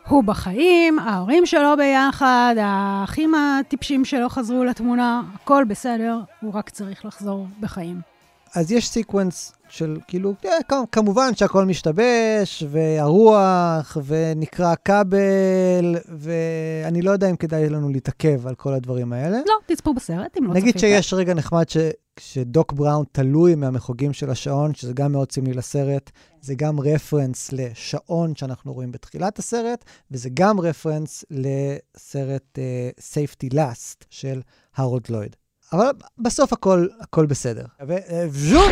הוא 0.07 0.23
בחיים, 0.23 0.99
ההורים 0.99 1.45
שלו 1.45 1.77
ביחד, 1.77 2.55
האחים 2.57 3.33
הטיפשים 3.35 4.05
שלו 4.05 4.29
חזרו 4.29 4.63
לתמונה, 4.63 5.21
הכל 5.35 5.63
בסדר, 5.67 6.19
הוא 6.41 6.53
רק 6.53 6.69
צריך 6.69 7.05
לחזור 7.05 7.47
בחיים. 7.59 8.12
אז 8.55 8.71
יש 8.71 8.89
סיקוונס 8.89 9.53
של 9.69 9.97
כאילו, 10.07 10.33
אה, 10.45 10.85
כמובן 10.91 11.35
שהכל 11.35 11.65
משתבש, 11.65 12.63
והרוח, 12.69 13.97
ונקרע 14.05 14.75
כבל, 14.75 15.95
ואני 16.17 17.01
לא 17.01 17.11
יודע 17.11 17.29
אם 17.29 17.35
כדאי 17.35 17.69
לנו 17.69 17.89
להתעכב 17.89 18.47
על 18.47 18.55
כל 18.55 18.73
הדברים 18.73 19.13
האלה. 19.13 19.37
לא, 19.47 19.53
תצפו 19.65 19.93
בסרט, 19.93 20.37
אם 20.37 20.43
לא 20.43 20.53
נגיד 20.53 20.77
צפית. 20.77 20.79
שיש 20.79 21.13
רגע 21.13 21.33
נחמד 21.33 21.69
ש... 21.69 21.77
שדוק 22.19 22.73
בראון 22.73 23.05
תלוי 23.11 23.55
מהמחוגים 23.55 24.13
של 24.13 24.29
השעון, 24.29 24.73
שזה 24.73 24.93
גם 24.93 25.11
מאוד 25.11 25.31
סמלי 25.31 25.53
לסרט, 25.53 26.11
זה 26.41 26.55
גם 26.55 26.79
רפרנס 26.79 27.51
לשעון 27.51 28.35
שאנחנו 28.35 28.73
רואים 28.73 28.91
בתחילת 28.91 29.39
הסרט, 29.39 29.85
וזה 30.11 30.29
גם 30.33 30.59
רפרנס 30.59 31.25
לסרט 31.29 32.57
uh, 32.57 33.01
Safety 33.01 33.53
Last 33.53 34.05
של 34.09 34.41
הרולד 34.75 35.09
לויד. 35.09 35.35
אבל 35.73 35.85
בסוף 36.17 36.53
הכל, 36.53 36.87
הכל 36.99 37.25
בסדר. 37.25 37.65
וז'ום! 37.87 38.71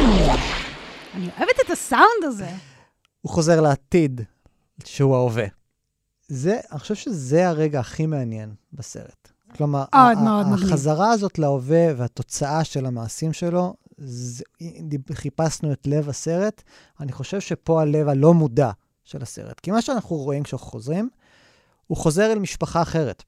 אני 1.14 1.26
אוהבת 1.38 1.60
את 1.66 1.70
הסאונד 1.70 2.24
הזה. 2.24 2.50
הוא 3.22 3.32
חוזר 3.32 3.62
לעתיד, 3.62 4.22
שהוא 4.86 5.16
ההווה. 5.16 5.46
זה, 6.28 6.60
אני 6.72 6.80
חושב 6.80 6.96
שזה 6.96 7.50
הרגע 7.50 7.80
הכי 7.80 8.06
מעניין 8.06 8.54
בסרט. 8.74 9.32
כלומר, 9.58 9.84
מאוד 9.96 10.18
ה- 10.18 10.22
מאוד 10.24 10.48
מגניב. 10.48 10.68
החזרה 10.70 11.12
הזאת 11.12 11.40
להווה 11.40 11.88
והתוצאה 11.98 12.64
של 12.64 12.86
המעשים 12.86 13.34
שלו, 13.34 13.74
זה, 13.98 14.44
חיפשנו 15.14 15.72
את 15.74 15.88
לב 15.88 16.10
הסרט. 16.10 16.62
אני 17.00 17.12
חושב 17.12 17.40
שפה 17.40 17.82
הלב 17.82 18.08
הלא 18.08 18.34
מודע 18.34 18.72
של 19.04 19.22
הסרט. 19.22 19.60
כי 19.60 19.72
מה 19.72 19.82
שאנחנו 19.82 20.16
רואים 20.16 20.44
כשאנחנו 20.44 20.68
חוזרים, 20.68 21.10
הוא 21.88 21.98
חוזר 21.98 22.32
אל 22.32 22.40
משפחה 22.40 22.82
אחרת. 22.82 23.24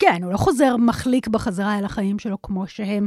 כן, 0.00 0.22
הוא 0.22 0.32
לא 0.32 0.36
חוזר 0.36 0.76
מחליק 0.76 1.28
בחזרה 1.28 1.78
אל 1.78 1.84
החיים 1.84 2.18
שלו 2.18 2.42
כמו 2.42 2.66
שהם. 2.66 3.06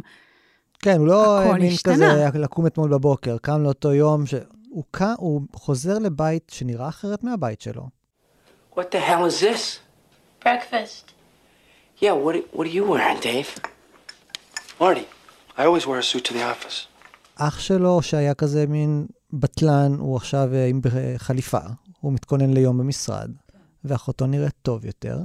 כן, 0.79 0.97
הוא 0.99 1.07
לא 1.07 1.39
האמין. 1.39 1.71
כזה 1.83 2.29
לקום 2.33 2.67
אתמול 2.67 2.89
בבוקר, 2.89 3.37
קם 3.37 3.63
לאותו 3.63 3.93
יום, 3.93 4.25
ש... 4.25 4.33
הוא, 4.69 4.83
קם, 4.91 5.13
הוא 5.17 5.41
חוזר 5.53 5.99
לבית 5.99 6.51
שנראה 6.55 6.89
אחרת 6.89 7.23
מהבית 7.23 7.61
שלו. 7.61 7.89
What 8.75 8.81
the 8.91 9.09
hell 9.09 9.25
is 9.25 9.41
this? 9.41 9.79
Breakfast. 10.45 11.13
Yeah, 12.01 12.13
what, 12.13 12.35
what 12.53 12.65
are 12.67 12.75
you 12.77 12.83
wearing, 12.91 13.19
Dave? 13.21 13.49
Marty, 14.79 15.05
I 15.57 15.65
always 15.65 15.85
wear 15.87 15.99
a 15.99 16.03
suit 16.03 16.25
to 16.25 16.33
the 16.33 16.43
office. 16.43 16.87
אח 17.35 17.59
שלו, 17.59 18.01
שהיה 18.01 18.33
כזה 18.33 18.65
מין 18.67 19.05
בטלן, 19.33 19.95
הוא 19.99 20.15
עכשיו 20.17 20.49
אה, 20.53 20.65
עם 20.65 20.81
ב- 20.81 21.17
חליפה, 21.17 21.59
הוא 22.01 22.13
מתכונן 22.13 22.53
ליום 22.53 22.77
במשרד, 22.77 23.31
ואחותו 23.85 24.25
נראית 24.27 24.53
טוב 24.61 24.85
יותר, 24.85 25.17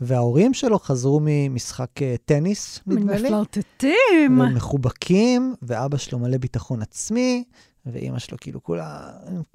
וההורים 0.00 0.54
שלו 0.54 0.78
חזרו 0.78 1.20
ממשחק 1.22 2.02
אה, 2.02 2.14
טניס, 2.24 2.80
נדמה 2.86 3.16
לי, 3.16 3.22
מפלרטטים. 3.22 4.38
מחובקים, 4.54 5.54
ואבא 5.62 5.96
שלו 5.96 6.18
מלא 6.18 6.36
ביטחון 6.36 6.82
עצמי, 6.82 7.44
ואימא 7.86 8.18
שלו 8.18 8.38
כאילו 8.40 8.62
כולה, 8.62 9.00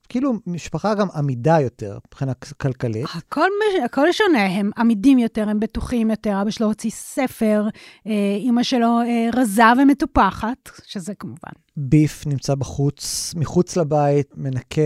כאילו 0.10 0.34
משפחה 0.48 0.94
גם 0.96 1.08
עמידה 1.16 1.60
יותר 1.60 1.98
מבחינה 2.08 2.34
כלכלית. 2.62 3.06
הכל, 3.16 3.42
מש- 3.60 3.84
הכל 3.86 4.12
שונה, 4.12 4.46
הם 4.46 4.72
עמידים 4.78 5.20
יותר, 5.20 5.50
הם 5.50 5.60
בטוחים 5.60 6.10
יותר, 6.10 6.42
אבא 6.42 6.50
שלו 6.52 6.68
הוציא 6.68 6.90
ספר, 6.90 7.64
אה, 8.08 8.12
אימא 8.38 8.64
שלו 8.64 9.00
אה, 9.02 9.30
רזה 9.34 9.64
ומטופחת, 9.82 10.58
שזה 10.86 11.14
כמובן. 11.20 11.52
ביף 11.78 12.24
נמצא 12.28 12.56
בחוץ, 12.56 13.34
מחוץ 13.36 13.78
לבית, 13.78 14.28
מנקה 14.38 14.82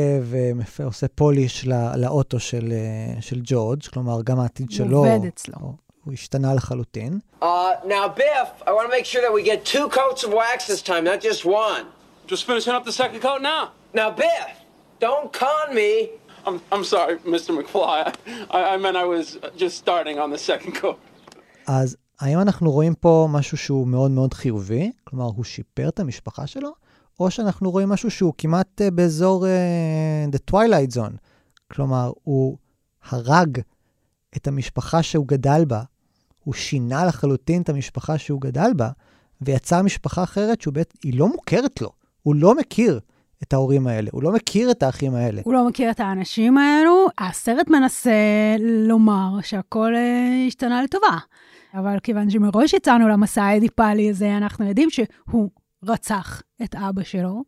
ועושה 0.80 1.08
פוליש 1.08 1.68
לא- 1.68 1.96
לאוטו 1.96 2.40
של, 2.40 2.72
אה, 2.72 3.22
של 3.22 3.40
ג'ורג', 3.44 3.84
כלומר, 3.94 4.22
גם 4.22 4.40
העתיד 4.40 4.66
הוא 4.70 4.76
שלו, 4.78 4.98
עובד 4.98 5.26
אצלו. 5.28 5.56
הוא- 5.60 5.74
הוא 6.04 6.14
השתנה 6.14 6.54
לחלוטין. 6.54 7.20
Uh, 7.42 7.46
now, 7.86 8.08
Biff, 8.18 8.64
I 8.66 8.70
want 8.70 8.86
to 8.88 8.94
make 9.00 9.06
sure 9.06 9.22
that 9.22 9.34
we 9.34 9.44
get 9.46 9.74
two 9.74 9.88
coats 9.98 10.24
of 10.24 10.30
wax 10.34 10.68
this 10.68 10.82
time, 10.82 11.04
not 11.06 11.22
just 11.24 11.46
one. 11.46 11.86
Just 12.28 12.46
finishing 12.46 12.74
up 12.74 12.86
the 12.86 12.92
second 12.92 13.20
coat 13.20 13.42
now. 13.42 13.72
Now, 13.94 14.10
Biff, 14.10 14.56
don't 15.00 15.32
con 15.34 15.76
me. 15.76 16.10
I'm, 16.48 16.62
I'm 16.72 16.84
sorry, 16.84 17.18
Mr. 17.36 17.50
McFly. 17.58 18.16
I, 18.50 18.60
I 18.74 18.78
meant 18.78 18.96
I 18.96 19.06
was 19.16 19.38
just 19.58 19.76
starting 19.78 20.20
on 20.20 20.30
the 20.32 20.38
second 20.38 20.74
coat. 20.82 21.00
אז 21.68 21.98
האם 22.20 22.40
אנחנו 22.40 22.72
רואים 22.72 22.96
פה 22.96 23.28
משהו 23.32 23.58
שהוא 23.58 23.88
מאוד 23.88 24.12
מאוד 24.12 24.34
חיובי? 24.34 24.92
כלומר, 25.04 25.26
הוא 25.26 25.44
שיפר 25.44 25.90
את 25.90 26.00
המשפחה 26.00 26.48
שלו? 26.48 26.74
או 27.20 27.32
שאנחנו 27.32 27.72
רואים 27.72 27.90
משהו 27.90 28.12
שהוא 28.12 28.34
כמעט 28.38 28.82
uh, 28.82 28.92
באזור 28.92 29.46
uh, 29.46 30.36
The 30.36 30.52
Twilight 30.52 30.96
Zone? 30.96 31.18
כלומר, 31.72 32.12
הוא 32.24 32.58
הרג 33.10 33.60
את 34.38 34.48
המשפחה 34.48 35.04
שהוא 35.04 35.28
גדל 35.28 35.66
בה, 35.68 35.82
הוא 36.44 36.54
שינה 36.54 37.06
לחלוטין 37.06 37.62
את 37.62 37.70
המשפחה 37.70 38.18
שהוא 38.18 38.42
גדל 38.42 38.72
בה, 38.76 38.90
ויצר 39.42 39.82
משפחה 39.82 40.24
אחרת 40.24 40.62
שהיא 40.62 41.20
לא 41.20 41.28
מוכרת 41.28 41.82
לו. 41.82 41.92
הוא 42.24 42.36
לא 42.36 42.56
מכיר 42.56 43.00
את 43.44 43.54
ההורים 43.54 43.88
האלה, 43.88 44.10
הוא 44.14 44.24
לא 44.24 44.32
מכיר 44.32 44.72
את 44.72 44.84
האחים 44.84 45.16
האלה. 45.16 45.42
הוא 45.46 45.54
לא 45.54 45.68
מכיר 45.68 45.92
את 45.92 46.00
האנשים 46.00 46.58
האלו. 46.58 47.08
הסרט 47.18 47.70
מנסה 47.70 48.12
לומר 48.60 49.42
שהכל 49.42 49.96
אה, 49.96 50.46
השתנה 50.48 50.84
לטובה. 50.84 51.18
אבל 51.74 52.00
כיוון 52.04 52.30
שמראש 52.30 52.74
יצאנו 52.74 53.08
למסע 53.08 53.44
האדיפלי 53.44 54.10
הזה, 54.10 54.38
אנחנו 54.38 54.68
יודעים 54.68 54.90
שהוא 54.90 55.50
רצח 55.84 56.42
את 56.64 56.76
אבא 56.76 57.04
שלו. 57.04 57.44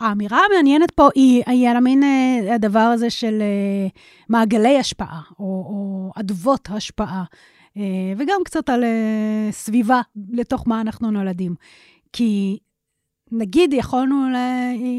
האמירה 0.00 0.38
המעניינת 0.50 0.90
פה 0.90 1.08
היא, 1.14 1.42
היא 1.46 1.68
על 1.68 1.76
המין 1.76 2.02
אה, 2.02 2.54
הדבר 2.54 2.78
הזה 2.78 3.10
של 3.10 3.42
אה, 3.42 3.88
מעגלי 4.28 4.78
השפעה, 4.78 5.20
או, 5.38 5.44
או 5.44 6.10
אדוות 6.14 6.68
השפעה, 6.72 7.24
וגם 8.16 8.40
קצת 8.44 8.70
על 8.70 8.84
סביבה, 9.50 10.00
לתוך 10.32 10.68
מה 10.68 10.80
אנחנו 10.80 11.10
נולדים. 11.10 11.54
כי 12.12 12.58
נגיד 13.32 13.72
יכולנו, 13.72 14.30
ל... 14.30 14.36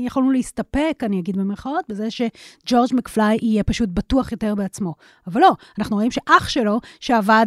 יכולנו 0.05 0.31
להסתפק, 0.31 1.01
אני 1.03 1.19
אגיד 1.19 1.37
במרכאות, 1.37 1.85
בזה 1.89 2.07
שג'ורג' 2.11 2.89
מקפליי 2.93 3.37
יהיה 3.41 3.63
פשוט 3.63 3.89
בטוח 3.89 4.31
יותר 4.31 4.55
בעצמו. 4.55 4.93
אבל 5.27 5.41
לא, 5.41 5.51
אנחנו 5.79 5.95
רואים 5.95 6.11
שאח 6.11 6.49
שלו, 6.49 6.79
שעבד 6.99 7.45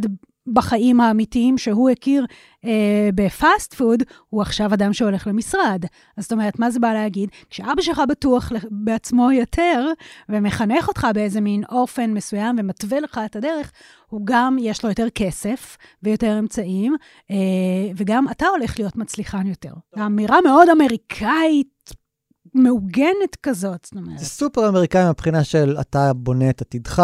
בחיים 0.52 1.00
האמיתיים 1.00 1.58
שהוא 1.58 1.90
הכיר 1.90 2.26
אה, 2.64 3.08
בפאסט 3.14 3.74
פוד, 3.74 4.02
הוא 4.28 4.42
עכשיו 4.42 4.74
אדם 4.74 4.92
שהולך 4.92 5.26
למשרד. 5.26 5.84
אז 6.16 6.24
זאת 6.24 6.32
אומרת, 6.32 6.58
מה 6.58 6.70
זה 6.70 6.80
בא 6.80 6.92
להגיד? 6.92 7.30
כשאבא 7.50 7.82
שלך 7.82 8.02
בטוח 8.08 8.52
בעצמו 8.70 9.32
יותר, 9.32 9.86
ומחנך 10.28 10.88
אותך 10.88 11.06
באיזה 11.14 11.40
מין 11.40 11.64
אופן 11.70 12.10
מסוים 12.10 12.56
ומתווה 12.58 13.00
לך 13.00 13.20
את 13.24 13.36
הדרך, 13.36 13.72
הוא 14.08 14.20
גם, 14.24 14.56
יש 14.60 14.82
לו 14.82 14.88
יותר 14.88 15.10
כסף 15.10 15.76
ויותר 16.02 16.38
אמצעים, 16.38 16.96
אה, 17.30 17.36
וגם 17.96 18.28
אתה 18.30 18.46
הולך 18.46 18.78
להיות 18.78 18.96
מצליחן 18.96 19.46
יותר. 19.46 19.72
אמירה 20.06 20.40
מאוד 20.40 20.68
אמריקאית. 20.68 21.74
מעוגנת 22.54 23.36
כזאת, 23.42 23.84
זאת 23.84 23.94
אומרת. 23.96 24.18
זה 24.18 24.26
סופר 24.26 24.68
אמריקאי 24.68 25.10
מבחינה 25.10 25.44
של 25.44 25.76
אתה 25.80 26.12
בונה 26.12 26.50
את 26.50 26.60
עתידך, 26.60 27.02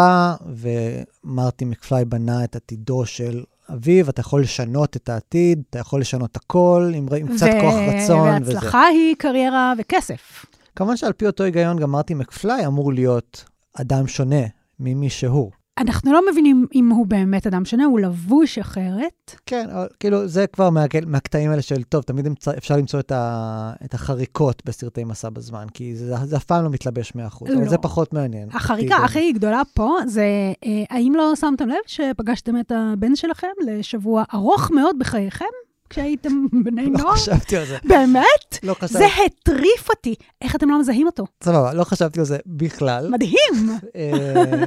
ומרטי 0.55 1.65
מקפליי 1.65 2.05
בנה 2.05 2.43
את 2.43 2.55
עתידו 2.55 3.05
של 3.05 3.43
אביו, 3.73 4.09
אתה 4.09 4.21
יכול 4.21 4.41
לשנות 4.41 4.95
את 4.95 5.09
העתיד, 5.09 5.63
אתה 5.69 5.79
יכול 5.79 6.01
לשנות 6.01 6.35
הכל, 6.37 6.91
עם, 6.95 7.07
עם 7.17 7.35
קצת 7.35 7.47
כוח 7.61 7.73
רצון 7.73 8.41
וזה. 8.41 8.53
והצלחה 8.53 8.85
היא 8.85 9.15
קריירה 9.15 9.73
וכסף. 9.77 10.45
כמובן 10.75 10.97
שעל 10.97 11.13
פי 11.13 11.27
אותו 11.27 11.43
היגיון, 11.43 11.79
גם 11.79 11.91
מרטי 11.91 12.13
מקפליי 12.13 12.65
אמור 12.65 12.93
להיות 12.93 13.45
אדם 13.73 14.07
שונה 14.07 14.45
ממי 14.79 15.09
שהוא. 15.09 15.51
אנחנו 15.81 16.13
לא 16.13 16.21
מבינים 16.31 16.67
אם 16.75 16.89
הוא 16.89 17.07
באמת 17.07 17.47
אדם 17.47 17.65
שונה, 17.65 17.85
הוא 17.85 17.99
לבוש 17.99 18.57
אחרת. 18.57 19.35
כן, 19.45 19.67
אבל 19.69 19.87
כאילו, 19.99 20.27
זה 20.27 20.47
כבר 20.47 20.69
מה, 20.69 20.85
מהקטעים 21.05 21.51
האלה 21.51 21.61
של, 21.61 21.83
טוב, 21.83 22.03
תמיד 22.03 22.27
אפשר 22.57 22.77
למצוא 22.77 22.99
את, 22.99 23.11
ה, 23.11 23.73
את 23.85 23.93
החריקות 23.93 24.61
בסרטי 24.65 25.03
מסע 25.03 25.29
בזמן, 25.29 25.65
כי 25.73 25.95
זה, 25.95 26.15
זה 26.23 26.37
אף 26.37 26.43
פעם 26.43 26.63
לא 26.63 26.69
מתלבש 26.69 27.11
100%, 27.11 27.15
לא. 27.15 27.55
אבל 27.57 27.69
זה 27.69 27.77
פחות 27.77 28.13
מעניין. 28.13 28.49
החריקה 28.53 28.95
הכי 28.95 29.33
גדולה 29.33 29.61
פה 29.73 29.97
זה, 30.07 30.25
אה, 30.65 30.83
האם 30.89 31.13
לא 31.15 31.35
שמתם 31.35 31.69
לב 31.69 31.75
שפגשתם 31.87 32.59
את 32.59 32.71
הבן 32.75 33.15
שלכם 33.15 33.47
לשבוע 33.65 34.23
ארוך 34.33 34.71
מאוד 34.71 34.95
בחייכם? 34.99 35.45
כשהייתם 35.91 36.45
בני 36.63 36.89
נוער? 36.89 37.05
לא 37.05 37.11
חשבתי 37.11 37.57
על 37.57 37.65
זה. 37.65 37.77
באמת? 37.83 38.59
לא 38.63 38.73
חשבתי. 38.73 38.93
זה 38.93 39.05
הטריף 39.25 39.89
אותי. 39.89 40.15
איך 40.41 40.55
אתם 40.55 40.69
לא 40.69 40.79
מזהים 40.79 41.07
אותו? 41.07 41.25
סבבה, 41.43 41.73
לא 41.73 41.83
חשבתי 41.83 42.19
על 42.19 42.25
זה 42.25 42.37
בכלל. 42.45 43.09
מדהים. 43.09 43.79
אה, 43.95 44.63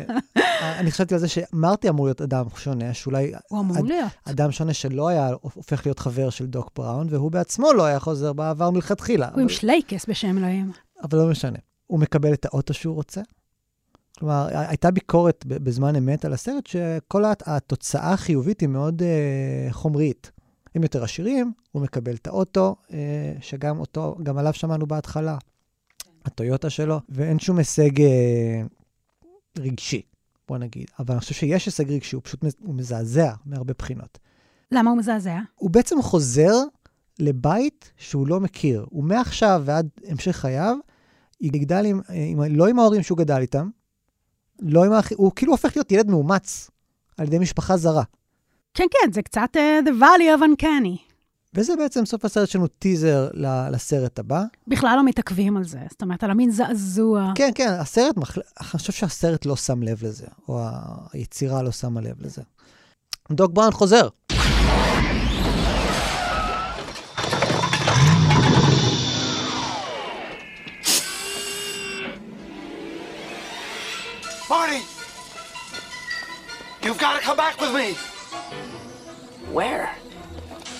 אני 0.80 0.90
חשבתי 0.90 1.14
על 1.14 1.20
זה 1.20 1.28
שמרטי 1.28 1.88
אמור 1.88 2.06
להיות 2.06 2.22
אדם 2.22 2.44
שונה, 2.56 2.94
שאולי... 2.94 3.32
הוא 3.48 3.60
אמור 3.60 3.86
להיות. 3.86 4.10
אדם 4.24 4.52
שונה 4.52 4.74
שלא 4.74 5.08
היה 5.08 5.30
הופך 5.42 5.86
להיות 5.86 5.98
חבר 5.98 6.30
של 6.30 6.46
דוק 6.46 6.70
בראון, 6.76 7.06
והוא 7.10 7.30
בעצמו 7.30 7.72
לא 7.72 7.84
היה 7.84 8.00
חוזר 8.00 8.32
בעבר 8.32 8.70
מלכתחילה. 8.70 9.28
הוא. 9.32 9.40
עם 9.40 9.48
שלייקס 9.48 10.06
בשם 10.08 10.38
אלוהים. 10.38 10.72
אבל 11.02 11.18
לא 11.18 11.26
משנה. 11.26 11.58
הוא 11.86 12.00
מקבל 12.00 12.32
את 12.32 12.44
האוטו 12.44 12.74
שהוא 12.74 12.94
רוצה. 12.94 13.20
כלומר, 14.18 14.48
הייתה 14.50 14.90
ביקורת 14.90 15.44
בזמן 15.46 15.96
אמת 15.96 16.24
על 16.24 16.32
הסרט, 16.32 16.66
שכל 16.66 17.24
התוצאה 17.46 18.12
החיובית 18.12 18.60
היא 18.60 18.68
מאוד 18.68 19.02
uh, 19.02 19.72
חומרית. 19.72 20.30
הם 20.74 20.82
יותר 20.82 21.04
עשירים, 21.04 21.52
הוא 21.72 21.82
מקבל 21.82 22.14
את 22.14 22.26
האוטו, 22.26 22.76
uh, 22.88 22.92
שגם 23.40 23.80
אותו, 23.80 24.16
גם 24.22 24.38
עליו 24.38 24.52
שמענו 24.52 24.86
בהתחלה, 24.86 25.38
הטויוטה 26.24 26.70
שלו, 26.70 27.00
ואין 27.08 27.38
שום 27.38 27.58
הישג 27.58 27.98
uh, 27.98 28.02
רגשי, 29.58 30.02
בוא 30.48 30.58
נגיד. 30.58 30.86
אבל 30.98 31.14
אני 31.14 31.20
חושב 31.20 31.34
שיש 31.34 31.66
הישג 31.66 31.92
רגשי, 31.92 32.16
הוא 32.16 32.22
פשוט 32.24 32.44
הוא 32.60 32.74
מזעזע 32.74 33.32
מהרבה 33.46 33.74
בחינות. 33.78 34.18
למה 34.72 34.90
הוא 34.90 34.98
מזעזע? 34.98 35.38
הוא 35.54 35.70
בעצם 35.70 36.02
חוזר 36.02 36.54
לבית 37.18 37.92
שהוא 37.96 38.26
לא 38.26 38.40
מכיר. 38.40 38.86
הוא 38.90 39.04
מעכשיו 39.04 39.62
ועד 39.64 39.88
המשך 40.04 40.36
חייו, 40.36 40.76
יגדל 41.40 41.86
עם, 41.86 42.00
עם, 42.08 42.42
לא 42.42 42.68
עם 42.68 42.78
ההורים 42.78 43.02
שהוא 43.02 43.18
גדל 43.18 43.40
איתם, 43.40 43.68
לא 44.60 44.84
עם 44.84 44.92
האח... 44.92 45.12
הוא 45.12 45.32
כאילו 45.36 45.52
הופך 45.52 45.76
להיות 45.76 45.92
ילד 45.92 46.10
מאומץ 46.10 46.70
על 47.16 47.26
ידי 47.26 47.38
משפחה 47.38 47.76
זרה. 47.76 48.02
כן, 48.74 48.86
כן, 48.90 49.12
זה 49.12 49.22
קצת 49.22 49.56
uh, 49.56 49.88
The 49.88 49.92
Valley 50.02 50.38
of 50.38 50.42
Uncanny. 50.42 51.12
וזה 51.54 51.76
בעצם 51.76 52.06
סוף 52.06 52.24
הסרט 52.24 52.48
שלנו 52.48 52.66
טיזר 52.66 53.28
לסרט 53.70 54.18
הבא. 54.18 54.42
בכלל 54.68 54.96
לא 54.96 55.04
מתעכבים 55.04 55.56
על 55.56 55.64
זה, 55.64 55.78
זאת 55.90 56.02
אומרת, 56.02 56.24
על 56.24 56.30
המין 56.30 56.50
זעזוע. 56.50 57.32
כן, 57.34 57.50
כן, 57.54 57.68
הסרט, 57.68 58.16
מחל... 58.16 58.40
אני 58.60 58.68
חושב 58.68 58.92
שהסרט 58.92 59.46
לא 59.46 59.56
שם 59.56 59.82
לב 59.82 60.04
לזה, 60.04 60.26
או 60.48 60.60
היצירה 61.12 61.62
לא 61.62 61.72
שמה 61.72 62.00
לב 62.00 62.16
לזה. 62.20 62.42
דוק 63.32 63.52
בראון 63.52 63.72
חוזר. 63.72 64.08
Marty! 74.48 74.80
You've 76.82 76.98
got 76.98 77.12
to 77.16 77.22
come 77.26 77.36
back 77.36 77.60
with 77.60 77.72
me! 77.80 78.13
Where? 79.54 79.86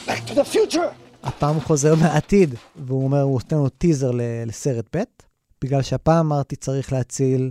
Back 0.07 0.27
to 0.27 0.35
the 0.35 0.55
future! 0.55 0.95
הפעם 1.23 1.55
הוא 1.55 1.63
חוזר 1.63 1.95
מהעתיד, 1.95 2.55
והוא 2.77 3.05
אומר, 3.05 3.23
הוא 3.23 3.33
נותן 3.33 3.57
לו 3.57 3.69
טיזר 3.69 4.11
לסרט 4.47 4.97
ב', 4.97 5.03
בגלל 5.65 5.83
שהפעם 5.83 6.29
מרטי 6.29 6.57
צריך 6.57 6.93
להציל 6.93 7.51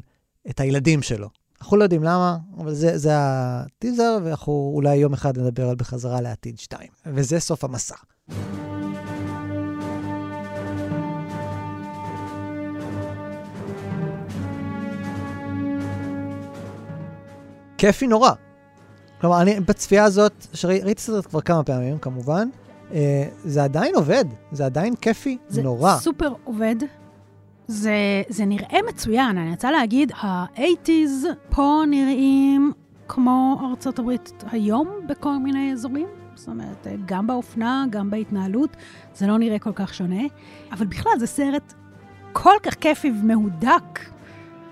את 0.49 0.59
הילדים 0.59 1.01
שלו. 1.01 1.30
אנחנו 1.61 1.78
לא 1.78 1.84
יודעים 1.84 2.03
למה, 2.03 2.38
אבל 2.57 2.74
זה, 2.74 2.97
זה 2.97 3.09
הטיזר, 3.13 4.17
ואנחנו 4.24 4.71
אולי 4.76 4.95
יום 4.95 5.13
אחד 5.13 5.39
נדבר 5.39 5.69
על 5.69 5.76
בחזרה 5.76 6.21
לעתיד 6.21 6.59
2. 6.59 6.89
וזה 7.05 7.39
סוף 7.39 7.63
המסע. 7.63 7.95
כיפי 17.78 18.07
נורא. 18.07 18.32
כלומר, 19.24 19.41
אני 19.41 19.59
בצפייה 19.59 20.03
הזאת, 20.03 20.47
שראיתי 20.53 20.91
את 20.91 20.97
הסרט 20.97 21.26
כבר 21.26 21.41
כמה 21.41 21.63
פעמים, 21.63 21.97
כמובן, 21.97 22.47
אה, 22.93 23.28
זה 23.45 23.63
עדיין 23.63 23.95
עובד, 23.95 24.26
זה 24.51 24.65
עדיין 24.65 24.95
כיפי 24.95 25.38
זה 25.47 25.63
נורא. 25.63 25.97
סופר 25.97 26.34
עובד. 26.43 26.76
זה, 27.67 27.93
זה 28.30 28.45
נראה 28.45 28.80
מצוין, 28.89 29.38
אני 29.38 29.51
רוצה 29.51 29.71
להגיד, 29.71 30.11
ה-80's 30.11 31.28
פה 31.49 31.82
נראים 31.89 32.74
כמו 33.07 33.61
ארצות 33.69 33.99
הברית 33.99 34.43
היום 34.51 34.89
בכל 35.07 35.38
מיני 35.38 35.74
אזורים. 35.74 36.07
זאת 36.36 36.47
אומרת, 36.47 36.88
גם 37.05 37.28
באופנה, 37.28 37.86
גם 37.89 38.09
בהתנהלות, 38.09 38.69
זה 39.15 39.28
לא 39.28 39.38
נראה 39.38 39.59
כל 39.59 39.74
כך 39.76 39.93
שונה. 39.93 40.24
אבל 40.71 40.86
בכלל, 40.86 41.13
זה 41.19 41.28
סרט 41.28 41.74
כל 42.34 42.55
כך 42.63 42.74
כיפי 42.74 43.11
ומהודק. 43.21 43.99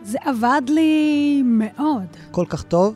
זה 0.04 0.18
עבד 0.26 0.62
לי 0.68 1.42
מאוד. 1.46 2.08
כל 2.32 2.46
כך 2.50 2.64
טוב, 2.64 2.96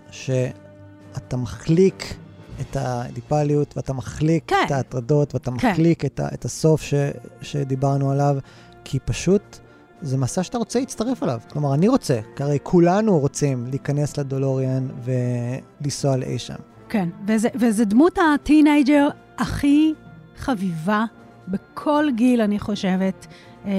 שאתה 1.16 1.38
מחליק 1.38 2.16
את 2.62 2.78
הדיפליות, 2.80 3.78
ואתה 3.78 3.94
מחליק 3.94 4.44
כן. 4.48 4.56
את 4.66 4.72
ההטרדות, 4.72 5.34
ואתה 5.34 5.52
כן. 5.52 5.70
מחליק 5.72 6.06
את, 6.06 6.20
ה, 6.20 6.28
את 6.34 6.46
הסוף 6.46 6.82
ש, 6.82 6.94
שדיברנו 7.42 8.12
עליו, 8.12 8.38
כי 8.84 9.00
פשוט 9.00 9.58
זה 10.02 10.18
מסע 10.18 10.44
שאתה 10.44 10.58
רוצה 10.58 10.80
להצטרף 10.80 11.24
אליו. 11.24 11.40
כלומר, 11.50 11.74
אני 11.74 11.88
רוצה, 11.88 12.20
כי 12.36 12.44
הרי 12.44 12.58
כולנו 12.64 13.20
רוצים 13.20 13.66
להיכנס 13.70 14.18
לדולוריאן 14.18 14.88
ולנסוע 15.04 16.18
לאי 16.18 16.40
שם. 16.40 16.56
כן, 16.90 17.10
וזה, 17.28 17.50
וזה 17.56 17.86
דמות 17.86 18.18
הטינג'ר 18.18 19.08
הכי 19.38 19.94
חביבה 20.38 21.06
בכל 21.48 22.06
גיל, 22.16 22.42
אני 22.42 22.60
חושבת, 22.60 23.28
אה, 23.66 23.72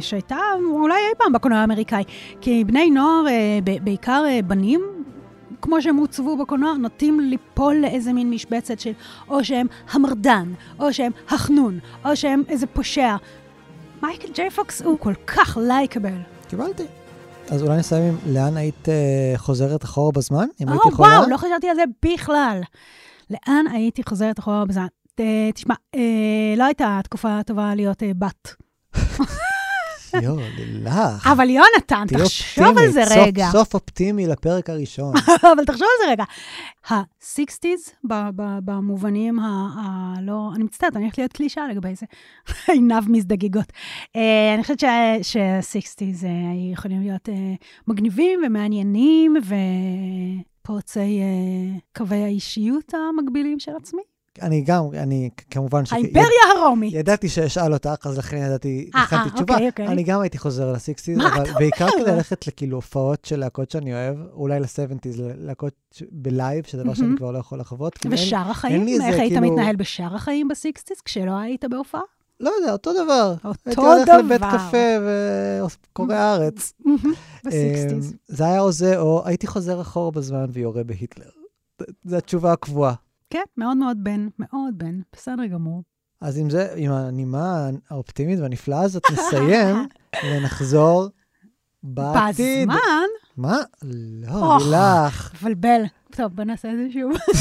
שהייתה 0.00 0.38
אולי 0.70 0.94
אי 0.94 1.14
פעם 1.18 1.32
בקולנוע 1.32 1.60
האמריקאי. 1.60 2.04
כי 2.40 2.64
בני 2.64 2.90
נוער, 2.90 3.24
אה, 3.28 3.58
בעיקר 3.82 4.24
אה, 4.26 4.40
בנים, 4.42 4.80
כמו 5.62 5.82
שהם 5.82 5.96
עוצבו 5.96 6.36
בקולנוע, 6.36 6.72
נוטים 6.72 7.20
ליפול 7.20 7.76
לאיזה 7.76 8.12
מין 8.12 8.30
משבצת 8.30 8.80
של 8.80 8.92
או 9.28 9.44
שהם 9.44 9.66
המרדן, 9.90 10.52
או 10.78 10.92
שהם 10.92 11.12
החנון, 11.28 11.78
או 12.04 12.16
שהם 12.16 12.42
איזה 12.48 12.66
פושע. 12.66 13.16
מייקל 14.02 14.28
ג'יי 14.34 14.50
פוקס 14.50 14.82
הוא 14.82 14.98
כל 14.98 15.14
כך 15.26 15.58
לייקבל. 15.60 16.18
קיבלתי. 16.48 16.84
אז 17.50 17.62
אולי 17.62 17.78
נסיים 17.78 18.04
עם 18.04 18.34
לאן 18.34 18.56
היית 18.56 18.88
אה, 18.88 19.32
חוזרת 19.36 19.84
אחורה 19.84 20.12
בזמן? 20.12 20.46
אם 20.60 20.68
היית 20.68 20.80
או, 20.84 20.90
יכולה? 20.90 21.08
וואו, 21.08 21.30
לא 21.30 21.36
חשבתי 21.36 21.68
על 21.68 21.76
זה 21.76 21.82
בכלל. 22.04 22.60
לאן 23.30 23.66
הייתי 23.72 24.02
חוזרת 24.02 24.38
אחורה 24.38 24.64
בזמן? 24.64 24.86
אה, 25.20 25.50
תשמע, 25.54 25.74
אה, 25.94 26.54
לא 26.56 26.64
הייתה 26.64 27.00
תקופה 27.04 27.40
טובה 27.46 27.74
להיות 27.74 28.02
אה, 28.02 28.10
בת. 28.18 28.54
יואו, 30.22 30.36
לילך. 30.56 31.26
אבל 31.32 31.50
יונתן, 31.50 32.04
תחשוב 32.08 32.78
על 32.78 32.90
זה 32.90 33.02
סוף- 33.04 33.16
רגע. 33.16 33.48
סוף 33.52 33.74
אופטימי 33.74 34.26
לפרק 34.26 34.70
הראשון. 34.70 35.14
אבל 35.54 35.64
תחשוב 35.64 35.86
על 36.00 36.06
זה 36.06 36.12
רגע. 36.12 36.24
ה-60's, 36.90 37.90
ב- 38.08 38.28
ב- 38.36 38.58
במובנים 38.64 39.38
ה... 39.38 39.44
ה- 39.76 40.20
לא... 40.22 40.50
אני 40.54 40.64
מצטערת, 40.64 40.96
אני 40.96 41.04
הולכת 41.04 41.18
להיות 41.18 41.32
קלישאה 41.32 41.60
לגבי 41.70 41.94
זה. 41.94 42.06
עיניו 42.72 43.02
מזדגגות. 43.08 43.72
אה, 44.16 44.54
אני 44.54 44.62
חושבת 44.62 44.78
שה-60's 45.22 46.24
אה, 46.24 46.30
יכולים 46.72 47.00
להיות 47.00 47.28
אה, 47.28 47.34
מגניבים 47.88 48.40
ומעניינים 48.46 49.34
ופורצי 50.64 51.20
קווי 51.96 52.22
האישיות 52.22 52.94
המקבילים 52.94 53.58
של 53.58 53.72
עצמי. 53.76 54.02
אני 54.42 54.60
גם, 54.60 54.84
אני 54.94 55.30
כמובן 55.50 55.84
ש... 55.84 55.92
האימפריה 55.92 56.24
הרומית. 56.56 56.94
ידעתי 56.94 57.28
שאשאל 57.28 57.72
אותך, 57.72 58.06
אז 58.06 58.18
לכן 58.18 58.36
ידעתי, 58.36 58.90
אה, 58.94 59.02
הכנתי 59.02 59.28
אה, 59.28 59.34
תשובה. 59.34 59.54
אוקיי, 59.54 59.68
אוקיי. 59.68 59.86
אני 59.86 60.02
גם 60.02 60.20
הייתי 60.20 60.38
חוזר 60.38 60.72
ל 60.72 60.77
sixties, 60.77 61.18
אבל 61.18 61.52
בעיקר? 61.58 61.88
כדי 61.90 62.12
ללכת 62.12 62.46
לכאילו 62.46 62.76
הופעות 62.76 63.24
של 63.24 63.40
להקות 63.40 63.70
שאני 63.70 63.94
אוהב, 63.94 64.16
אולי 64.32 64.60
ל 64.60 64.66
seventies, 64.66 65.22
להקות 65.38 66.02
ב 66.10 66.19
live, 66.19 66.64
שזה 66.64 66.82
דבר 66.82 66.94
שאני. 66.94 67.16
כבר 67.16 67.30
לא 67.30 67.38
יכול 67.38 67.60
לחוות. 67.60 67.98
ושאר 68.10 68.50
החיים? 68.50 68.88
איך 68.88 69.18
היית 69.18 69.32
כאילו- 69.32 69.52
מתנהל 69.52 69.76
בשאר 69.76 70.14
החיים 70.14 70.48
ב-60's 70.48 71.02
כשלא 71.04 71.38
היית 71.38 71.64
בהופעה? 71.64 72.00
לא 72.40 72.50
יודע, 72.60 72.72
אותו 72.72 72.92
דבר. 73.04 73.34
הייתי 73.44 73.80
אותו 73.80 73.92
הולך 73.92 74.08
לבית 74.08 74.40
דבר. 74.40 74.50
קפה 74.50 74.86
וקורא 75.92 76.14
הארץ. 76.14 76.72
ב-60's. 77.44 77.92
אמ, 77.92 78.00
זה 78.26 78.44
היה 78.44 78.60
או 78.60 78.72
זה, 78.72 78.98
או 78.98 79.22
הייתי 79.24 79.46
חוזר 79.46 79.80
אחורה 79.80 80.10
בזמן 80.10 80.46
ויורה 80.52 80.84
בהיטלר. 80.84 81.30
זו 82.04 82.16
התשובה 82.16 82.52
הקבועה. 82.52 82.94
כן, 83.30 83.42
מאוד 83.56 83.76
מאוד 83.76 83.96
בן, 84.02 84.28
מאוד 84.38 84.74
בן, 84.78 85.00
בסדר 85.12 85.46
גמור. 85.46 85.82
אז 86.20 86.38
עם 86.38 86.50
זה, 86.50 86.72
עם 86.76 86.92
הנימה 86.92 87.68
האופטימית 87.90 88.40
והנפלאה 88.40 88.82
הזאת, 88.82 89.02
נסיים 89.12 89.76
ונחזור 90.24 91.08
בעתיד. 91.82 92.68
בזמן? 92.68 93.06
מה? 93.36 93.56
לא, 93.82 94.58
לילך. 94.60 95.34
מבלבל. 95.34 95.82
טוב, 96.16 96.32
בוא 96.32 96.44
נעשה 96.44 96.68
את 96.72 96.76
זה 96.76 96.86
שוב. 96.92 97.12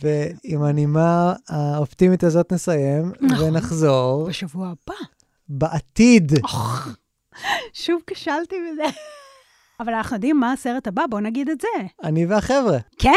ועם 0.00 0.62
הנימה 0.62 1.34
האופטימית 1.48 2.24
הזאת 2.24 2.52
נסיים, 2.52 3.12
נכון. 3.20 3.48
ונחזור 3.48 4.28
בשבוע 4.28 4.68
הבא. 4.68 4.98
בעתיד. 5.48 6.32
שוב 7.72 8.02
כשלתי 8.06 8.56
בזה. 8.72 8.84
אבל 9.80 9.94
אנחנו 9.94 10.16
יודעים 10.16 10.40
מה 10.40 10.52
הסרט 10.52 10.86
הבא, 10.86 11.02
בואו 11.10 11.20
נגיד 11.20 11.48
את 11.48 11.60
זה. 11.60 11.68
אני 12.02 12.26
והחבר'ה. 12.26 12.78
כן, 12.98 13.10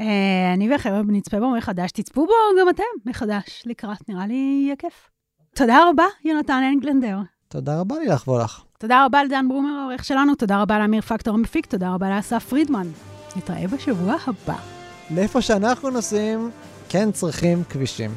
אה, 0.00 0.52
אני 0.54 0.70
והחבר'ה 0.70 1.02
נצפה 1.08 1.40
בו 1.40 1.50
מחדש, 1.50 1.90
תצפו 1.90 2.26
בו 2.26 2.32
גם 2.60 2.68
אתם 2.68 2.82
מחדש 3.06 3.62
לקראת, 3.66 4.08
נראה 4.08 4.26
לי 4.26 4.60
יהיה 4.64 4.76
כיף. 4.76 5.08
תודה 5.54 5.88
רבה, 5.90 6.04
יונתן 6.24 6.62
אנגלנדר. 6.74 7.18
תודה 7.48 7.80
רבה 7.80 7.98
לילך 7.98 8.28
וולך. 8.28 8.62
תודה 8.78 9.04
רבה 9.04 9.24
לדן 9.24 9.48
ברומר, 9.48 9.80
העורך 9.80 10.04
שלנו, 10.04 10.34
תודה 10.34 10.62
רבה 10.62 10.78
לאמיר 10.78 11.00
פקטור 11.00 11.34
המפיק, 11.34 11.66
תודה 11.66 11.90
רבה 11.90 12.10
לאסף 12.16 12.44
פרידמן. 12.48 12.86
נתראה 13.36 13.66
בשבוע 13.66 14.14
הבא. 14.26 14.56
לאיפה 15.10 15.42
שאנחנו 15.42 15.90
נוסעים, 15.90 16.50
כן 16.88 17.12
צריכים 17.12 17.64
כבישים. 17.64 18.10